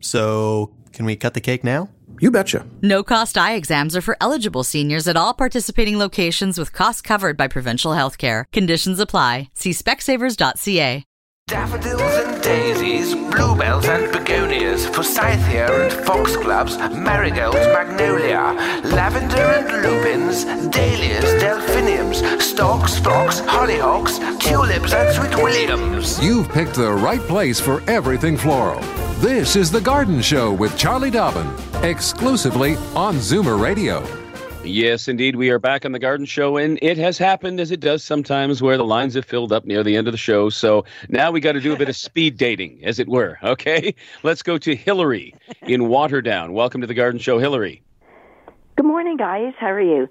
So, 0.01 0.75
can 0.95 1.05
we 1.05 1.17
cut 1.17 1.35
the 1.35 1.43
cake 1.43 1.63
now? 1.63 1.91
You 2.23 2.31
betcha. 2.31 2.65
No 2.81 3.03
cost 3.03 3.37
eye 3.37 3.55
exams 3.55 3.97
are 3.97 4.01
for 4.01 4.17
eligible 4.21 4.63
seniors 4.63 5.09
at 5.09 5.17
all 5.17 5.35
participating 5.35 5.99
locations 5.99 6.57
with 6.57 6.73
costs 6.73 7.03
covered 7.03 7.37
by 7.37 7.49
provincial 7.49 7.95
health 7.95 8.17
care. 8.17 8.47
Conditions 8.53 9.01
apply. 9.01 9.51
See 9.55 9.73
specsavers.ca. 9.73 11.05
Daffodils 11.49 12.01
and 12.01 12.41
daisies, 12.41 13.17
bluebells 13.17 13.89
and 13.89 14.13
begonias, 14.13 14.87
forsythia 14.87 15.67
and 15.67 16.07
foxgloves, 16.07 16.79
marigolds, 16.79 17.57
magnolia, 17.57 18.55
lavender 18.85 19.37
and 19.59 19.83
lupins, 19.83 20.45
dahlias, 20.71 21.43
delphiniums, 21.43 22.23
stalks, 22.41 23.01
fox, 23.01 23.41
hollyhocks, 23.41 24.21
tulips 24.39 24.93
and 24.93 25.13
sweet 25.13 25.43
williams. 25.43 26.23
You've 26.23 26.49
picked 26.51 26.75
the 26.75 26.93
right 26.93 27.21
place 27.23 27.59
for 27.59 27.83
everything 27.91 28.37
floral. 28.37 28.81
This 29.23 29.55
is 29.55 29.71
The 29.71 29.81
Garden 29.81 30.21
Show 30.21 30.53
with 30.53 30.77
Charlie 30.77 31.09
Dobbin, 31.09 31.49
exclusively 31.85 32.75
on 32.97 33.15
Zoomer 33.19 33.63
Radio. 33.63 34.05
Yes, 34.65 35.07
indeed. 35.07 35.37
We 35.37 35.51
are 35.51 35.61
back 35.61 35.85
on 35.85 35.93
the 35.93 36.01
Garden 36.01 36.27
Show, 36.27 36.57
and 36.57 36.77
it 36.83 36.99
has 36.99 37.19
happened 37.19 37.61
as 37.61 37.71
it 37.71 37.79
does 37.79 38.03
sometimes 38.03 38.61
where 38.61 38.77
the 38.77 38.85
lines 38.85 39.15
have 39.15 39.25
filled 39.25 39.53
up 39.53 39.65
near 39.65 39.85
the 39.85 39.97
end 39.97 40.09
of 40.09 40.13
the 40.13 40.19
show. 40.19 40.51
So 40.51 40.85
now 41.09 41.31
we 41.31 41.39
got 41.39 41.53
to 41.53 41.61
do 41.61 41.73
a 41.73 41.77
bit 41.77 41.89
of 41.89 41.95
speed 41.95 42.37
dating, 42.37 42.81
as 42.83 42.99
it 42.99 43.07
were. 43.09 43.39
Okay? 43.45 43.95
Let's 44.25 44.43
go 44.43 44.59
to 44.59 44.75
Hillary 44.75 45.37
in 45.69 45.83
Waterdown. 45.83 46.51
Welcome 46.51 46.81
to 46.81 46.89
the 46.89 46.95
Garden 46.95 47.21
Show, 47.21 47.39
Hillary. 47.39 47.81
Good 48.75 48.87
morning, 48.87 49.19
guys. 49.19 49.55
How 49.57 49.71
are 49.71 49.81
you? 49.81 50.09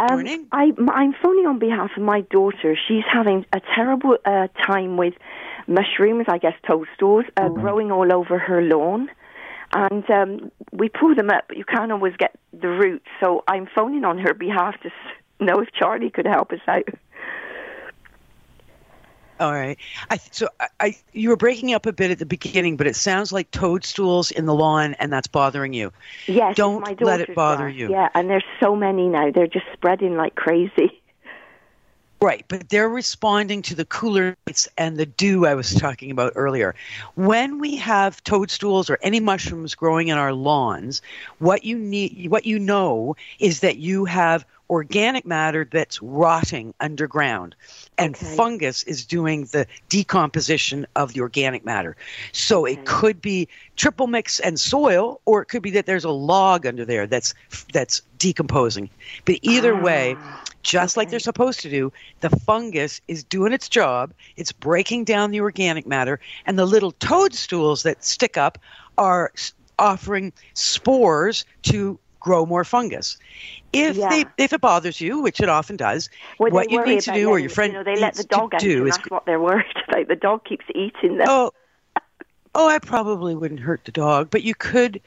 Um, 0.00 0.06
Morning. 0.10 0.48
I, 0.50 0.72
I'm 0.88 1.14
phoning 1.22 1.46
on 1.46 1.60
behalf 1.60 1.92
of 1.96 2.02
my 2.02 2.22
daughter. 2.22 2.76
She's 2.88 3.04
having 3.08 3.46
a 3.52 3.60
terrible 3.76 4.18
uh, 4.24 4.48
time 4.66 4.96
with 4.96 5.14
mushrooms, 5.68 6.24
I 6.28 6.38
guess 6.38 6.54
toadstools, 6.66 7.26
uh, 7.36 7.48
growing 7.50 7.92
all 7.92 8.12
over 8.12 8.38
her 8.38 8.62
lawn. 8.62 9.10
And 9.72 10.08
um, 10.10 10.50
we 10.72 10.88
pull 10.88 11.14
them 11.14 11.28
up, 11.30 11.44
but 11.48 11.58
you 11.58 11.64
can't 11.64 11.92
always 11.92 12.14
get 12.16 12.34
the 12.52 12.68
roots. 12.68 13.04
So 13.20 13.44
I'm 13.46 13.68
phoning 13.74 14.04
on 14.04 14.16
her 14.18 14.32
behalf 14.32 14.80
to 14.80 14.88
s- 14.88 14.94
know 15.40 15.60
if 15.60 15.68
Charlie 15.72 16.08
could 16.10 16.26
help 16.26 16.52
us 16.52 16.60
out. 16.66 16.88
All 19.40 19.52
right. 19.52 19.78
I, 20.10 20.16
so 20.32 20.48
I, 20.80 20.96
you 21.12 21.28
were 21.28 21.36
breaking 21.36 21.72
up 21.72 21.86
a 21.86 21.92
bit 21.92 22.10
at 22.10 22.18
the 22.18 22.26
beginning, 22.26 22.76
but 22.76 22.88
it 22.88 22.96
sounds 22.96 23.30
like 23.30 23.50
toadstools 23.52 24.32
in 24.32 24.46
the 24.46 24.54
lawn, 24.54 24.94
and 24.94 25.12
that's 25.12 25.28
bothering 25.28 25.72
you. 25.74 25.92
Yes, 26.26 26.56
Don't 26.56 26.82
let 27.00 27.20
it 27.20 27.34
bother 27.36 27.64
grass. 27.64 27.76
you. 27.76 27.90
Yeah, 27.90 28.08
and 28.14 28.28
there's 28.28 28.44
so 28.58 28.74
many 28.74 29.06
now. 29.08 29.30
They're 29.30 29.46
just 29.46 29.66
spreading 29.74 30.16
like 30.16 30.34
crazy. 30.34 30.97
Right, 32.20 32.44
but 32.48 32.68
they're 32.68 32.88
responding 32.88 33.62
to 33.62 33.76
the 33.76 33.84
cooler 33.84 34.36
nights 34.46 34.68
and 34.76 34.96
the 34.96 35.06
dew 35.06 35.46
I 35.46 35.54
was 35.54 35.72
talking 35.72 36.10
about 36.10 36.32
earlier. 36.34 36.74
When 37.14 37.60
we 37.60 37.76
have 37.76 38.22
toadstools 38.24 38.90
or 38.90 38.98
any 39.02 39.20
mushrooms 39.20 39.76
growing 39.76 40.08
in 40.08 40.18
our 40.18 40.32
lawns, 40.32 41.00
what 41.38 41.62
you 41.62 41.78
need 41.78 42.28
what 42.28 42.44
you 42.44 42.58
know 42.58 43.14
is 43.38 43.60
that 43.60 43.76
you 43.76 44.04
have 44.06 44.44
organic 44.70 45.26
matter 45.26 45.66
that's 45.70 46.02
rotting 46.02 46.74
underground 46.80 47.54
and 47.96 48.16
fungus 48.16 48.82
is 48.84 49.04
doing 49.04 49.44
the 49.46 49.66
decomposition 49.88 50.86
of 50.96 51.14
the 51.14 51.20
organic 51.20 51.64
matter. 51.64 51.96
So 52.32 52.64
it 52.64 52.84
could 52.84 53.20
be 53.20 53.48
triple 53.76 54.06
mix 54.06 54.40
and 54.40 54.58
soil 54.60 55.20
or 55.24 55.42
it 55.42 55.46
could 55.46 55.62
be 55.62 55.70
that 55.70 55.86
there's 55.86 56.04
a 56.04 56.10
log 56.10 56.66
under 56.66 56.84
there 56.84 57.06
that's 57.06 57.34
that's 57.72 58.02
decomposing. 58.18 58.90
But 59.24 59.38
either 59.42 59.74
ah, 59.74 59.82
way, 59.82 60.16
just 60.62 60.96
like 60.96 61.10
they're 61.10 61.18
supposed 61.18 61.60
to 61.60 61.70
do, 61.70 61.92
the 62.20 62.30
fungus 62.30 63.00
is 63.08 63.24
doing 63.24 63.52
its 63.52 63.68
job. 63.68 64.12
It's 64.36 64.52
breaking 64.52 65.04
down 65.04 65.30
the 65.30 65.40
organic 65.40 65.86
matter, 65.86 66.20
and 66.46 66.58
the 66.58 66.66
little 66.66 66.92
toadstools 66.92 67.84
that 67.84 68.04
stick 68.04 68.36
up 68.36 68.58
are 68.98 69.32
offering 69.78 70.32
spores 70.54 71.44
to 71.62 71.98
grow 72.20 72.46
more 72.46 72.64
fungus. 72.64 73.16
If 73.72 73.96
Yeah. 73.96 74.08
they 74.08 74.24
if 74.38 74.52
it 74.52 74.60
bothers 74.60 75.00
you, 75.00 75.20
which 75.20 75.40
it 75.40 75.48
often 75.48 75.76
does, 75.76 76.08
Well, 76.38 76.50
what 76.50 76.70
you 76.70 76.84
need 76.84 77.00
to 77.02 77.12
do, 77.12 77.28
or 77.30 77.38
your 77.38 77.50
friend 77.50 77.72
you 77.72 77.78
know, 77.78 77.84
they 77.84 78.00
let 78.00 78.14
the 78.14 78.22
to 78.22 78.28
dog 78.28 78.54
out, 78.54 78.60
do 78.60 78.86
is 78.86 78.96
that's 78.96 79.10
what 79.10 79.26
they're 79.26 79.40
worried 79.40 79.66
about. 79.88 80.08
The 80.08 80.16
dog 80.16 80.44
keeps 80.44 80.64
eating 80.74 81.18
them. 81.18 81.28
Oh, 81.28 81.52
oh, 82.54 82.68
I 82.68 82.78
probably 82.78 83.34
wouldn't 83.34 83.60
hurt 83.60 83.84
the 83.84 83.92
dog, 83.92 84.30
but 84.30 84.42
you 84.42 84.54
could 84.54 85.00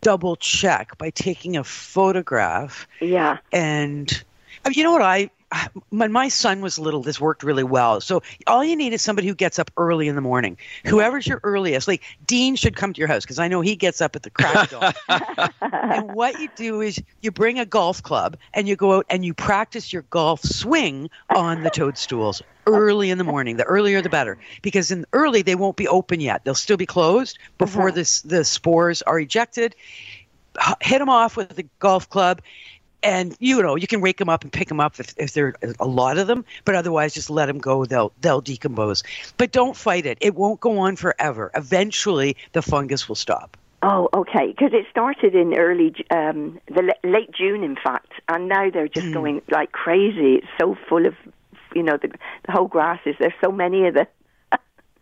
double 0.00 0.36
check 0.36 0.98
by 0.98 1.10
taking 1.10 1.56
a 1.56 1.64
photograph. 1.64 2.86
Yeah. 3.00 3.38
And 3.52 4.22
you 4.70 4.84
know 4.84 4.92
what 4.92 5.02
I. 5.02 5.30
When 5.90 6.12
my 6.12 6.28
son 6.28 6.60
was 6.60 6.78
little, 6.78 7.02
this 7.02 7.20
worked 7.20 7.42
really 7.42 7.64
well. 7.64 8.00
So 8.00 8.22
all 8.46 8.64
you 8.64 8.76
need 8.76 8.92
is 8.92 9.02
somebody 9.02 9.28
who 9.28 9.34
gets 9.34 9.58
up 9.58 9.70
early 9.76 10.08
in 10.08 10.14
the 10.14 10.20
morning. 10.20 10.56
Whoever's 10.86 11.26
your 11.26 11.40
earliest, 11.42 11.86
like 11.86 12.02
Dean 12.26 12.56
should 12.56 12.76
come 12.76 12.92
to 12.92 12.98
your 12.98 13.08
house 13.08 13.24
because 13.24 13.38
I 13.38 13.48
know 13.48 13.60
he 13.60 13.76
gets 13.76 14.00
up 14.00 14.16
at 14.16 14.22
the 14.22 14.30
crack 14.30 14.72
of 14.72 14.94
dawn. 15.08 15.50
and 15.60 16.14
what 16.14 16.40
you 16.40 16.48
do 16.56 16.80
is 16.80 17.02
you 17.20 17.30
bring 17.30 17.58
a 17.58 17.66
golf 17.66 18.02
club 18.02 18.36
and 18.52 18.68
you 18.68 18.76
go 18.76 18.94
out 18.94 19.06
and 19.10 19.24
you 19.24 19.34
practice 19.34 19.92
your 19.92 20.02
golf 20.10 20.40
swing 20.42 21.10
on 21.34 21.62
the 21.62 21.70
toadstools 21.70 22.42
early 22.66 23.10
in 23.10 23.18
the 23.18 23.24
morning. 23.24 23.56
The 23.56 23.64
earlier 23.64 24.00
the 24.02 24.08
better, 24.08 24.38
because 24.62 24.90
in 24.90 25.04
early 25.12 25.42
they 25.42 25.54
won't 25.54 25.76
be 25.76 25.88
open 25.88 26.20
yet. 26.20 26.44
They'll 26.44 26.54
still 26.54 26.76
be 26.76 26.86
closed 26.86 27.38
before 27.58 27.88
uh-huh. 27.88 27.94
this 27.94 28.22
the 28.22 28.44
spores 28.44 29.02
are 29.02 29.18
ejected. 29.18 29.74
Hit 30.80 30.98
them 30.98 31.08
off 31.08 31.36
with 31.36 31.50
the 31.50 31.66
golf 31.78 32.08
club. 32.08 32.40
And 33.04 33.36
you 33.38 33.62
know 33.62 33.76
you 33.76 33.86
can 33.86 34.00
rake 34.00 34.16
them 34.16 34.28
up 34.28 34.42
and 34.42 34.52
pick 34.52 34.68
them 34.68 34.80
up 34.80 34.98
if, 34.98 35.14
if 35.18 35.34
there 35.34 35.48
are 35.62 35.74
a 35.78 35.86
lot 35.86 36.18
of 36.18 36.26
them, 36.26 36.44
but 36.64 36.74
otherwise 36.74 37.14
just 37.14 37.30
let 37.30 37.46
them 37.46 37.58
go. 37.58 37.84
They'll 37.84 38.12
they'll 38.20 38.40
decompose. 38.40 39.02
But 39.36 39.52
don't 39.52 39.76
fight 39.76 40.06
it. 40.06 40.18
It 40.20 40.34
won't 40.34 40.60
go 40.60 40.78
on 40.78 40.96
forever. 40.96 41.50
Eventually, 41.54 42.36
the 42.52 42.62
fungus 42.62 43.08
will 43.08 43.16
stop. 43.16 43.56
Oh, 43.86 44.08
okay. 44.14 44.46
Because 44.46 44.72
it 44.72 44.86
started 44.90 45.34
in 45.34 45.58
early, 45.58 45.94
um, 46.10 46.58
the 46.68 46.94
late 47.04 47.30
June, 47.32 47.62
in 47.62 47.76
fact, 47.76 48.12
and 48.30 48.48
now 48.48 48.70
they're 48.70 48.88
just 48.88 49.12
going 49.12 49.42
like 49.50 49.72
crazy. 49.72 50.36
It's 50.36 50.46
so 50.58 50.74
full 50.88 51.04
of, 51.04 51.14
you 51.74 51.82
know, 51.82 51.98
the, 52.00 52.08
the 52.46 52.52
whole 52.52 52.66
grasses. 52.66 53.14
There's 53.18 53.34
so 53.44 53.52
many 53.52 53.86
of 53.86 53.92
them. 53.92 54.06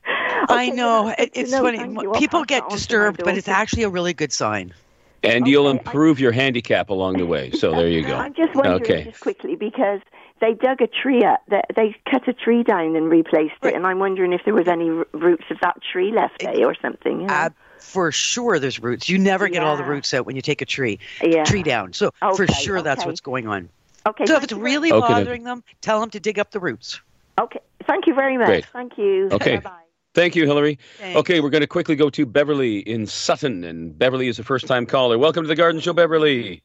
I 0.05 0.70
know 0.70 1.14
it, 1.16 1.30
it's 1.34 1.53
know. 1.53 1.62
funny. 1.62 1.78
Thank 1.78 2.03
you. 2.03 2.12
I'll 2.12 2.18
People 2.18 2.44
get 2.44 2.57
that 2.57 2.62
on 2.64 2.68
to 2.70 2.74
my 2.74 2.76
disturbed, 2.76 3.22
but 3.22 3.38
it's 3.38 3.46
actually 3.46 3.84
a 3.84 3.88
really 3.88 4.14
good 4.14 4.32
sign. 4.32 4.74
And 5.23 5.47
you'll 5.47 5.70
improve 5.70 6.18
your 6.18 6.33
handicap 6.33 6.91
along 6.91 7.18
the 7.18 7.27
way. 7.27 7.51
So 7.53 7.70
there 7.73 7.89
you 7.89 8.05
go. 8.05 8.16
I'm 8.18 8.35
just 8.35 8.55
wondering, 8.55 8.83
Okay. 8.83 9.05
just 9.05 9.20
quickly, 9.20 9.55
because 9.55 10.01
they 10.41 10.55
dug 10.55 10.81
a 10.83 10.89
tree 10.89 11.23
up, 11.23 11.41
they, 11.49 11.62
they 11.77 11.97
cut 12.11 12.27
a 12.27 12.33
tree 12.33 12.64
down 12.64 12.97
and 12.97 13.09
replaced 13.09 13.55
it, 13.62 13.75
and 13.75 13.87
I'm 13.87 14.01
wondering 14.01 14.33
if 14.33 14.41
there 14.45 14.55
was 14.55 14.66
any 14.66 14.91
roots 14.91 15.45
of 15.51 15.59
that 15.62 15.77
tree 15.93 16.12
left 16.12 16.41
there 16.41 16.66
or 16.66 16.75
something. 16.83 17.20
You 17.20 17.27
know? 17.29 17.33
Ab- 17.33 17.55
for 17.79 18.11
sure, 18.12 18.59
there's 18.59 18.81
roots. 18.81 19.09
You 19.09 19.18
never 19.18 19.49
get 19.49 19.62
all 19.62 19.77
the 19.77 19.85
roots 19.85 20.14
out 20.14 20.25
when 20.25 20.37
you 20.37 20.43
take 20.43 20.62
a 20.62 20.66
tree 20.66 20.99
Yeah. 21.23 21.45
tree 21.45 21.62
down. 21.62 21.93
So 21.93 22.12
for 22.20 22.45
Okay, 22.45 22.53
sure, 22.55 22.81
that's 22.83 23.05
what's 23.05 23.20
going 23.20 23.49
on. 23.49 23.68
okay. 24.07 24.27
so 24.27 24.37
if 24.37 24.45
it's 24.45 24.53
really 24.53 24.93
Okay, 24.93 25.01
bothering 25.01 25.45
them, 25.45 25.62
tell 25.81 26.01
them 26.01 26.11
to 26.11 26.20
dig 26.20 26.39
up 26.39 26.51
the 26.53 26.61
roots. 26.61 27.01
Okay. 27.41 27.61
Thank 27.87 28.07
you 28.07 28.14
very 28.14 28.39
much. 28.39 28.47
Great. 28.47 28.66
Thank 28.73 28.99
you. 28.99 29.29
Okay. 29.33 29.57
Bye-bye. 29.57 29.82
Thank 30.14 30.36
you, 30.36 30.44
Hillary. 30.44 30.78
Thanks. 30.98 31.18
Okay, 31.20 31.40
we're 31.40 31.50
going 31.50 31.62
to 31.62 31.66
quickly 31.66 31.96
go 31.96 32.10
to 32.10 32.26
Beverly 32.26 32.80
in 32.80 33.06
Sutton. 33.06 33.64
And 33.64 33.98
Beverly 33.98 34.28
is 34.28 34.38
a 34.38 34.44
first 34.44 34.66
time 34.66 34.84
caller. 34.84 35.16
Welcome 35.16 35.44
to 35.44 35.48
the 35.48 35.56
Garden 35.56 35.80
Show, 35.80 35.94
Beverly. 35.94 36.62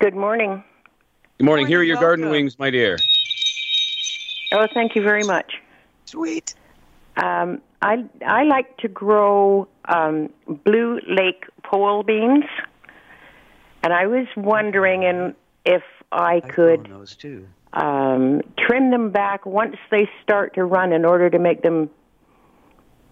Good 0.00 0.14
morning. 0.14 0.64
Good 1.38 1.44
morning. 1.44 1.66
Here 1.66 1.80
are 1.80 1.84
your 1.84 2.00
garden 2.00 2.30
wings, 2.30 2.58
my 2.58 2.70
dear. 2.70 2.98
Oh, 4.52 4.66
thank 4.72 4.96
you 4.96 5.02
very 5.02 5.24
much. 5.24 5.54
Sweet. 6.06 6.54
Um, 7.18 7.60
I 7.82 8.04
I 8.26 8.44
like 8.44 8.78
to 8.78 8.88
grow 8.88 9.68
um, 9.86 10.30
blue 10.64 11.00
lake 11.06 11.44
pole 11.64 12.02
beans, 12.02 12.44
and 13.82 13.92
I 13.92 14.06
was 14.06 14.26
wondering 14.36 15.02
in, 15.02 15.34
if 15.66 15.82
I 16.12 16.40
could 16.40 16.86
those 16.86 17.14
too. 17.14 17.46
um, 17.74 18.40
trim 18.56 18.90
them 18.90 19.10
back 19.10 19.44
once 19.44 19.76
they 19.90 20.08
start 20.22 20.54
to 20.54 20.64
run 20.64 20.92
in 20.92 21.04
order 21.04 21.28
to 21.28 21.38
make 21.38 21.62
them 21.62 21.90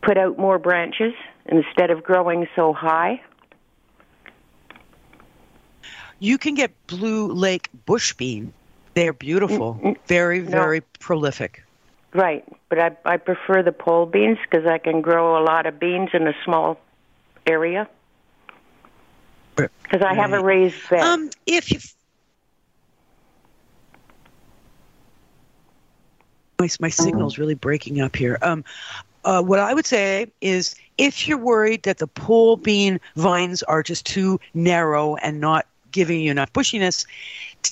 put 0.02 0.16
out 0.16 0.38
more 0.38 0.58
branches 0.58 1.14
instead 1.46 1.90
of 1.90 2.02
growing 2.02 2.46
so 2.54 2.72
high. 2.72 3.20
You 6.18 6.38
can 6.38 6.54
get 6.54 6.72
blue 6.86 7.32
lake 7.32 7.68
bush 7.84 8.14
bean. 8.14 8.52
They're 8.94 9.12
beautiful, 9.12 9.96
very 10.06 10.40
no. 10.40 10.50
very 10.50 10.80
prolific. 11.00 11.62
Right, 12.14 12.44
but 12.70 12.78
I 12.78 12.96
I 13.04 13.16
prefer 13.18 13.62
the 13.62 13.72
pole 13.72 14.06
beans 14.06 14.38
because 14.48 14.66
I 14.66 14.78
can 14.78 15.02
grow 15.02 15.38
a 15.38 15.44
lot 15.44 15.66
of 15.66 15.78
beans 15.78 16.10
in 16.14 16.26
a 16.26 16.34
small 16.44 16.80
area. 17.46 17.88
Because 19.54 20.02
I 20.02 20.14
have 20.14 20.32
a 20.32 20.42
raised 20.42 20.76
bed. 20.88 21.00
Um, 21.00 21.30
if 21.46 21.72
you 21.72 21.78
my 26.58 26.68
my 26.80 26.88
signal's 26.88 27.38
really 27.38 27.54
breaking 27.54 28.00
up 28.00 28.16
here. 28.16 28.38
Um, 28.42 28.64
uh, 29.26 29.42
what 29.42 29.58
I 29.58 29.74
would 29.74 29.86
say 29.86 30.32
is, 30.40 30.76
if 30.96 31.28
you're 31.28 31.36
worried 31.36 31.82
that 31.82 31.98
the 31.98 32.06
pole 32.06 32.56
bean 32.56 33.00
vines 33.16 33.62
are 33.64 33.82
just 33.82 34.06
too 34.06 34.40
narrow 34.54 35.16
and 35.16 35.40
not 35.40 35.66
giving 35.96 36.20
you 36.20 36.30
enough 36.30 36.52
bushiness, 36.52 37.06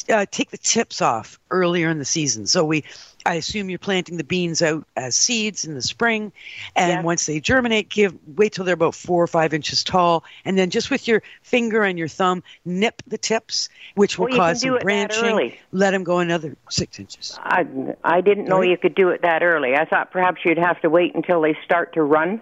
uh, 0.08 0.24
take 0.30 0.50
the 0.50 0.56
tips 0.56 1.02
off 1.02 1.38
earlier 1.50 1.90
in 1.90 1.98
the 1.98 2.06
season. 2.06 2.46
So 2.46 2.64
we, 2.64 2.82
I 3.26 3.34
assume 3.34 3.68
you're 3.68 3.78
planting 3.78 4.16
the 4.16 4.24
beans 4.24 4.62
out 4.62 4.86
as 4.96 5.14
seeds 5.14 5.66
in 5.66 5.74
the 5.74 5.82
spring, 5.82 6.32
and 6.74 7.04
once 7.04 7.26
they 7.26 7.38
germinate, 7.38 7.90
give 7.90 8.14
wait 8.38 8.54
till 8.54 8.64
they're 8.64 8.72
about 8.72 8.94
four 8.94 9.22
or 9.22 9.26
five 9.26 9.52
inches 9.52 9.84
tall, 9.84 10.24
and 10.46 10.56
then 10.56 10.70
just 10.70 10.90
with 10.90 11.06
your 11.06 11.22
finger 11.42 11.82
and 11.82 11.98
your 11.98 12.08
thumb, 12.08 12.42
nip 12.64 13.02
the 13.06 13.18
tips, 13.18 13.68
which 13.94 14.18
will 14.18 14.28
Well, 14.28 14.38
cause 14.38 14.62
some 14.62 14.78
branching. 14.78 15.52
Let 15.72 15.90
them 15.90 16.02
go 16.02 16.20
another 16.20 16.56
six 16.70 16.98
inches. 16.98 17.38
I, 17.42 17.66
I 18.02 18.22
didn't 18.22 18.46
know 18.46 18.62
you 18.62 18.78
could 18.78 18.94
do 18.94 19.10
it 19.10 19.20
that 19.20 19.42
early. 19.42 19.74
I 19.74 19.84
thought 19.84 20.10
perhaps 20.10 20.46
you'd 20.46 20.56
have 20.56 20.80
to 20.80 20.88
wait 20.88 21.14
until 21.14 21.42
they 21.42 21.58
start 21.62 21.92
to 21.92 22.02
run, 22.02 22.40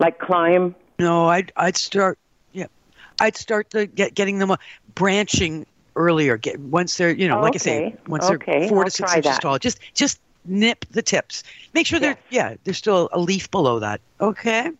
like 0.00 0.18
climb. 0.18 0.74
No, 0.98 1.26
I'd 1.26 1.52
I'd 1.56 1.76
start. 1.76 2.18
Yeah, 3.24 3.28
I'd 3.28 3.36
start 3.36 3.70
the 3.70 3.86
get, 3.86 4.14
getting 4.14 4.38
them 4.38 4.50
uh, 4.50 4.56
branching 4.94 5.66
earlier. 5.96 6.36
Get 6.36 6.60
once 6.60 6.96
they're 6.96 7.12
you 7.12 7.26
know 7.28 7.40
like 7.40 7.54
I 7.54 7.58
say 7.58 7.96
once 8.06 8.24
okay, 8.24 8.60
they're 8.60 8.68
4 8.68 8.78
I'll 8.78 8.84
to 8.84 8.90
six 8.90 9.14
inches 9.14 9.32
that. 9.32 9.42
tall. 9.42 9.58
Just 9.58 9.80
just 9.94 10.20
nip 10.44 10.84
the 10.90 11.02
tips. 11.02 11.42
Make 11.72 11.86
sure 11.86 11.98
they're 11.98 12.18
yeah 12.30 12.54
there's 12.64 12.78
still 12.78 13.08
a 13.12 13.18
leaf 13.18 13.50
below 13.50 13.78
that. 13.78 14.00
Okay. 14.20 14.70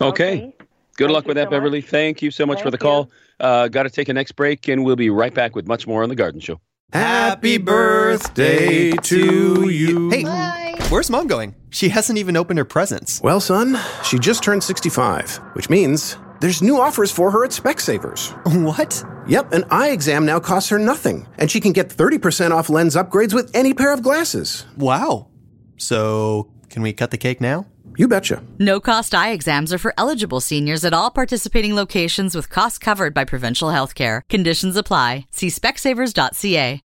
Okay. 0.00 0.52
Good 0.96 1.10
luck 1.10 1.26
with 1.26 1.36
that, 1.36 1.48
Beverly. 1.48 1.80
Thank 1.80 2.20
you 2.22 2.30
so 2.30 2.44
much 2.44 2.60
for 2.60 2.70
the 2.70 2.78
call. 2.78 3.10
Uh, 3.40 3.68
Got 3.68 3.84
to 3.84 3.90
take 3.90 4.08
a 4.08 4.12
next 4.12 4.32
break, 4.32 4.68
and 4.68 4.84
we'll 4.84 4.96
be 4.96 5.10
right 5.10 5.32
back 5.32 5.56
with 5.56 5.66
much 5.66 5.86
more 5.86 6.02
on 6.02 6.08
the 6.08 6.14
Garden 6.14 6.40
Show. 6.40 6.60
Happy 6.92 7.56
birthday 7.56 8.90
to 8.90 9.70
you. 9.70 10.10
Hey, 10.10 10.74
where's 10.90 11.08
mom 11.08 11.26
going? 11.28 11.54
She 11.70 11.88
hasn't 11.88 12.18
even 12.18 12.36
opened 12.36 12.58
her 12.58 12.66
presents. 12.66 13.22
Well, 13.22 13.40
son, 13.40 13.78
she 14.04 14.18
just 14.18 14.42
turned 14.42 14.62
65, 14.62 15.36
which 15.54 15.70
means 15.70 16.18
there's 16.42 16.60
new 16.60 16.78
offers 16.80 17.12
for 17.12 17.30
her 17.30 17.44
at 17.44 17.52
Specsavers. 17.52 18.34
What? 18.62 19.04
Yep, 19.28 19.52
an 19.52 19.64
eye 19.70 19.90
exam 19.90 20.26
now 20.26 20.40
costs 20.40 20.68
her 20.70 20.78
nothing, 20.78 21.26
and 21.38 21.48
she 21.48 21.60
can 21.60 21.72
get 21.72 21.88
30% 21.88 22.50
off 22.50 22.68
lens 22.68 22.96
upgrades 22.96 23.32
with 23.32 23.54
any 23.54 23.72
pair 23.72 23.94
of 23.94 24.02
glasses. 24.02 24.66
Wow. 24.76 25.28
So, 25.76 26.50
can 26.68 26.82
we 26.82 26.92
cut 26.92 27.12
the 27.12 27.18
cake 27.18 27.40
now? 27.40 27.66
You 27.96 28.08
betcha. 28.08 28.42
No 28.58 28.80
cost 28.80 29.14
eye 29.14 29.30
exams 29.30 29.72
are 29.72 29.78
for 29.78 29.94
eligible 29.96 30.40
seniors 30.40 30.84
at 30.84 30.92
all 30.92 31.10
participating 31.10 31.76
locations 31.76 32.34
with 32.34 32.50
costs 32.50 32.78
covered 32.78 33.14
by 33.14 33.24
provincial 33.24 33.70
health 33.70 33.94
care. 33.94 34.22
Conditions 34.28 34.76
apply. 34.76 35.26
See 35.30 35.48
specsavers.ca. 35.48 36.80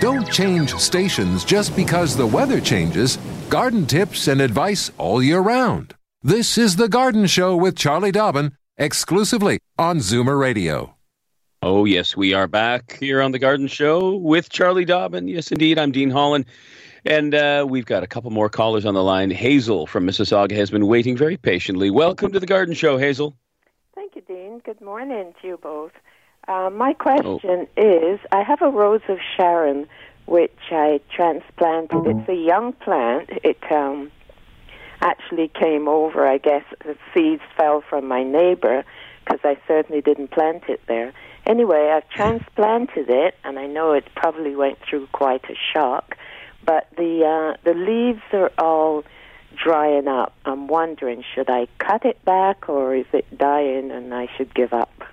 Don't 0.00 0.30
change 0.30 0.74
stations 0.76 1.44
just 1.44 1.76
because 1.76 2.16
the 2.16 2.26
weather 2.26 2.60
changes. 2.60 3.18
Garden 3.50 3.86
tips 3.86 4.28
and 4.28 4.40
advice 4.40 4.90
all 4.96 5.22
year 5.22 5.40
round. 5.40 5.94
This 6.26 6.56
is 6.56 6.76
The 6.76 6.88
Garden 6.88 7.26
Show 7.26 7.54
with 7.54 7.76
Charlie 7.76 8.10
Dobbin, 8.10 8.56
exclusively 8.78 9.58
on 9.78 9.98
Zoomer 9.98 10.40
Radio. 10.40 10.96
Oh, 11.60 11.84
yes, 11.84 12.16
we 12.16 12.32
are 12.32 12.46
back 12.46 12.96
here 12.98 13.20
on 13.20 13.32
the 13.32 13.38
Garden 13.38 13.66
Show 13.66 14.16
with 14.16 14.48
Charlie 14.48 14.86
Dobbin. 14.86 15.28
Yes, 15.28 15.52
indeed. 15.52 15.78
I'm 15.78 15.92
Dean 15.92 16.08
Holland. 16.08 16.46
And 17.04 17.34
uh, 17.34 17.66
we've 17.68 17.84
got 17.84 18.04
a 18.04 18.06
couple 18.06 18.30
more 18.30 18.48
callers 18.48 18.86
on 18.86 18.94
the 18.94 19.02
line. 19.02 19.30
Hazel 19.30 19.86
from 19.86 20.06
Mississauga 20.06 20.52
has 20.52 20.70
been 20.70 20.86
waiting 20.86 21.14
very 21.14 21.36
patiently. 21.36 21.90
Welcome 21.90 22.32
to 22.32 22.40
the 22.40 22.46
Garden 22.46 22.74
Show, 22.74 22.96
Hazel. 22.96 23.36
Thank 23.94 24.16
you, 24.16 24.22
Dean. 24.22 24.62
Good 24.64 24.80
morning 24.80 25.34
to 25.42 25.46
you 25.46 25.58
both. 25.58 25.92
Uh, 26.48 26.70
my 26.72 26.94
question 26.94 27.66
is 27.76 28.18
I 28.32 28.42
have 28.42 28.62
a 28.62 28.70
Rose 28.70 29.02
of 29.10 29.18
Sharon 29.36 29.86
which 30.26 30.58
I 30.70 31.00
transplanted. 31.14 32.06
It's 32.06 32.28
a 32.30 32.34
young 32.34 32.72
plant. 32.72 33.28
It 33.42 33.58
um, 33.70 34.10
actually 35.04 35.48
came 35.48 35.86
over, 35.86 36.26
I 36.26 36.38
guess, 36.38 36.64
the 36.84 36.96
seeds 37.12 37.42
fell 37.56 37.82
from 37.88 38.08
my 38.08 38.24
neighbor 38.24 38.84
because 39.24 39.40
I 39.44 39.56
certainly 39.68 40.00
didn't 40.00 40.32
plant 40.32 40.64
it 40.68 40.80
there. 40.88 41.12
Anyway, 41.46 41.90
I've 41.94 42.08
transplanted 42.08 43.10
it, 43.10 43.36
and 43.44 43.58
I 43.58 43.66
know 43.66 43.92
it 43.92 44.08
probably 44.16 44.56
went 44.56 44.78
through 44.80 45.06
quite 45.08 45.44
a 45.50 45.54
shock, 45.72 46.16
but 46.64 46.88
the 46.96 47.24
uh, 47.24 47.56
the 47.64 47.74
leaves 47.74 48.22
are 48.32 48.50
all 48.58 49.04
drying 49.54 50.08
up. 50.08 50.34
I'm 50.44 50.66
wondering, 50.66 51.22
should 51.34 51.50
I 51.50 51.68
cut 51.78 52.04
it 52.04 52.24
back 52.24 52.68
or 52.68 52.94
is 52.94 53.06
it 53.12 53.38
dying 53.38 53.90
and 53.90 54.12
I 54.12 54.28
should 54.36 54.52
give 54.54 54.72
up? 54.72 55.04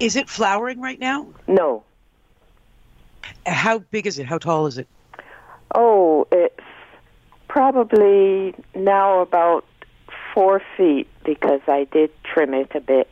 Is 0.00 0.16
it 0.16 0.28
flowering 0.28 0.80
right 0.80 0.98
now? 0.98 1.28
No. 1.46 1.84
How 3.46 3.78
big 3.78 4.06
is 4.06 4.18
it? 4.18 4.26
How 4.26 4.38
tall 4.38 4.66
is 4.66 4.78
it? 4.78 4.88
Oh, 5.74 6.26
it's 6.32 6.60
probably 7.54 8.52
now 8.74 9.20
about 9.20 9.64
four 10.34 10.60
feet 10.76 11.06
because 11.24 11.60
I 11.68 11.84
did 11.84 12.10
trim 12.24 12.52
it 12.52 12.72
a 12.74 12.80
bit. 12.80 13.08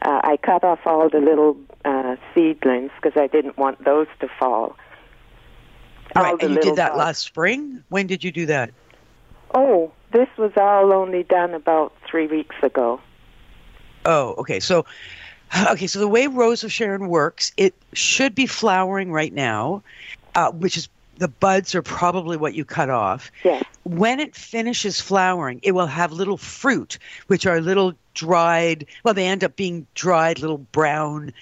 Uh, 0.00 0.18
I 0.24 0.38
cut 0.38 0.64
off 0.64 0.80
all 0.86 1.10
the 1.10 1.20
little 1.20 1.58
uh, 1.84 2.16
seedlings 2.34 2.90
because 2.96 3.20
I 3.20 3.26
didn't 3.26 3.58
want 3.58 3.84
those 3.84 4.06
to 4.20 4.28
fall. 4.28 4.74
All 6.16 6.22
Right, 6.22 6.42
and 6.42 6.54
you 6.54 6.62
did 6.62 6.76
that 6.76 6.96
last 6.96 7.18
spring. 7.18 7.84
When 7.90 8.06
did 8.06 8.24
you 8.24 8.32
do 8.32 8.46
that? 8.46 8.70
Oh, 9.54 9.92
this 10.10 10.28
was 10.38 10.52
all 10.56 10.90
only 10.94 11.24
done 11.24 11.52
about 11.52 11.92
three 12.08 12.26
weeks 12.26 12.56
ago. 12.62 12.98
Oh, 14.06 14.34
okay. 14.38 14.58
So, 14.58 14.86
okay. 15.70 15.86
So 15.86 15.98
the 15.98 16.08
way 16.08 16.28
Rose 16.28 16.64
of 16.64 16.72
Sharon 16.72 17.08
works, 17.08 17.52
it 17.58 17.74
should 17.92 18.34
be 18.34 18.46
flowering 18.46 19.12
right 19.12 19.34
now, 19.34 19.82
uh, 20.34 20.50
which 20.50 20.78
is 20.78 20.88
the 21.16 21.28
buds 21.28 21.74
are 21.74 21.82
probably 21.82 22.36
what 22.36 22.54
you 22.54 22.64
cut 22.64 22.90
off. 22.90 23.30
Yes. 23.44 23.64
When 23.84 24.20
it 24.20 24.34
finishes 24.34 25.00
flowering, 25.00 25.60
it 25.62 25.72
will 25.72 25.86
have 25.86 26.12
little 26.12 26.36
fruit, 26.36 26.98
which 27.26 27.46
are 27.46 27.60
little 27.60 27.94
dried. 28.14 28.86
Well, 29.04 29.14
they 29.14 29.26
end 29.26 29.44
up 29.44 29.56
being 29.56 29.86
dried 29.94 30.38
little 30.38 30.58
brown 30.58 31.32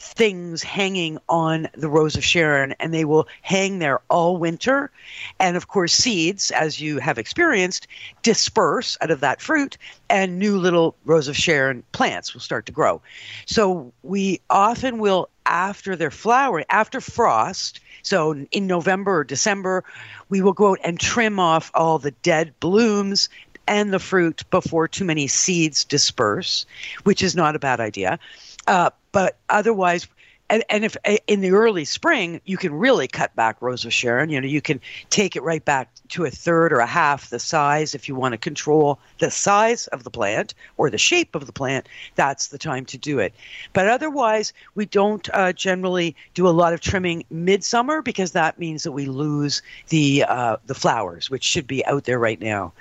things 0.00 0.62
hanging 0.62 1.18
on 1.28 1.68
the 1.74 1.88
Rose 1.88 2.16
of 2.16 2.24
Sharon, 2.24 2.72
and 2.80 2.92
they 2.92 3.04
will 3.04 3.28
hang 3.42 3.78
there 3.78 4.00
all 4.08 4.38
winter. 4.38 4.90
And 5.38 5.56
of 5.56 5.68
course, 5.68 5.92
seeds, 5.92 6.50
as 6.50 6.80
you 6.80 6.98
have 6.98 7.18
experienced, 7.18 7.86
disperse 8.22 8.96
out 9.02 9.10
of 9.10 9.20
that 9.20 9.42
fruit, 9.42 9.76
and 10.08 10.38
new 10.38 10.58
little 10.58 10.96
Rose 11.04 11.28
of 11.28 11.36
Sharon 11.36 11.82
plants 11.92 12.32
will 12.32 12.40
start 12.40 12.66
to 12.66 12.72
grow. 12.72 13.02
So 13.46 13.92
we 14.02 14.40
often 14.48 14.98
will, 14.98 15.28
after 15.44 15.96
they're 15.96 16.10
flowering, 16.10 16.64
after 16.70 17.00
frost, 17.00 17.80
so 18.02 18.34
in 18.50 18.66
November 18.66 19.18
or 19.18 19.24
December, 19.24 19.84
we 20.28 20.40
will 20.40 20.52
go 20.52 20.72
out 20.72 20.80
and 20.84 20.98
trim 20.98 21.38
off 21.38 21.70
all 21.74 21.98
the 21.98 22.10
dead 22.10 22.54
blooms 22.60 23.28
and 23.66 23.92
the 23.92 23.98
fruit 23.98 24.42
before 24.50 24.88
too 24.88 25.04
many 25.04 25.28
seeds 25.28 25.84
disperse, 25.84 26.66
which 27.04 27.22
is 27.22 27.36
not 27.36 27.54
a 27.54 27.58
bad 27.60 27.80
idea. 27.80 28.18
Uh, 28.66 28.90
but 29.12 29.38
otherwise, 29.48 30.08
and, 30.50 30.64
and 30.68 30.84
if 30.84 30.96
in 31.26 31.40
the 31.40 31.52
early 31.52 31.84
spring 31.84 32.40
you 32.44 32.56
can 32.56 32.74
really 32.74 33.08
cut 33.08 33.34
back 33.36 33.62
Rose 33.62 33.84
of 33.84 33.92
Sharon, 33.92 34.28
you 34.28 34.40
know 34.40 34.46
you 34.46 34.60
can 34.60 34.80
take 35.08 35.36
it 35.36 35.42
right 35.42 35.64
back 35.64 35.88
to 36.08 36.24
a 36.24 36.30
third 36.30 36.72
or 36.72 36.80
a 36.80 36.86
half 36.86 37.30
the 37.30 37.38
size 37.38 37.94
if 37.94 38.08
you 38.08 38.14
want 38.16 38.32
to 38.32 38.38
control 38.38 38.98
the 39.18 39.30
size 39.30 39.86
of 39.88 40.02
the 40.04 40.10
plant 40.10 40.54
or 40.76 40.90
the 40.90 40.98
shape 40.98 41.34
of 41.34 41.46
the 41.46 41.52
plant. 41.52 41.88
That's 42.16 42.48
the 42.48 42.58
time 42.58 42.84
to 42.86 42.98
do 42.98 43.20
it. 43.20 43.32
But 43.72 43.88
otherwise, 43.88 44.52
we 44.74 44.86
don't 44.86 45.28
uh, 45.32 45.52
generally 45.52 46.16
do 46.34 46.48
a 46.48 46.50
lot 46.50 46.72
of 46.72 46.80
trimming 46.80 47.24
midsummer 47.30 48.02
because 48.02 48.32
that 48.32 48.58
means 48.58 48.82
that 48.82 48.92
we 48.92 49.06
lose 49.06 49.62
the 49.88 50.24
uh, 50.28 50.56
the 50.66 50.74
flowers, 50.74 51.30
which 51.30 51.44
should 51.44 51.66
be 51.66 51.86
out 51.86 52.04
there 52.04 52.18
right 52.18 52.40
now. 52.40 52.72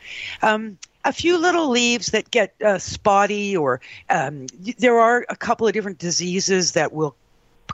Um, 0.41 0.77
a 1.05 1.13
few 1.13 1.37
little 1.37 1.69
leaves 1.69 2.07
that 2.07 2.29
get 2.29 2.53
uh, 2.61 2.77
spotty, 2.77 3.55
or 3.55 3.79
um, 4.09 4.47
there 4.79 4.99
are 4.99 5.25
a 5.29 5.35
couple 5.35 5.65
of 5.65 5.73
different 5.73 5.97
diseases 5.97 6.73
that 6.73 6.91
will 6.91 7.15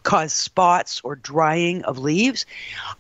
cause 0.06 0.32
spots 0.32 1.02
or 1.04 1.16
drying 1.16 1.84
of 1.84 1.98
leaves 1.98 2.46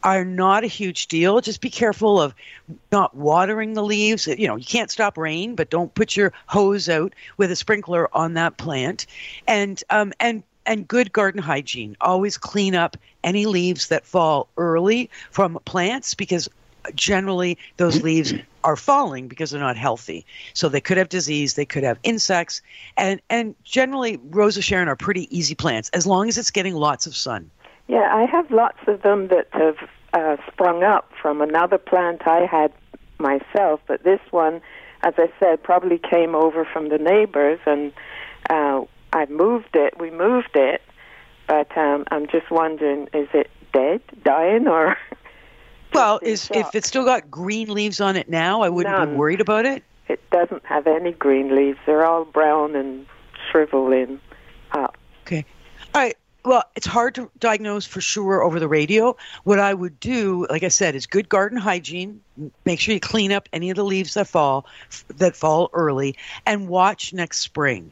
are 0.04 0.26
not 0.26 0.66
a 0.66 0.68
huge 0.68 1.08
deal. 1.08 1.40
Just 1.40 1.62
be 1.62 1.70
careful 1.70 2.20
of 2.20 2.36
not 2.92 3.16
watering 3.16 3.74
the 3.74 3.84
leaves. 3.84 4.28
You 4.28 4.48
know, 4.48 4.58
you 4.58 4.66
can't 4.66 4.92
stop 4.92 5.18
rain, 5.18 5.56
but 5.56 5.70
don't 5.70 5.94
put 5.94 6.18
your 6.18 6.34
hose 6.48 6.90
out 6.90 7.14
with 7.38 7.52
a 7.52 7.56
sprinkler 7.56 8.10
on 8.14 8.34
that 8.34 8.58
plant. 8.58 9.06
And 9.48 9.82
um, 9.90 10.12
and 10.20 10.44
and 10.66 10.88
good 10.88 11.14
garden 11.14 11.42
hygiene. 11.42 11.96
Always 12.02 12.38
clean 12.38 12.76
up 12.76 12.98
any 13.24 13.46
leaves 13.46 13.88
that 13.90 14.06
fall 14.06 14.50
early 14.58 15.10
from 15.30 15.60
plants 15.64 16.16
because 16.16 16.50
generally 16.94 17.58
those 17.78 18.02
leaves 18.02 18.34
are 18.64 18.76
falling 18.76 19.28
because 19.28 19.52
they're 19.52 19.62
not 19.62 19.78
healthy. 19.78 20.26
So 20.54 20.70
they 20.70 20.82
could 20.82 20.98
have 20.98 21.10
disease, 21.10 21.54
they 21.54 21.66
could 21.66 21.84
have 21.84 22.00
insects, 22.04 22.62
and 22.98 23.22
and 23.30 23.56
generally 23.64 24.20
Rose 24.30 24.58
of 24.58 24.64
Sharon 24.64 24.88
are 24.88 24.96
pretty 24.96 25.36
easy 25.36 25.56
plants 25.56 25.90
as 25.90 26.06
long 26.06 26.28
as 26.28 26.38
it's 26.38 26.52
getting 26.52 26.76
lots 26.76 27.08
of 27.08 27.16
sun. 27.16 27.50
Yeah, 27.88 28.10
I 28.12 28.26
have 28.26 28.50
lots 28.50 28.80
of 28.88 29.04
them 29.04 29.28
that 29.28 29.48
have 29.52 29.78
uh, 30.14 30.38
sprung 30.52 30.84
up 30.84 31.12
from 31.22 31.42
another 31.42 31.78
plant 31.78 32.28
I 32.28 32.46
had 32.46 32.74
myself, 33.20 33.80
but 33.88 34.04
this 34.04 34.20
one, 34.32 34.62
as 35.04 35.14
I 35.18 35.32
said, 35.40 35.62
probably 35.62 36.00
came 36.00 36.34
over 36.34 36.66
from 36.66 36.90
the 36.90 36.98
neighbors, 36.98 37.60
and 37.66 37.94
uh, 38.50 38.82
I 39.14 39.26
moved 39.28 39.76
it. 39.76 40.00
We 40.00 40.10
moved 40.10 40.56
it, 40.56 40.82
but 41.48 41.78
um, 41.78 42.06
I'm 42.10 42.26
just 42.28 42.50
wondering, 42.50 43.08
is 43.14 43.28
it 43.34 43.52
dead, 43.72 44.02
dying, 44.24 44.68
or? 44.68 44.98
Well, 45.96 46.20
is 46.22 46.50
if 46.54 46.76
it's 46.76 46.88
still 46.88 47.06
got 47.06 47.32
green 47.32 47.70
leaves 47.70 48.02
on 48.02 48.16
it 48.16 48.30
now, 48.30 48.62
I 48.62 48.70
wouldn't 48.70 49.12
be 49.12 49.16
worried 49.16 49.42
about 49.42 49.66
it. 49.66 49.84
It 50.08 50.22
doesn't 50.30 50.66
have 50.66 50.86
any 50.88 51.14
green 51.14 51.56
leaves. 51.56 51.80
They're 51.86 52.06
all 52.06 52.26
brown 52.26 52.76
and 52.76 53.06
shriveling 53.50 54.20
up. 54.72 54.98
Okay. 55.26 55.46
All 55.94 56.02
right. 56.02 56.16
well, 56.44 56.64
it's 56.76 56.86
hard 56.86 57.16
to 57.16 57.32
diagnose 57.40 57.86
for 57.86 58.02
sure 58.02 58.44
over 58.44 58.60
the 58.60 58.68
radio. 58.68 59.16
What 59.46 59.60
I 59.60 59.74
would 59.74 60.00
do, 60.00 60.46
like 60.50 60.62
I 60.64 60.68
said, 60.68 60.94
is 60.96 61.08
good 61.08 61.28
garden 61.30 61.58
hygiene. 61.58 62.22
Make 62.66 62.80
sure 62.80 62.94
you 62.94 63.00
clean 63.00 63.32
up 63.32 63.50
any 63.54 63.70
of 63.72 63.76
the 63.78 63.86
leaves 63.86 64.14
that 64.14 64.28
fall 64.28 64.68
that 65.18 65.36
fall 65.36 65.70
early, 65.74 66.16
and 66.46 66.68
watch 66.68 67.14
next 67.14 67.40
spring. 67.40 67.92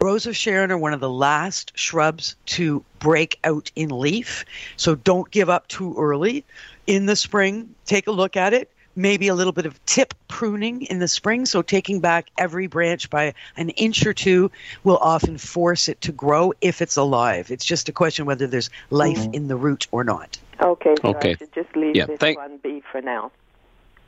Rose 0.00 0.26
of 0.26 0.36
Sharon 0.36 0.72
are 0.72 0.78
one 0.78 0.92
of 0.92 0.98
the 0.98 1.08
last 1.10 1.70
shrubs 1.76 2.34
to 2.46 2.84
break 2.98 3.38
out 3.44 3.70
in 3.76 3.90
leaf, 3.90 4.44
so 4.76 4.96
don't 4.96 5.30
give 5.30 5.48
up 5.48 5.68
too 5.68 5.94
early. 5.96 6.44
In 6.86 7.06
the 7.06 7.16
spring, 7.16 7.74
take 7.86 8.06
a 8.06 8.12
look 8.12 8.36
at 8.36 8.52
it 8.52 8.70
maybe 8.96 9.28
a 9.28 9.34
little 9.34 9.52
bit 9.52 9.66
of 9.66 9.84
tip 9.86 10.14
pruning 10.28 10.82
in 10.82 10.98
the 10.98 11.08
spring. 11.08 11.46
So 11.46 11.62
taking 11.62 12.00
back 12.00 12.30
every 12.38 12.66
branch 12.66 13.10
by 13.10 13.34
an 13.56 13.70
inch 13.70 14.04
or 14.06 14.12
two 14.12 14.50
will 14.84 14.98
often 14.98 15.38
force 15.38 15.88
it 15.88 16.00
to 16.02 16.12
grow 16.12 16.52
if 16.60 16.82
it's 16.82 16.96
alive. 16.96 17.50
It's 17.50 17.64
just 17.64 17.88
a 17.88 17.92
question 17.92 18.26
whether 18.26 18.46
there's 18.46 18.70
life 18.90 19.18
mm-hmm. 19.18 19.34
in 19.34 19.48
the 19.48 19.56
root 19.56 19.86
or 19.92 20.04
not. 20.04 20.38
Okay. 20.60 20.94
So 21.00 21.08
okay. 21.10 21.32
I 21.32 21.36
should 21.36 21.52
just 21.52 21.74
leave 21.76 21.96
yeah, 21.96 22.06
this 22.06 22.18
thank- 22.18 22.38
one 22.38 22.58
be 22.58 22.82
for 22.90 23.00
now. 23.00 23.32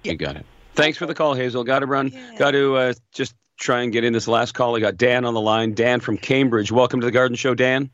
You 0.02 0.16
got 0.16 0.36
it. 0.36 0.44
Thanks 0.74 0.98
for 0.98 1.06
the 1.06 1.14
call, 1.14 1.34
Hazel. 1.34 1.64
Got 1.64 1.78
to 1.78 1.86
run. 1.86 2.08
Yeah. 2.08 2.34
Got 2.36 2.50
to 2.50 2.76
uh, 2.76 2.94
just 3.12 3.34
try 3.56 3.82
and 3.82 3.92
get 3.92 4.04
in 4.04 4.12
this 4.12 4.28
last 4.28 4.52
call. 4.52 4.76
I 4.76 4.80
got 4.80 4.96
Dan 4.96 5.24
on 5.24 5.32
the 5.32 5.40
line. 5.40 5.72
Dan 5.72 6.00
from 6.00 6.18
Cambridge. 6.18 6.72
Welcome 6.72 7.00
to 7.00 7.06
the 7.06 7.12
Garden 7.12 7.36
Show, 7.36 7.54
Dan. 7.54 7.90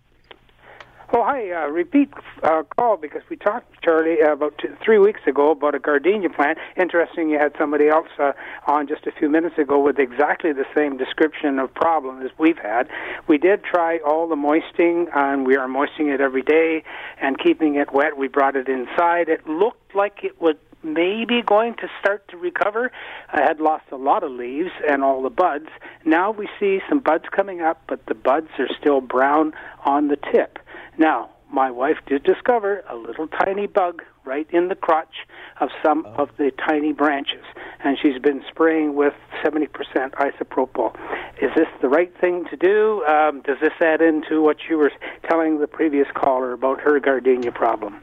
Oh, 1.13 1.25
hi. 1.25 1.51
Uh, 1.51 1.67
repeat 1.67 2.09
uh, 2.45 2.63
call 2.77 2.97
because 2.97 3.23
we 3.29 3.35
talked, 3.35 3.83
Charlie, 3.83 4.23
uh, 4.23 4.33
about 4.33 4.57
two, 4.59 4.77
three 4.85 4.99
weeks 4.99 5.19
ago 5.27 5.51
about 5.51 5.75
a 5.75 5.81
gardenia 5.81 6.31
plant. 6.31 6.59
Interesting, 6.77 7.31
you 7.31 7.37
had 7.37 7.53
somebody 7.59 7.89
else 7.89 8.07
uh, 8.21 8.31
on 8.69 8.87
just 8.87 9.09
a 9.09 9.11
few 9.11 9.29
minutes 9.29 9.59
ago 9.59 9.83
with 9.83 9.99
exactly 9.99 10.53
the 10.53 10.67
same 10.73 10.97
description 10.97 11.59
of 11.59 11.75
problem 11.75 12.23
as 12.23 12.31
we've 12.39 12.59
had. 12.59 12.89
We 13.27 13.39
did 13.39 13.65
try 13.65 13.99
all 14.07 14.29
the 14.29 14.37
moistening, 14.37 15.09
and 15.13 15.45
we 15.45 15.57
are 15.57 15.67
moistening 15.67 16.11
it 16.11 16.21
every 16.21 16.43
day 16.43 16.85
and 17.21 17.37
keeping 17.37 17.75
it 17.75 17.93
wet. 17.93 18.17
We 18.17 18.29
brought 18.29 18.55
it 18.55 18.69
inside. 18.69 19.29
It 19.29 19.49
looked 19.49 19.97
like 19.97 20.23
it 20.23 20.41
would 20.41 20.59
maybe 20.85 21.43
going 21.43 21.75
to 21.75 21.89
start 22.01 22.29
to 22.29 22.37
recover. 22.37 22.93
I 23.33 23.41
had 23.43 23.59
lost 23.59 23.87
a 23.91 23.97
lot 23.97 24.23
of 24.23 24.31
leaves 24.31 24.71
and 24.89 25.03
all 25.03 25.23
the 25.23 25.31
buds. 25.31 25.69
Now 26.05 26.31
we 26.31 26.49
see 26.61 26.79
some 26.89 27.01
buds 27.01 27.25
coming 27.35 27.63
up, 27.63 27.83
but 27.89 28.07
the 28.07 28.15
buds 28.15 28.49
are 28.61 28.69
still 28.81 29.01
brown 29.01 29.55
on 29.85 30.07
the 30.07 30.17
tip. 30.17 30.61
Now, 31.01 31.31
my 31.51 31.71
wife 31.71 31.97
did 32.07 32.25
discover 32.25 32.85
a 32.87 32.95
little 32.95 33.27
tiny 33.27 33.67
bug 33.67 34.03
right 34.27 34.47
in 34.51 34.69
the 34.69 34.75
crotch 34.75 35.27
of 35.59 35.71
some 35.83 36.05
oh. 36.07 36.25
of 36.25 36.29
the 36.37 36.53
tiny 36.69 36.93
branches, 36.93 37.43
and 37.83 37.97
she's 38.01 38.21
been 38.21 38.45
spraying 38.51 38.95
with 38.95 39.15
70% 39.43 39.67
isopropyl. 40.11 40.95
Is 41.41 41.51
this 41.57 41.69
the 41.81 41.89
right 41.89 42.15
thing 42.21 42.45
to 42.51 42.57
do? 42.57 43.03
Um, 43.07 43.41
does 43.41 43.57
this 43.63 43.73
add 43.81 44.03
into 44.03 44.43
what 44.43 44.59
you 44.69 44.77
were 44.77 44.93
telling 45.27 45.59
the 45.59 45.67
previous 45.67 46.07
caller 46.15 46.53
about 46.53 46.83
her 46.83 47.01
gardenia 47.01 47.51
problem? 47.51 48.03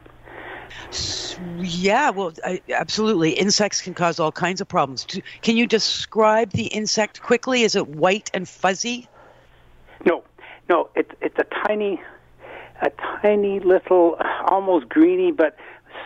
Yeah, 1.60 2.10
well, 2.10 2.32
I, 2.44 2.60
absolutely. 2.70 3.30
Insects 3.30 3.80
can 3.80 3.94
cause 3.94 4.18
all 4.18 4.32
kinds 4.32 4.60
of 4.60 4.66
problems. 4.66 5.06
Can 5.42 5.56
you 5.56 5.68
describe 5.68 6.50
the 6.50 6.66
insect 6.66 7.22
quickly? 7.22 7.62
Is 7.62 7.76
it 7.76 7.86
white 7.86 8.28
and 8.34 8.48
fuzzy? 8.48 9.08
No, 10.04 10.24
no. 10.68 10.90
It's 10.96 11.12
it's 11.20 11.38
a 11.38 11.44
tiny 11.66 12.02
a 12.82 12.90
tiny 13.20 13.60
little, 13.60 14.16
almost 14.46 14.88
greeny, 14.88 15.32
but 15.32 15.56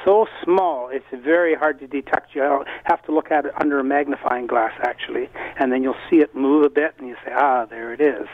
so 0.04 0.26
small 0.42 0.88
it's 0.88 1.04
very 1.12 1.54
hard 1.54 1.78
to 1.80 1.86
detect. 1.86 2.34
You 2.34 2.64
have 2.84 3.02
to 3.04 3.12
look 3.12 3.30
at 3.30 3.46
it 3.46 3.52
under 3.60 3.78
a 3.78 3.84
magnifying 3.84 4.46
glass, 4.46 4.72
actually, 4.82 5.28
and 5.56 5.72
then 5.72 5.82
you'll 5.82 5.94
see 6.10 6.16
it 6.16 6.34
move 6.34 6.64
a 6.64 6.70
bit, 6.70 6.94
and 6.98 7.08
you 7.08 7.16
say, 7.24 7.32
ah, 7.34 7.66
there 7.66 7.92
it 7.92 8.00
is. 8.00 8.26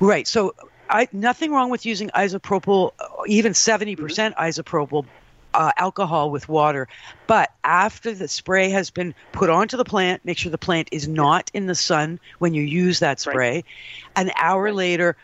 Right. 0.00 0.26
So, 0.26 0.54
I, 0.88 1.08
nothing 1.12 1.52
wrong 1.52 1.70
with 1.70 1.86
using 1.86 2.10
isopropyl, 2.10 2.92
even 3.26 3.52
70% 3.52 3.96
mm-hmm. 3.96 4.40
isopropyl 4.40 5.06
uh, 5.54 5.72
alcohol 5.76 6.30
with 6.30 6.48
water. 6.48 6.88
But 7.26 7.50
after 7.62 8.12
the 8.12 8.28
spray 8.28 8.70
has 8.70 8.90
been 8.90 9.14
put 9.32 9.48
onto 9.48 9.76
the 9.76 9.84
plant, 9.84 10.24
make 10.24 10.36
sure 10.36 10.50
the 10.50 10.58
plant 10.58 10.88
is 10.92 11.08
not 11.08 11.50
in 11.54 11.66
the 11.66 11.74
sun 11.74 12.20
when 12.38 12.54
you 12.54 12.62
use 12.62 12.98
that 12.98 13.20
spray. 13.20 13.54
Right. 13.54 13.64
An 14.16 14.32
hour 14.36 14.64
right. 14.64 14.74
later, 14.74 15.16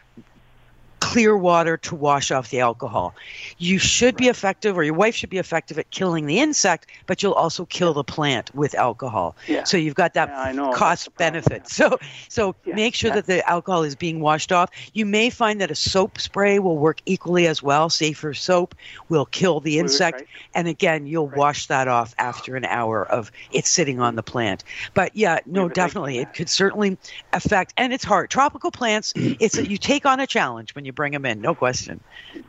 clear 1.10 1.36
water 1.36 1.76
to 1.76 1.96
wash 1.96 2.30
off 2.30 2.50
the 2.50 2.60
alcohol. 2.60 3.12
You 3.58 3.78
should 3.80 4.16
be 4.16 4.28
effective, 4.28 4.76
or 4.76 4.84
your 4.84 4.94
wife 4.94 5.16
should 5.16 5.28
be 5.28 5.38
effective 5.38 5.76
at 5.76 5.90
killing 5.90 6.26
the 6.26 6.38
insect, 6.38 6.86
but 7.06 7.20
you'll 7.20 7.32
also 7.32 7.64
kill 7.64 7.92
the 7.92 8.04
plant 8.04 8.54
with 8.54 8.76
alcohol. 8.76 9.34
Yeah. 9.48 9.64
So 9.64 9.76
you've 9.76 9.96
got 9.96 10.14
that 10.14 10.28
yeah, 10.28 10.70
cost 10.72 11.12
benefit. 11.16 11.68
So 11.68 11.98
so 12.28 12.54
yeah. 12.64 12.76
make 12.76 12.94
sure 12.94 13.10
that 13.10 13.26
the 13.26 13.48
alcohol 13.48 13.82
is 13.82 13.96
being 13.96 14.20
washed 14.20 14.52
off. 14.52 14.70
You 14.92 15.04
may 15.04 15.30
find 15.30 15.60
that 15.60 15.70
a 15.72 15.74
soap 15.74 16.20
spray 16.20 16.60
will 16.60 16.78
work 16.78 17.00
equally 17.06 17.48
as 17.48 17.60
well. 17.60 17.90
Safer 17.90 18.32
soap 18.32 18.76
will 19.08 19.26
kill 19.26 19.58
the 19.58 19.80
insect, 19.80 20.20
right. 20.20 20.28
and 20.54 20.68
again, 20.68 21.08
you'll 21.08 21.28
right. 21.28 21.38
wash 21.38 21.66
that 21.66 21.88
off 21.88 22.14
after 22.18 22.54
an 22.54 22.64
hour 22.64 23.04
of 23.04 23.32
it 23.50 23.66
sitting 23.66 24.00
on 24.00 24.14
the 24.14 24.22
plant. 24.22 24.62
But 24.94 25.16
yeah, 25.16 25.40
no, 25.44 25.68
definitely, 25.68 26.18
it 26.18 26.34
could 26.34 26.48
certainly 26.48 26.98
affect, 27.32 27.74
and 27.76 27.92
it's 27.92 28.04
hard. 28.04 28.30
Tropical 28.30 28.70
plants, 28.70 29.12
it's 29.16 29.58
a, 29.58 29.66
you 29.66 29.76
take 29.76 30.06
on 30.06 30.20
a 30.20 30.26
challenge 30.26 30.72
when 30.76 30.84
you 30.84 30.92
bring 31.00 31.12
them 31.14 31.24
in, 31.24 31.40
no 31.40 31.54
question. 31.54 31.98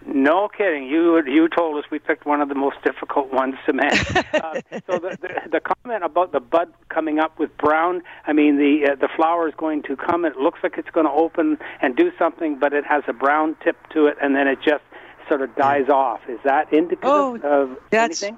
No 0.05 0.49
kidding. 0.49 0.83
You 0.83 1.23
you 1.25 1.47
told 1.47 1.81
us 1.81 1.89
we 1.89 1.99
picked 1.99 2.25
one 2.25 2.41
of 2.41 2.49
the 2.49 2.55
most 2.55 2.75
difficult 2.83 3.31
ones 3.31 3.55
to 3.65 3.71
manage. 3.71 4.13
uh, 4.13 4.59
so 4.87 4.99
the, 4.99 5.17
the, 5.21 5.49
the 5.53 5.61
comment 5.61 6.03
about 6.03 6.33
the 6.33 6.41
bud 6.41 6.73
coming 6.89 7.17
up 7.17 7.39
with 7.39 7.55
brown, 7.55 8.01
I 8.27 8.33
mean 8.33 8.57
the 8.57 8.91
uh, 8.91 8.95
the 8.95 9.07
flower 9.15 9.47
is 9.47 9.55
going 9.55 9.83
to 9.83 9.95
come. 9.95 10.25
It 10.25 10.35
looks 10.35 10.59
like 10.63 10.77
it's 10.77 10.89
going 10.89 11.05
to 11.05 11.13
open 11.13 11.59
and 11.79 11.95
do 11.95 12.11
something, 12.19 12.59
but 12.59 12.73
it 12.73 12.83
has 12.85 13.03
a 13.07 13.13
brown 13.13 13.55
tip 13.63 13.77
to 13.93 14.07
it, 14.07 14.17
and 14.21 14.35
then 14.35 14.49
it 14.49 14.59
just 14.61 14.83
sort 15.29 15.41
of 15.41 15.55
dies 15.55 15.87
off. 15.87 16.19
Is 16.27 16.39
that 16.43 16.73
indicative 16.73 17.09
oh, 17.09 17.37
of 17.37 17.77
that's, 17.89 18.21
anything? 18.21 18.37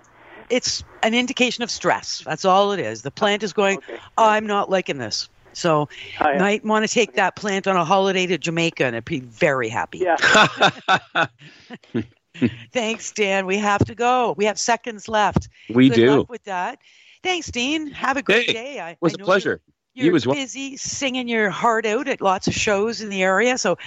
It's 0.51 0.84
an 1.01 1.16
indication 1.16 1.64
of 1.64 1.72
stress. 1.72 2.22
That's 2.24 2.45
all 2.45 2.72
it 2.72 2.80
is. 2.80 3.01
The 3.01 3.09
plant 3.09 3.41
is 3.41 3.51
going. 3.51 3.80
Okay. 3.80 3.97
Oh, 4.16 4.30
I'm 4.30 4.45
not 4.45 4.70
liking 4.70 4.99
this. 4.99 5.28
So 5.54 5.89
oh, 6.20 6.30
yeah. 6.30 6.38
might 6.38 6.66
want 6.66 6.88
to 6.88 6.93
take 6.93 7.14
that 7.14 7.36
plant 7.36 7.68
on 7.68 7.76
a 7.76 7.86
holiday 7.86 8.26
to 8.28 8.38
Jamaica 8.38 8.86
and 8.86 8.95
I'd 8.95 9.06
be 9.06 9.20
very 9.22 9.70
happy. 9.70 9.99
Yeah. 9.99 10.18
Thanks, 12.72 13.12
Dan. 13.12 13.45
We 13.45 13.58
have 13.58 13.86
to 13.86 13.95
go. 13.95 14.34
We 14.38 14.45
have 14.45 14.58
seconds 14.60 15.08
left. 15.08 15.49
We 15.70 15.89
Good 15.89 15.95
do. 15.95 16.18
Luck 16.18 16.30
with 16.30 16.43
that. 16.45 16.80
Thanks, 17.22 17.49
Dean. 17.51 17.88
Have 17.91 18.18
a 18.18 18.22
great 18.22 18.47
hey, 18.47 18.54
day. 18.54 18.89
It 18.91 18.97
was 18.99 19.14
I 19.14 19.22
a 19.22 19.26
pleasure. 19.26 19.62
You're, 19.93 20.06
you're 20.06 20.14
was 20.14 20.26
busy 20.26 20.76
singing 20.76 21.28
your 21.28 21.49
heart 21.51 21.86
out 21.86 22.08
at 22.08 22.20
lots 22.20 22.47
of 22.47 22.54
shows 22.54 23.01
in 23.01 23.10
the 23.10 23.22
area. 23.22 23.58
So 23.58 23.78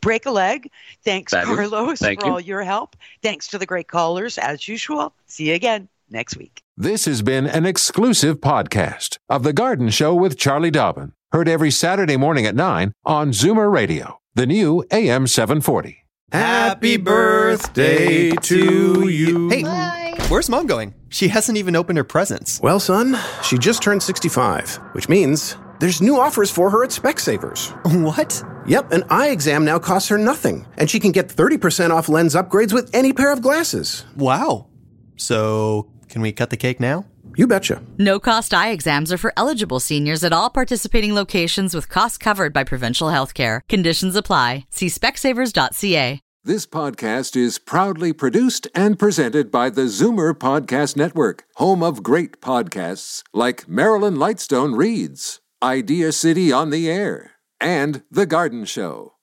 break 0.00 0.26
a 0.26 0.30
leg. 0.30 0.70
Thanks, 1.04 1.32
Carlos, 1.32 1.98
Thank 1.98 2.20
for 2.20 2.26
you. 2.26 2.32
all 2.32 2.40
your 2.40 2.62
help. 2.62 2.96
Thanks 3.22 3.48
to 3.48 3.58
the 3.58 3.66
great 3.66 3.88
callers, 3.88 4.38
as 4.38 4.68
usual. 4.68 5.12
See 5.26 5.48
you 5.48 5.54
again 5.54 5.88
next 6.10 6.36
week. 6.36 6.62
This 6.80 7.06
has 7.06 7.22
been 7.22 7.48
an 7.48 7.66
exclusive 7.66 8.40
podcast 8.40 9.18
of 9.28 9.42
The 9.42 9.52
Garden 9.52 9.90
Show 9.90 10.14
with 10.14 10.38
Charlie 10.38 10.70
Dobbin. 10.70 11.12
Heard 11.32 11.48
every 11.48 11.72
Saturday 11.72 12.16
morning 12.16 12.46
at 12.46 12.54
9 12.54 12.92
on 13.04 13.32
Zoomer 13.32 13.68
Radio, 13.68 14.20
the 14.36 14.46
new 14.46 14.84
AM 14.92 15.26
740. 15.26 16.06
Happy 16.30 16.96
birthday 16.96 18.30
to 18.30 19.08
you. 19.08 19.48
Hey, 19.48 19.64
Bye. 19.64 20.14
where's 20.28 20.48
mom 20.48 20.68
going? 20.68 20.94
She 21.08 21.26
hasn't 21.26 21.58
even 21.58 21.74
opened 21.74 21.96
her 21.96 22.04
presents. 22.04 22.60
Well, 22.60 22.78
son, 22.78 23.18
she 23.42 23.58
just 23.58 23.82
turned 23.82 24.04
65, 24.04 24.76
which 24.92 25.08
means 25.08 25.56
there's 25.80 26.00
new 26.00 26.16
offers 26.16 26.52
for 26.52 26.70
her 26.70 26.84
at 26.84 26.90
Specsavers. 26.90 27.74
What? 28.04 28.40
Yep, 28.68 28.92
an 28.92 29.02
eye 29.10 29.30
exam 29.30 29.64
now 29.64 29.80
costs 29.80 30.10
her 30.10 30.18
nothing, 30.18 30.64
and 30.76 30.88
she 30.88 31.00
can 31.00 31.10
get 31.10 31.26
30% 31.26 31.90
off 31.90 32.08
lens 32.08 32.36
upgrades 32.36 32.72
with 32.72 32.88
any 32.94 33.12
pair 33.12 33.32
of 33.32 33.42
glasses. 33.42 34.04
Wow. 34.14 34.68
So, 35.16 35.90
can 36.08 36.22
we 36.22 36.32
cut 36.32 36.50
the 36.50 36.56
cake 36.56 36.80
now? 36.80 37.04
You 37.36 37.46
betcha. 37.46 37.82
No 37.98 38.18
cost 38.18 38.54
eye 38.54 38.70
exams 38.70 39.12
are 39.12 39.18
for 39.18 39.32
eligible 39.36 39.80
seniors 39.80 40.24
at 40.24 40.32
all 40.32 40.50
participating 40.50 41.14
locations 41.14 41.74
with 41.74 41.88
costs 41.88 42.18
covered 42.18 42.52
by 42.52 42.64
provincial 42.64 43.10
health 43.10 43.34
care. 43.34 43.62
Conditions 43.68 44.16
apply. 44.16 44.66
See 44.70 44.86
specsavers.ca. 44.86 46.20
This 46.44 46.66
podcast 46.66 47.36
is 47.36 47.58
proudly 47.58 48.12
produced 48.12 48.68
and 48.74 48.98
presented 48.98 49.50
by 49.50 49.68
the 49.68 49.82
Zoomer 49.82 50.32
Podcast 50.32 50.96
Network, 50.96 51.44
home 51.56 51.82
of 51.82 52.02
great 52.02 52.40
podcasts 52.40 53.22
like 53.34 53.68
Marilyn 53.68 54.14
Lightstone 54.16 54.76
Reads, 54.76 55.40
Idea 55.62 56.10
City 56.12 56.50
on 56.50 56.70
the 56.70 56.90
Air, 56.90 57.32
and 57.60 58.02
The 58.10 58.24
Garden 58.24 58.64
Show. 58.64 59.17